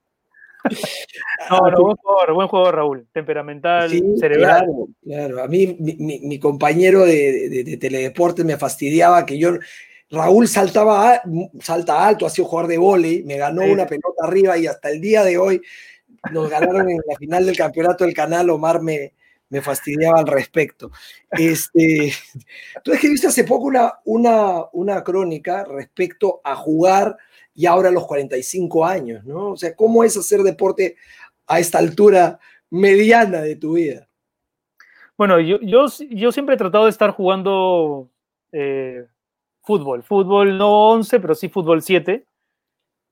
No, 1.50 1.70
no, 1.70 1.82
buen 1.82 1.96
jugador, 1.96 2.34
buen 2.34 2.46
jugador 2.48 2.74
Raúl, 2.76 3.06
temperamental, 3.12 3.90
Sí, 3.90 4.00
cerebral. 4.18 4.64
claro, 4.64 4.88
claro. 5.02 5.42
A 5.42 5.48
mí, 5.48 5.76
mi, 5.80 5.96
mi- 5.98 6.20
mi 6.20 6.38
compañero 6.38 7.00
de, 7.00 7.48
de, 7.48 7.64
de 7.64 7.76
teledeporte 7.78 8.44
me 8.44 8.56
fastidiaba 8.56 9.26
que 9.26 9.38
yo. 9.38 9.50
Raúl 10.12 10.46
saltaba, 10.46 11.22
salta 11.60 12.06
alto, 12.06 12.26
ha 12.26 12.30
sido 12.30 12.46
jugador 12.46 12.70
de 12.70 12.78
vóley, 12.78 13.22
me 13.24 13.38
ganó 13.38 13.62
Sí. 13.62 13.70
una 13.70 13.86
pelota 13.86 14.24
arriba 14.24 14.56
y 14.58 14.66
hasta 14.66 14.90
el 14.90 15.00
día 15.00 15.24
de 15.24 15.38
hoy 15.38 15.60
nos 16.30 16.48
ganaron 16.50 16.88
en 16.90 16.98
la 17.08 17.16
final 17.16 17.46
del 17.46 17.56
campeonato 17.56 18.04
del 18.04 18.12
canal. 18.14 18.50
Omar 18.50 18.82
me, 18.82 19.14
me 19.48 19.60
fastidiaba 19.62 20.20
al 20.20 20.26
respecto. 20.26 20.90
Este, 21.30 22.12
tú 22.84 22.92
escribiste 22.92 23.26
hace 23.26 23.44
poco 23.44 23.64
una, 23.64 23.94
una, 24.04 24.64
una 24.72 25.02
crónica 25.02 25.64
respecto 25.64 26.40
a 26.44 26.54
jugar 26.56 27.16
y 27.54 27.66
ahora 27.66 27.88
a 27.88 27.92
los 27.92 28.06
45 28.06 28.84
años, 28.84 29.24
¿no? 29.24 29.52
O 29.52 29.56
sea, 29.56 29.74
¿cómo 29.74 30.04
es 30.04 30.16
hacer 30.16 30.42
deporte 30.42 30.96
a 31.46 31.58
esta 31.58 31.78
altura 31.78 32.38
mediana 32.70 33.40
de 33.42 33.56
tu 33.56 33.74
vida? 33.74 34.08
Bueno, 35.16 35.40
yo, 35.40 35.58
yo, 35.60 35.86
yo 36.10 36.32
siempre 36.32 36.54
he 36.54 36.58
tratado 36.58 36.84
de 36.84 36.90
estar 36.90 37.10
jugando 37.10 38.10
eh, 38.52 39.06
fútbol. 39.62 40.02
Fútbol 40.02 40.58
no 40.58 40.90
11, 40.90 41.20
pero 41.20 41.34
sí 41.34 41.48
fútbol 41.48 41.82
7. 41.82 42.26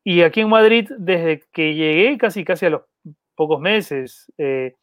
Y 0.05 0.23
aquí 0.23 0.41
en 0.41 0.49
Madrid, 0.49 0.91
desde 0.99 1.45
que 1.53 1.75
llegué, 1.75 2.17
casi, 2.19 2.45
casi 2.45 2.67
a 2.67 2.71
los 2.71 2.83
pocos 3.35 3.61
meses, 3.61 4.33
eh, 4.39 4.77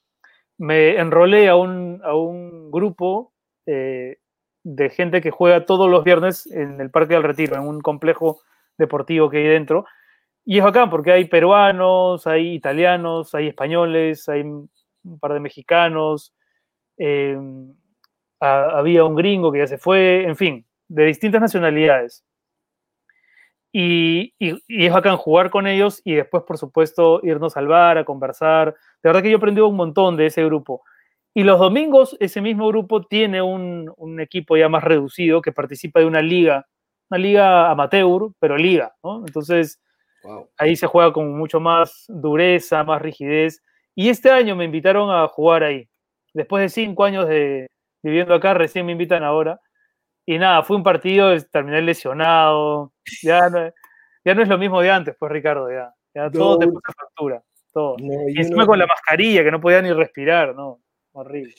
me 0.58 0.98
enrolé 0.98 1.50
a 1.50 1.56
un, 1.56 2.02
a 2.04 2.16
un 2.16 2.72
grupo 2.72 3.34
eh, 3.66 4.18
de 4.64 4.90
gente 4.90 5.22
que 5.22 5.32
juega 5.32 5.66
todos 5.66 5.90
los 5.90 6.04
viernes 6.04 6.48
en 6.48 6.82
el 6.82 6.92
Parque 6.92 7.14
del 7.14 7.24
Retiro, 7.24 7.56
en 7.56 7.64
un 7.64 7.82
complejo 7.82 8.42
deportivo 8.78 9.30
que 9.30 9.38
hay 9.38 9.48
dentro. 9.48 9.86
Y 10.46 10.60
es 10.60 10.64
bacán 10.64 10.90
porque 10.90 11.12
hay 11.12 11.26
peruanos, 11.26 12.28
hay 12.28 12.54
italianos, 12.54 13.36
hay 13.36 13.48
españoles, 13.48 14.30
hay 14.30 14.42
un 14.42 14.70
par 15.20 15.34
de 15.34 15.40
mexicanos, 15.40 16.34
eh, 16.98 17.38
había 18.40 19.04
un 19.04 19.16
gringo 19.16 19.52
que 19.52 19.60
ya 19.60 19.68
se 19.68 19.78
fue, 19.78 20.24
en 20.24 20.36
fin, 20.36 20.67
de 20.90 21.06
distintas 21.06 21.42
nacionalidades. 21.42 22.24
Y, 23.72 24.34
y, 24.40 24.56
y 24.68 24.86
es 24.88 24.94
bacán 24.94 25.18
jugar 25.18 25.50
con 25.50 25.68
ellos 25.68 26.02
y 26.04 26.16
después, 26.16 26.44
por 26.44 26.58
supuesto, 26.58 27.20
irnos 27.24 27.58
al 27.58 27.68
bar 27.68 27.98
a 27.98 28.06
conversar. 28.06 28.74
De 29.04 29.10
verdad 29.10 29.22
que 29.22 29.30
yo 29.30 29.38
aprendí 29.38 29.62
un 29.62 29.76
montón 29.76 30.16
de 30.18 30.28
ese 30.28 30.44
grupo. 30.46 30.84
Y 31.34 31.44
los 31.44 31.60
domingos, 31.60 32.18
ese 32.20 32.42
mismo 32.42 32.68
grupo 32.70 33.04
tiene 33.04 33.42
un, 33.42 33.92
un 33.98 34.20
equipo 34.20 34.58
ya 34.58 34.70
más 34.70 34.84
reducido 34.84 35.42
que 35.42 35.52
participa 35.52 36.00
de 36.00 36.08
una 36.08 36.22
liga, 36.22 36.66
una 37.12 37.20
liga 37.20 37.70
amateur, 37.70 38.32
pero 38.40 38.58
liga, 38.58 38.94
¿no? 39.04 39.20
Entonces, 39.26 39.80
Wow. 40.24 40.50
ahí 40.58 40.76
se 40.76 40.88
juega 40.88 41.14
con 41.14 41.38
mucho 41.38 41.60
más 41.60 42.06
dureza, 42.10 42.84
más 42.84 43.02
rigidez. 43.02 43.62
Y 43.96 44.10
este 44.10 44.32
año 44.32 44.56
me 44.56 44.66
invitaron 44.66 45.12
a 45.12 45.28
jugar 45.28 45.64
ahí. 45.64 45.88
Después 46.34 46.62
de 46.64 46.70
cinco 46.70 47.06
años 47.06 47.30
de 47.30 47.68
viviendo 48.04 48.34
acá, 48.34 48.54
recién 48.56 48.86
me 48.88 48.92
invitan 48.94 49.24
ahora. 49.24 49.60
Y 50.30 50.38
nada, 50.38 50.62
fue 50.62 50.76
un 50.76 50.84
partido, 50.84 51.32
terminé 51.46 51.82
lesionado. 51.82 52.92
Ya 53.24 53.50
no, 53.50 53.72
ya 54.26 54.36
no 54.36 54.42
es 54.44 54.50
lo 54.50 54.58
mismo 54.58 54.82
de 54.82 54.92
antes, 54.92 55.16
pues 55.18 55.32
Ricardo, 55.32 55.72
ya. 55.72 55.94
Ya 56.14 56.30
todo 56.30 56.60
te 56.60 56.68
No. 56.68 56.74
pasa 56.74 56.94
factura. 57.00 57.42
Todo. 57.72 57.96
No, 58.00 58.28
Y 58.28 58.38
encima 58.38 58.66
con 58.66 58.78
la 58.78 58.86
mascarilla, 58.88 59.44
que 59.44 59.52
no 59.52 59.62
podía 59.62 59.82
ni 59.82 59.94
respirar, 59.94 60.54
¿no? 60.54 60.82
Horrible. 61.14 61.54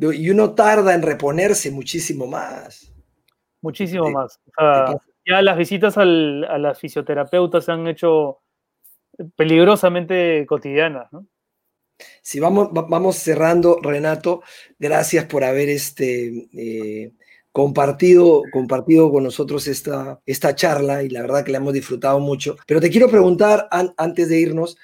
y 0.00 0.30
uno 0.30 0.54
tarda 0.54 0.94
en 0.94 1.02
reponerse 1.02 1.70
muchísimo 1.70 2.26
más. 2.26 2.92
Muchísimo 3.62 4.10
más. 4.10 4.40
O 4.46 4.50
sea, 4.60 4.96
ya 5.26 5.42
las 5.42 5.56
visitas 5.58 5.96
al, 5.98 6.44
a 6.44 6.58
las 6.58 6.78
fisioterapeutas 6.78 7.64
se 7.64 7.72
han 7.72 7.86
hecho 7.86 8.40
peligrosamente 9.36 10.44
cotidianas, 10.46 11.12
¿no? 11.12 11.26
Si 12.22 12.38
vamos, 12.38 12.68
va- 12.68 12.86
vamos 12.88 13.16
cerrando, 13.16 13.78
Renato, 13.82 14.42
gracias 14.78 15.24
por 15.24 15.42
haber 15.44 15.68
este, 15.68 16.48
eh, 16.52 17.12
compartido, 17.52 18.42
compartido 18.52 19.10
con 19.10 19.24
nosotros 19.24 19.66
esta, 19.66 20.20
esta 20.26 20.54
charla 20.54 21.02
y 21.02 21.08
la 21.08 21.22
verdad 21.22 21.44
que 21.44 21.52
la 21.52 21.58
hemos 21.58 21.72
disfrutado 21.72 22.20
mucho. 22.20 22.56
Pero 22.66 22.80
te 22.80 22.90
quiero 22.90 23.08
preguntar, 23.08 23.68
an- 23.70 23.94
antes 23.96 24.28
de 24.28 24.38
irnos, 24.38 24.76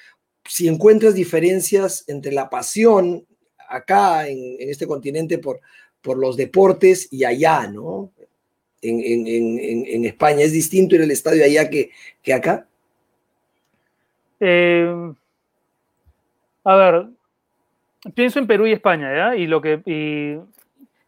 si 0.43 0.67
encuentras 0.67 1.15
diferencias 1.15 2.03
entre 2.07 2.31
la 2.31 2.49
pasión 2.49 3.25
acá 3.69 4.27
en, 4.27 4.57
en 4.59 4.69
este 4.69 4.87
continente 4.87 5.37
por, 5.37 5.59
por 6.01 6.17
los 6.17 6.37
deportes 6.37 7.07
y 7.11 7.23
allá, 7.23 7.67
¿no? 7.67 8.11
en, 8.87 10.05
España? 10.05 10.41
¿Es 10.41 10.51
distinto 10.51 10.95
ir 10.95 11.01
al 11.01 11.11
estadio 11.11 11.43
allá 11.43 11.69
que, 11.69 11.91
que 12.21 12.33
acá? 12.33 12.67
Eh, 14.39 15.13
a 16.63 16.75
ver, 16.75 17.07
pienso 18.13 18.39
en 18.39 18.47
Perú 18.47 18.67
y 18.67 18.73
España, 18.73 19.13
¿ya? 19.15 19.35
Y 19.35 19.47
lo 19.47 19.61
que. 19.61 20.39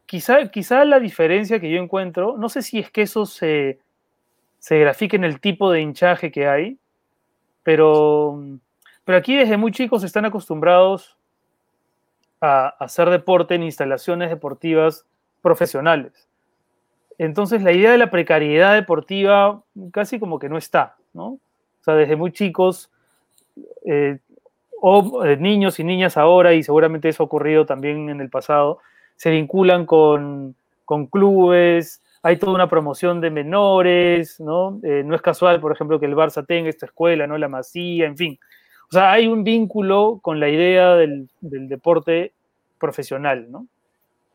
Quizá, 0.08 0.86
la 0.86 1.00
diferencia 1.00 1.60
que 1.60 1.70
yo 1.70 1.82
encuentro, 1.82 2.38
no 2.38 2.50
sé 2.50 2.62
si 2.62 2.80
es 2.80 2.90
que 2.90 3.04
eso 3.04 3.26
se, 3.26 3.80
grafique 4.70 5.18
en 5.18 5.26
el 5.26 5.40
tipo 5.40 5.70
de 5.72 5.82
hinchaje 5.82 6.32
que 6.32 6.48
hay, 6.48 6.80
pero, 7.62 8.42
pero 9.04 9.18
aquí 9.18 9.36
desde 9.36 9.58
muy 9.58 9.72
chicos 9.72 10.04
están 10.04 10.26
acostumbrados 10.26 11.18
a, 12.40 12.70
hacer 12.80 13.10
deporte 13.10 13.56
en 13.56 13.64
instalaciones 13.64 14.30
deportivas 14.30 15.06
profesionales. 15.42 16.28
Entonces 17.18 17.62
la 17.62 17.74
idea 17.74 17.92
de 17.92 17.98
la 17.98 18.10
precariedad 18.10 18.76
deportiva 18.76 19.62
casi 19.92 20.20
como 20.20 20.40
que 20.40 20.50
no 20.50 20.58
está, 20.58 20.96
¿no? 21.14 21.26
O 21.26 21.40
sea, 21.82 21.96
desde 21.96 22.16
muy 22.16 22.32
chicos, 22.32 22.92
eh, 23.86 24.20
o 24.80 25.26
eh, 25.26 25.36
niños 25.38 25.80
y 25.80 25.84
niñas 25.84 26.16
ahora, 26.16 26.54
y 26.54 26.64
seguramente 26.64 27.10
eso 27.10 27.24
ha 27.24 27.26
ocurrido 27.26 27.66
también 27.66 28.10
en 28.10 28.22
el 28.22 28.30
pasado, 28.30 28.80
se 29.18 29.32
vinculan 29.32 29.86
con, 29.86 30.56
con 30.86 31.08
clubes, 31.08 32.02
hay 32.24 32.38
toda 32.38 32.54
una 32.54 32.70
promoción 32.70 33.22
de 33.22 33.30
menores, 33.30 34.40
¿no? 34.40 34.80
Eh, 34.84 35.04
no 35.06 35.16
es 35.16 35.22
casual, 35.22 35.60
por 35.60 35.72
ejemplo, 35.72 36.00
que 36.00 36.06
el 36.06 36.16
Barça 36.16 36.46
tenga 36.46 36.70
esta 36.70 36.86
escuela, 36.86 37.28
¿no? 37.28 37.38
La 37.38 37.48
Masía, 37.48 38.06
en 38.06 38.18
fin. 38.18 38.40
O 38.90 38.92
sea, 38.92 39.12
hay 39.12 39.28
un 39.28 39.44
vínculo 39.44 40.20
con 40.22 40.40
la 40.40 40.50
idea 40.50 40.96
del, 40.96 41.30
deporte 41.42 42.34
profesional, 42.80 43.52
¿no? 43.52 43.68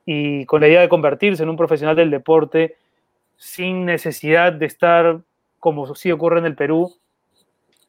Y 0.05 0.47
con 0.47 0.61
la 0.61 0.68
idea 0.68 0.80
de 0.80 0.89
convertirse 0.89 1.43
en 1.43 1.49
un 1.49 1.57
profesional 1.57 1.97
del 1.97 2.11
deporte 2.11 2.76
sin 3.37 3.85
necesidad 3.85 4.53
de 4.53 4.66
estar, 4.66 5.20
como 5.59 5.95
sí 5.95 6.12
ocurre 6.12 6.39
en 6.39 6.47
el 6.47 6.55
Perú, 6.55 6.95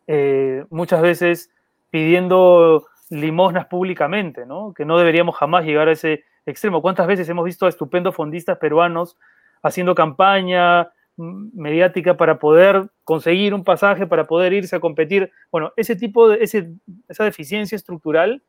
eh, 0.08 0.66
muchas 0.70 1.02
veces 1.02 1.50
pidiendo 1.89 2.86
limosnas 3.10 3.68
públicamente, 3.68 4.46
¿no? 4.46 4.74
Que 4.74 4.86
no 4.86 4.98
deberíamos 4.98 5.36
jamás 5.36 5.66
llegar 5.66 5.88
a 5.88 5.94
ese 5.94 6.24
extremo. 6.46 6.82
¿Cuántas 6.82 7.08
veces 7.08 7.28
hemos 7.30 7.46
visto 7.46 7.66
a 7.66 7.70
estupendos 7.70 8.16
fondistas 8.16 8.58
peruanos 8.58 9.18
haciendo 9.62 9.96
campaña 9.96 10.89
mediática 11.16 12.18
para 12.18 12.39
poder 12.39 12.89
conseguir 13.04 13.54
un 13.54 13.64
pasaje, 13.64 14.08
para 14.08 14.26
poder 14.26 14.54
irse 14.54 14.76
a 14.76 14.80
competir? 14.80 15.32
Bueno, 15.52 15.72
ese 15.76 15.96
tipo 15.96 16.30
de, 16.30 16.44
esa 17.08 17.24
deficiencia 17.24 17.76
estructural 17.76 18.41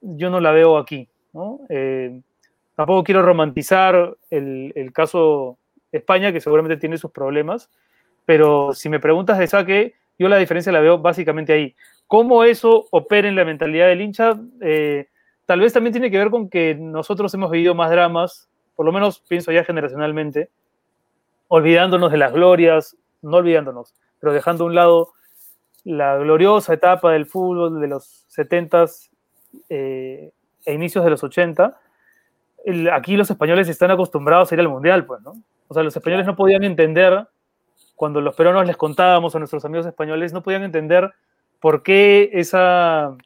yo 0.00 0.30
no 0.30 0.40
la 0.40 0.50
veo 0.50 0.78
aquí, 0.78 1.08
¿no? 1.32 1.60
Eh, 1.68 2.20
tampoco 2.74 3.04
quiero 3.04 3.22
romantizar 3.22 4.16
el, 4.30 4.72
el 4.74 4.92
caso 4.92 5.58
España, 5.92 6.32
que 6.32 6.40
seguramente 6.40 6.76
tiene 6.76 6.98
sus 6.98 7.12
problemas, 7.12 7.70
pero 8.24 8.72
si 8.72 8.88
me 8.88 8.98
preguntas 8.98 9.38
de 9.38 9.46
saque, 9.46 9.94
yo 10.18 10.28
la 10.28 10.38
diferencia 10.38 10.72
la 10.72 10.80
veo 10.80 10.98
básicamente 10.98 11.52
ahí. 11.52 11.74
¿Cómo 12.06 12.44
eso 12.44 12.86
opera 12.90 13.28
en 13.28 13.36
la 13.36 13.44
mentalidad 13.44 13.88
del 13.88 14.00
hincha? 14.00 14.38
Eh, 14.60 15.08
tal 15.46 15.60
vez 15.60 15.72
también 15.72 15.92
tiene 15.92 16.10
que 16.10 16.18
ver 16.18 16.30
con 16.30 16.48
que 16.48 16.74
nosotros 16.74 17.32
hemos 17.34 17.50
vivido 17.50 17.74
más 17.74 17.90
dramas, 17.90 18.48
por 18.76 18.86
lo 18.86 18.92
menos 18.92 19.20
pienso 19.28 19.52
ya 19.52 19.64
generacionalmente, 19.64 20.50
olvidándonos 21.48 22.10
de 22.10 22.18
las 22.18 22.32
glorias, 22.32 22.96
no 23.20 23.38
olvidándonos, 23.38 23.94
pero 24.20 24.32
dejando 24.32 24.64
a 24.64 24.66
un 24.68 24.74
lado 24.74 25.12
la 25.84 26.16
gloriosa 26.16 26.74
etapa 26.74 27.12
del 27.12 27.26
fútbol 27.26 27.80
de 27.80 27.88
los 27.88 28.26
70s 28.30 29.10
eh, 29.68 30.32
e 30.64 30.72
inicios 30.72 31.04
de 31.04 31.10
los 31.10 31.22
80. 31.22 31.78
aquí 32.92 33.16
los 33.16 33.30
españoles 33.30 33.68
están 33.68 33.90
acostumbrados 33.90 34.50
a 34.50 34.54
ir 34.54 34.60
al 34.60 34.68
mundial, 34.68 35.04
pues, 35.04 35.20
¿no? 35.22 35.34
O 35.68 35.74
sea, 35.74 35.82
los 35.82 35.96
españoles 35.96 36.26
no 36.26 36.36
podían 36.36 36.64
entender, 36.64 37.26
cuando 37.96 38.20
los 38.20 38.34
peruanos 38.34 38.66
les 38.66 38.76
contábamos 38.76 39.34
a 39.34 39.38
nuestros 39.38 39.64
amigos 39.64 39.86
españoles, 39.86 40.32
no 40.32 40.42
podían 40.42 40.62
entender 40.62 41.12
por 41.60 41.82
qué 41.82 42.30
esa... 42.32 43.16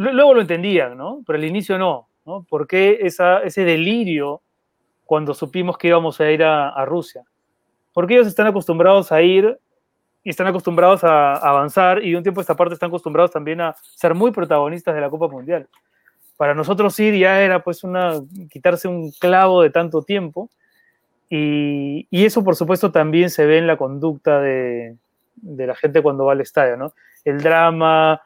Luego 0.00 0.32
lo 0.32 0.40
entendían, 0.40 0.96
¿no? 0.96 1.22
Pero 1.26 1.38
al 1.38 1.44
inicio 1.44 1.76
no, 1.76 2.08
¿no? 2.24 2.42
¿Por 2.48 2.66
qué 2.66 3.00
ese 3.02 3.64
delirio 3.64 4.40
cuando 5.04 5.34
supimos 5.34 5.76
que 5.76 5.88
íbamos 5.88 6.18
a 6.22 6.30
ir 6.30 6.42
a, 6.42 6.82
Rusia? 6.86 7.22
Porque 7.92 8.14
ellos 8.14 8.26
están 8.26 8.46
acostumbrados 8.46 9.12
a 9.12 9.20
ir 9.20 9.58
y 10.24 10.30
están 10.30 10.46
acostumbrados 10.46 11.04
a, 11.04 11.34
avanzar 11.34 12.02
y 12.02 12.12
de 12.12 12.16
un 12.16 12.22
tiempo 12.22 12.40
a 12.40 12.42
esta 12.42 12.56
parte 12.56 12.72
están 12.72 12.88
acostumbrados 12.88 13.30
también 13.30 13.60
a 13.60 13.74
ser 13.94 14.14
muy 14.14 14.30
protagonistas 14.30 14.94
de 14.94 15.02
la 15.02 15.10
Copa 15.10 15.28
Mundial. 15.28 15.68
Para 16.38 16.54
nosotros 16.54 16.98
ir 16.98 17.14
ya 17.18 17.42
era 17.42 17.62
pues 17.62 17.84
una 17.84 18.22
quitarse 18.50 18.88
un 18.88 19.10
clavo 19.10 19.60
de 19.60 19.68
tanto 19.68 20.00
tiempo 20.00 20.48
y, 21.28 22.06
eso 22.10 22.42
por 22.42 22.56
supuesto 22.56 22.90
también 22.90 23.28
se 23.28 23.44
ve 23.44 23.58
en 23.58 23.66
la 23.66 23.76
conducta 23.76 24.40
de 24.40 24.96
la 25.42 25.74
gente 25.74 26.00
cuando 26.00 26.24
va 26.24 26.32
al 26.32 26.40
estadio, 26.40 26.78
¿no? 26.78 26.94
El 27.22 27.42
drama, 27.42 28.22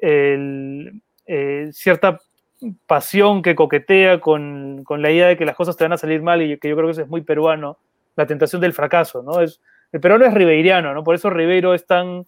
el, 0.00 1.00
eh, 1.26 1.70
cierta 1.72 2.20
pasión 2.86 3.42
que 3.42 3.54
coquetea 3.54 4.20
con, 4.20 4.82
con, 4.84 5.02
la 5.02 5.10
idea 5.10 5.28
de 5.28 5.36
que 5.36 5.44
las 5.44 5.56
cosas 5.56 5.76
te 5.76 5.84
van 5.84 5.92
a 5.92 5.98
salir 5.98 6.22
mal 6.22 6.40
y 6.42 6.58
que 6.58 6.68
yo 6.68 6.76
creo 6.76 6.86
que 6.86 6.92
eso 6.92 7.02
es 7.02 7.08
muy 7.08 7.20
peruano, 7.20 7.78
la 8.16 8.26
tentación 8.26 8.60
del 8.62 8.72
fracaso, 8.72 9.22
¿no? 9.22 9.40
Es, 9.40 9.60
el 9.92 10.00
peruano 10.00 10.24
es 10.24 10.34
ribeiriano, 10.34 10.94
¿no? 10.94 11.04
Por 11.04 11.14
eso 11.14 11.30
Ribeiro 11.30 11.74
es 11.74 11.86
tan, 11.86 12.24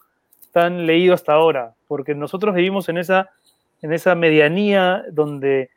tan 0.51 0.85
leído 0.85 1.13
hasta 1.13 1.33
ahora, 1.33 1.73
porque 1.87 2.15
nosotros 2.15 2.55
vivimos 2.55 2.89
en 2.89 2.97
esa, 2.97 3.29
en 3.81 3.93
esa 3.93 4.15
medianía 4.15 5.03
donde 5.11 5.69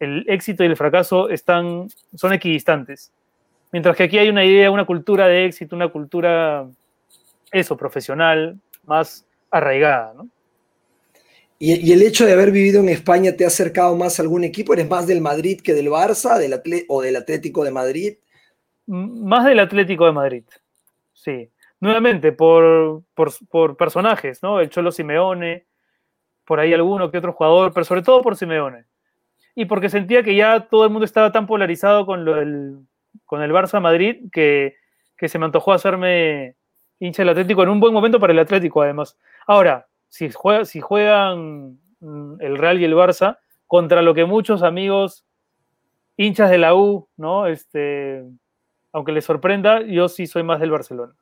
el 0.00 0.24
éxito 0.28 0.64
y 0.64 0.66
el 0.66 0.76
fracaso 0.76 1.28
están, 1.28 1.88
son 2.14 2.32
equidistantes. 2.32 3.12
Mientras 3.72 3.96
que 3.96 4.04
aquí 4.04 4.18
hay 4.18 4.28
una 4.28 4.44
idea, 4.44 4.70
una 4.70 4.84
cultura 4.84 5.26
de 5.26 5.46
éxito, 5.46 5.74
una 5.74 5.88
cultura 5.88 6.66
eso, 7.50 7.76
profesional, 7.76 8.58
más 8.84 9.26
arraigada. 9.50 10.12
¿Y, 11.58 11.92
el 11.92 12.02
hecho 12.02 12.26
de 12.26 12.32
haber 12.32 12.50
vivido 12.50 12.80
en 12.80 12.88
España 12.88 13.32
te 13.36 13.44
ha 13.44 13.48
acercado 13.48 13.96
más 13.96 14.18
a 14.18 14.22
algún 14.22 14.44
equipo? 14.44 14.74
¿Eres 14.74 14.88
más 14.88 15.06
del 15.06 15.20
Madrid 15.20 15.60
que 15.60 15.74
del 15.74 15.88
Barça 15.88 16.38
del 16.38 16.60
o 16.88 17.02
del 17.02 17.16
Atlético 17.16 17.64
de 17.64 17.70
Madrid? 17.70 18.14
Más 18.86 19.44
del 19.44 19.60
Atlético 19.60 20.04
de 20.06 20.12
Madrid, 20.12 20.44
sí. 21.12 21.48
Nuevamente, 21.80 22.32
por, 22.32 23.02
por, 23.14 23.76
personajes, 23.76 24.42
¿no? 24.42 24.60
El 24.60 24.70
Cholo 24.70 24.90
Simeone, 24.90 25.66
por 26.44 26.60
ahí 26.60 26.72
alguno 26.72 27.10
que 27.10 27.18
otro 27.18 27.32
jugador, 27.32 27.72
pero 27.72 27.84
sobre 27.84 28.02
todo 28.02 28.22
por 28.22 28.36
Simeone. 28.36 28.84
Y 29.54 29.66
porque 29.66 29.88
sentía 29.88 30.22
que 30.22 30.34
ya 30.34 30.68
todo 30.68 30.84
el 30.84 30.90
mundo 30.90 31.04
estaba 31.04 31.30
tan 31.30 31.46
polarizado 31.46 32.06
con, 32.06 32.24
lo 32.24 32.82
con 33.24 33.42
el 33.42 33.52
Barça 33.52 33.80
Madrid 33.80 34.28
que, 34.32 34.76
que 35.16 35.28
se 35.28 35.38
me 35.38 35.44
antojó 35.44 35.72
hacerme 35.72 36.56
hincha 36.98 37.22
del 37.22 37.30
Atlético 37.30 37.62
en 37.62 37.68
un 37.68 37.80
buen 37.80 37.92
momento 37.92 38.18
para 38.18 38.32
el 38.32 38.38
Atlético, 38.38 38.82
además. 38.82 39.18
Ahora, 39.46 39.86
si, 40.14 40.30
juega, 40.30 40.64
si 40.64 40.80
juegan 40.80 41.80
mm, 41.98 42.36
el 42.38 42.56
Real 42.56 42.80
y 42.80 42.84
el 42.84 42.94
Barça 42.94 43.38
contra 43.66 44.00
lo 44.00 44.14
que 44.14 44.24
muchos 44.24 44.62
amigos 44.62 45.24
hinchas 46.16 46.50
de 46.50 46.58
la 46.58 46.76
U, 46.76 47.08
¿no? 47.16 47.48
Este, 47.48 48.24
aunque 48.92 49.10
les 49.10 49.24
sorprenda, 49.24 49.82
yo 49.82 50.08
sí 50.08 50.28
soy 50.28 50.44
más 50.44 50.60
del 50.60 50.70
Barcelona. 50.70 51.14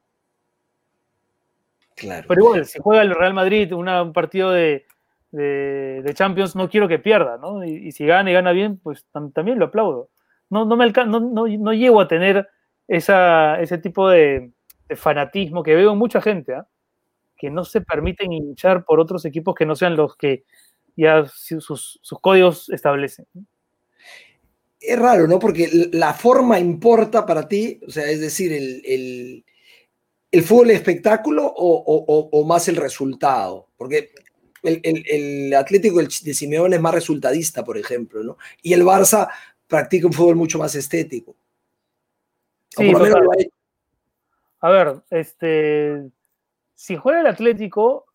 Claro. 1.97 2.27
Pero 2.29 2.43
igual, 2.43 2.67
si 2.67 2.81
juega 2.81 3.01
el 3.01 3.15
Real 3.15 3.33
Madrid 3.33 3.73
un 3.73 4.13
partido 4.13 4.51
de, 4.51 4.85
de, 5.31 6.13
Champions, 6.13 6.55
no 6.55 6.69
quiero 6.69 6.87
que 6.87 6.99
pierda, 6.99 7.39
¿no? 7.39 7.65
Y, 7.65 7.93
si 7.93 8.05
gana 8.05 8.31
y 8.31 8.35
gana 8.35 8.53
bien, 8.53 8.79
pues 8.79 9.07
también 9.33 9.59
lo 9.59 9.67
aplaudo. 9.67 10.11
No, 10.51 10.67
no, 10.67 10.77
me 10.77 10.91
no, 10.91 11.19
no, 11.19 11.47
no 11.47 11.73
llego 11.73 11.99
a 11.99 12.09
tener 12.09 12.47
esa, 12.89 13.59
ese 13.59 13.79
tipo 13.79 14.11
de, 14.11 14.53
fanatismo 14.95 15.63
que 15.63 15.75
veo 15.75 15.93
en 15.93 15.99
mucha 15.99 16.21
gente, 16.21 16.55
¿ah? 16.55 16.67
Que 17.43 17.51
no 17.51 17.65
se 17.65 17.81
permiten 17.81 18.33
hinchar 18.33 18.85
por 18.85 19.01
otros 19.01 19.25
equipos 19.25 19.57
que 19.57 19.67
no 19.67 19.75
sean 19.75 19.97
los 19.97 20.17
que 20.17 20.45
ya 20.97 21.27
sus, 21.27 21.99
códigos 22.21 22.71
establecen. 22.71 23.27
Es 24.79 24.97
raro, 24.97 25.27
¿no? 25.27 25.41
Porque 25.41 25.89
la 25.93 26.15
forma 26.15 26.61
importa 26.61 27.27
para 27.27 27.49
ti, 27.49 27.81
o 27.85 27.91
sea, 27.91 28.09
es 28.09 28.21
decir, 28.21 28.53
el, 28.53 29.45
el, 30.31 30.43
fútbol 30.45 30.71
espectáculo 30.71 31.53
o, 31.57 32.45
más 32.47 32.69
el 32.69 32.77
resultado. 32.77 33.71
Porque 33.77 34.13
el, 34.63 35.53
Atlético 35.53 35.99
de 36.01 36.35
Simeone 36.35 36.77
es 36.77 36.83
más 36.83 36.95
resultadista, 36.95 37.65
por 37.65 37.77
ejemplo, 37.77 38.23
¿no? 38.23 38.39
Y 38.63 38.73
el 38.73 38.85
Barça 38.85 39.29
practica 39.67 40.07
un 40.07 40.13
fútbol 40.13 40.37
mucho 40.37 40.61
más 40.61 40.77
estético. 40.77 41.35
Sí, 42.69 42.93
a 44.61 44.71
ver, 44.71 45.03
este, 45.11 46.09
si 46.75 46.97
juega 46.97 47.21
el 47.21 47.27
Atlético, 47.27 48.07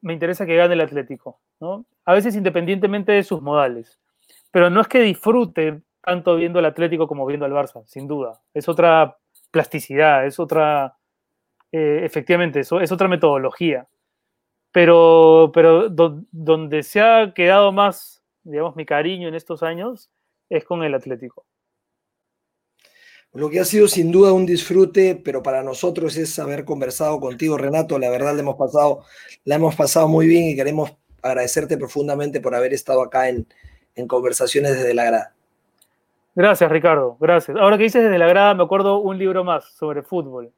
me 0.00 0.12
interesa 0.12 0.46
que 0.46 0.56
gane 0.56 0.74
el 0.74 0.80
Atlético, 0.80 1.40
¿no? 1.60 1.86
A 2.04 2.12
veces 2.12 2.36
independientemente 2.36 3.12
de 3.12 3.22
sus 3.22 3.40
modales. 3.42 3.98
Pero 4.50 4.70
no 4.70 4.80
es 4.80 4.88
que 4.88 5.00
disfrute 5.00 5.82
tanto 6.02 6.36
viendo 6.36 6.58
el 6.58 6.66
Atlético 6.66 7.08
como 7.08 7.26
viendo 7.26 7.46
al 7.46 7.52
Barça, 7.52 7.84
sin 7.86 8.06
duda. 8.06 8.40
Es 8.52 8.68
otra 8.68 9.16
plasticidad, 9.50 10.26
es 10.26 10.38
otra, 10.38 10.96
eh, 11.72 12.00
efectivamente, 12.02 12.60
eso 12.60 12.80
es 12.80 12.92
otra 12.92 13.08
metodología. 13.08 13.88
Pero, 14.72 15.50
pero 15.54 15.88
donde 15.88 16.82
se 16.82 17.00
ha 17.00 17.32
quedado 17.32 17.72
más, 17.72 18.22
digamos, 18.42 18.76
mi 18.76 18.84
cariño 18.84 19.28
en 19.28 19.34
estos 19.34 19.62
años 19.62 20.10
es 20.50 20.64
con 20.64 20.82
el 20.82 20.94
Atlético. 20.94 21.46
Lo 23.34 23.50
que 23.50 23.58
ha 23.58 23.64
sido 23.64 23.88
sin 23.88 24.12
duda 24.12 24.32
un 24.32 24.46
disfrute, 24.46 25.20
pero 25.22 25.42
para 25.42 25.64
nosotros 25.64 26.16
es 26.16 26.38
haber 26.38 26.64
conversado 26.64 27.18
contigo, 27.18 27.58
Renato. 27.58 27.98
La 27.98 28.08
verdad, 28.08 28.32
la 28.32 28.40
hemos 28.40 28.56
pasado, 28.56 29.04
la 29.44 29.56
hemos 29.56 29.74
pasado 29.74 30.06
muy 30.06 30.28
bien 30.28 30.44
y 30.44 30.56
queremos 30.56 30.96
agradecerte 31.20 31.76
profundamente 31.76 32.40
por 32.40 32.54
haber 32.54 32.72
estado 32.72 33.02
acá 33.02 33.28
en, 33.28 33.46
en 33.96 34.06
Conversaciones 34.06 34.76
desde 34.76 34.94
la 34.94 35.04
Grada. 35.04 35.34
Gracias, 36.36 36.70
Ricardo. 36.70 37.16
Gracias. 37.20 37.56
Ahora 37.56 37.76
que 37.76 37.84
dices 37.84 38.02
desde 38.02 38.18
la 38.18 38.26
grada, 38.26 38.54
me 38.54 38.64
acuerdo 38.64 38.98
un 38.98 39.18
libro 39.18 39.44
más 39.44 39.64
sobre 39.72 40.02
fútbol. 40.02 40.52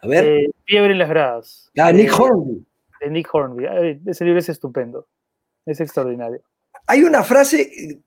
A 0.00 0.06
ver. 0.06 0.24
Eh, 0.24 0.50
Fiebre 0.64 0.92
en 0.92 0.98
las 0.98 1.08
gradas. 1.08 1.70
Ah, 1.76 1.92
Nick 1.92 2.18
Hornby. 2.18 2.64
De 3.00 3.10
Nick 3.10 3.32
Hornby. 3.32 4.00
Ese 4.06 4.24
libro 4.24 4.38
es 4.38 4.48
estupendo. 4.48 5.06
Es 5.66 5.80
extraordinario. 5.80 6.40
Hay 6.86 7.02
una 7.02 7.22
frase 7.22 7.62
eh, 7.62 8.00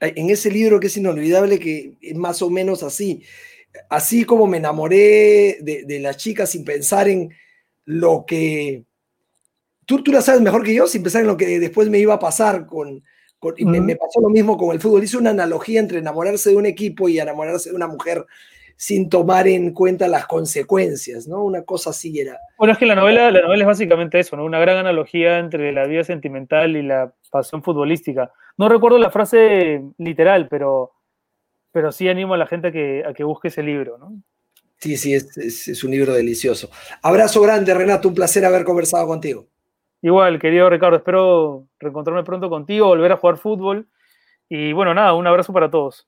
en 0.00 0.30
ese 0.30 0.50
libro 0.50 0.80
que 0.80 0.88
es 0.88 0.96
inolvidable 0.96 1.58
que 1.58 1.94
es 2.00 2.14
más 2.14 2.42
o 2.42 2.50
menos 2.50 2.82
así. 2.82 3.22
Así 3.90 4.24
como 4.24 4.46
me 4.46 4.58
enamoré 4.58 5.58
de, 5.60 5.84
de 5.86 6.00
la 6.00 6.14
chica 6.14 6.46
sin 6.46 6.64
pensar 6.64 7.08
en 7.08 7.30
lo 7.84 8.24
que... 8.26 8.84
Tú, 9.86 10.02
tú 10.02 10.12
la 10.12 10.20
sabes 10.20 10.42
mejor 10.42 10.62
que 10.62 10.74
yo, 10.74 10.86
sin 10.86 11.02
pensar 11.02 11.22
en 11.22 11.28
lo 11.28 11.36
que 11.36 11.58
después 11.58 11.88
me 11.88 11.98
iba 11.98 12.14
a 12.14 12.18
pasar 12.18 12.66
con, 12.66 13.02
y 13.56 13.64
me, 13.64 13.96
pasó 13.96 14.20
lo 14.20 14.30
mismo 14.30 14.56
con 14.56 14.72
el 14.72 14.80
fútbol. 14.80 15.04
Hice 15.04 15.16
una 15.16 15.30
analogía 15.30 15.78
entre 15.80 15.98
enamorarse 15.98 16.50
de 16.50 16.56
un 16.56 16.66
equipo 16.66 17.08
y 17.08 17.20
enamorarse 17.20 17.70
de 17.70 17.76
una 17.76 17.86
mujer 17.86 18.26
sin 18.80 19.08
tomar 19.08 19.48
en 19.48 19.74
cuenta 19.74 20.06
las 20.06 20.26
consecuencias, 20.26 21.26
¿no? 21.26 21.42
Una 21.42 21.62
cosa 21.62 21.90
así 21.90 22.20
era. 22.20 22.38
Bueno, 22.56 22.72
es 22.72 22.78
que 22.78 22.86
la 22.86 22.94
novela, 22.94 23.28
la 23.32 23.42
novela 23.42 23.64
es 23.64 23.66
básicamente 23.66 24.20
eso, 24.20 24.36
¿no? 24.36 24.44
Una 24.44 24.60
gran 24.60 24.76
analogía 24.76 25.40
entre 25.40 25.72
la 25.72 25.84
vida 25.86 26.04
sentimental 26.04 26.76
y 26.76 26.82
la 26.82 27.12
pasión 27.28 27.60
futbolística. 27.64 28.32
No 28.56 28.68
recuerdo 28.68 28.98
la 28.98 29.10
frase 29.10 29.82
literal, 29.98 30.46
pero, 30.48 30.92
pero 31.72 31.90
sí 31.90 32.08
animo 32.08 32.34
a 32.34 32.38
la 32.38 32.46
gente 32.46 32.68
a 32.68 32.72
que, 32.72 33.02
a 33.04 33.12
que 33.14 33.24
busque 33.24 33.48
ese 33.48 33.64
libro, 33.64 33.98
¿no? 33.98 34.12
Sí, 34.76 34.96
sí, 34.96 35.12
es, 35.12 35.36
es 35.36 35.82
un 35.82 35.90
libro 35.90 36.12
delicioso. 36.12 36.70
Abrazo 37.02 37.42
grande, 37.42 37.74
Renato, 37.74 38.06
un 38.06 38.14
placer 38.14 38.44
haber 38.44 38.62
conversado 38.62 39.08
contigo. 39.08 39.48
Igual, 40.02 40.38
querido 40.38 40.70
Ricardo, 40.70 40.98
espero 40.98 41.66
reencontrarme 41.80 42.22
pronto 42.22 42.48
contigo, 42.48 42.86
volver 42.86 43.10
a 43.10 43.16
jugar 43.16 43.38
fútbol. 43.38 43.88
Y 44.48 44.72
bueno, 44.72 44.94
nada, 44.94 45.14
un 45.14 45.26
abrazo 45.26 45.52
para 45.52 45.68
todos. 45.68 46.06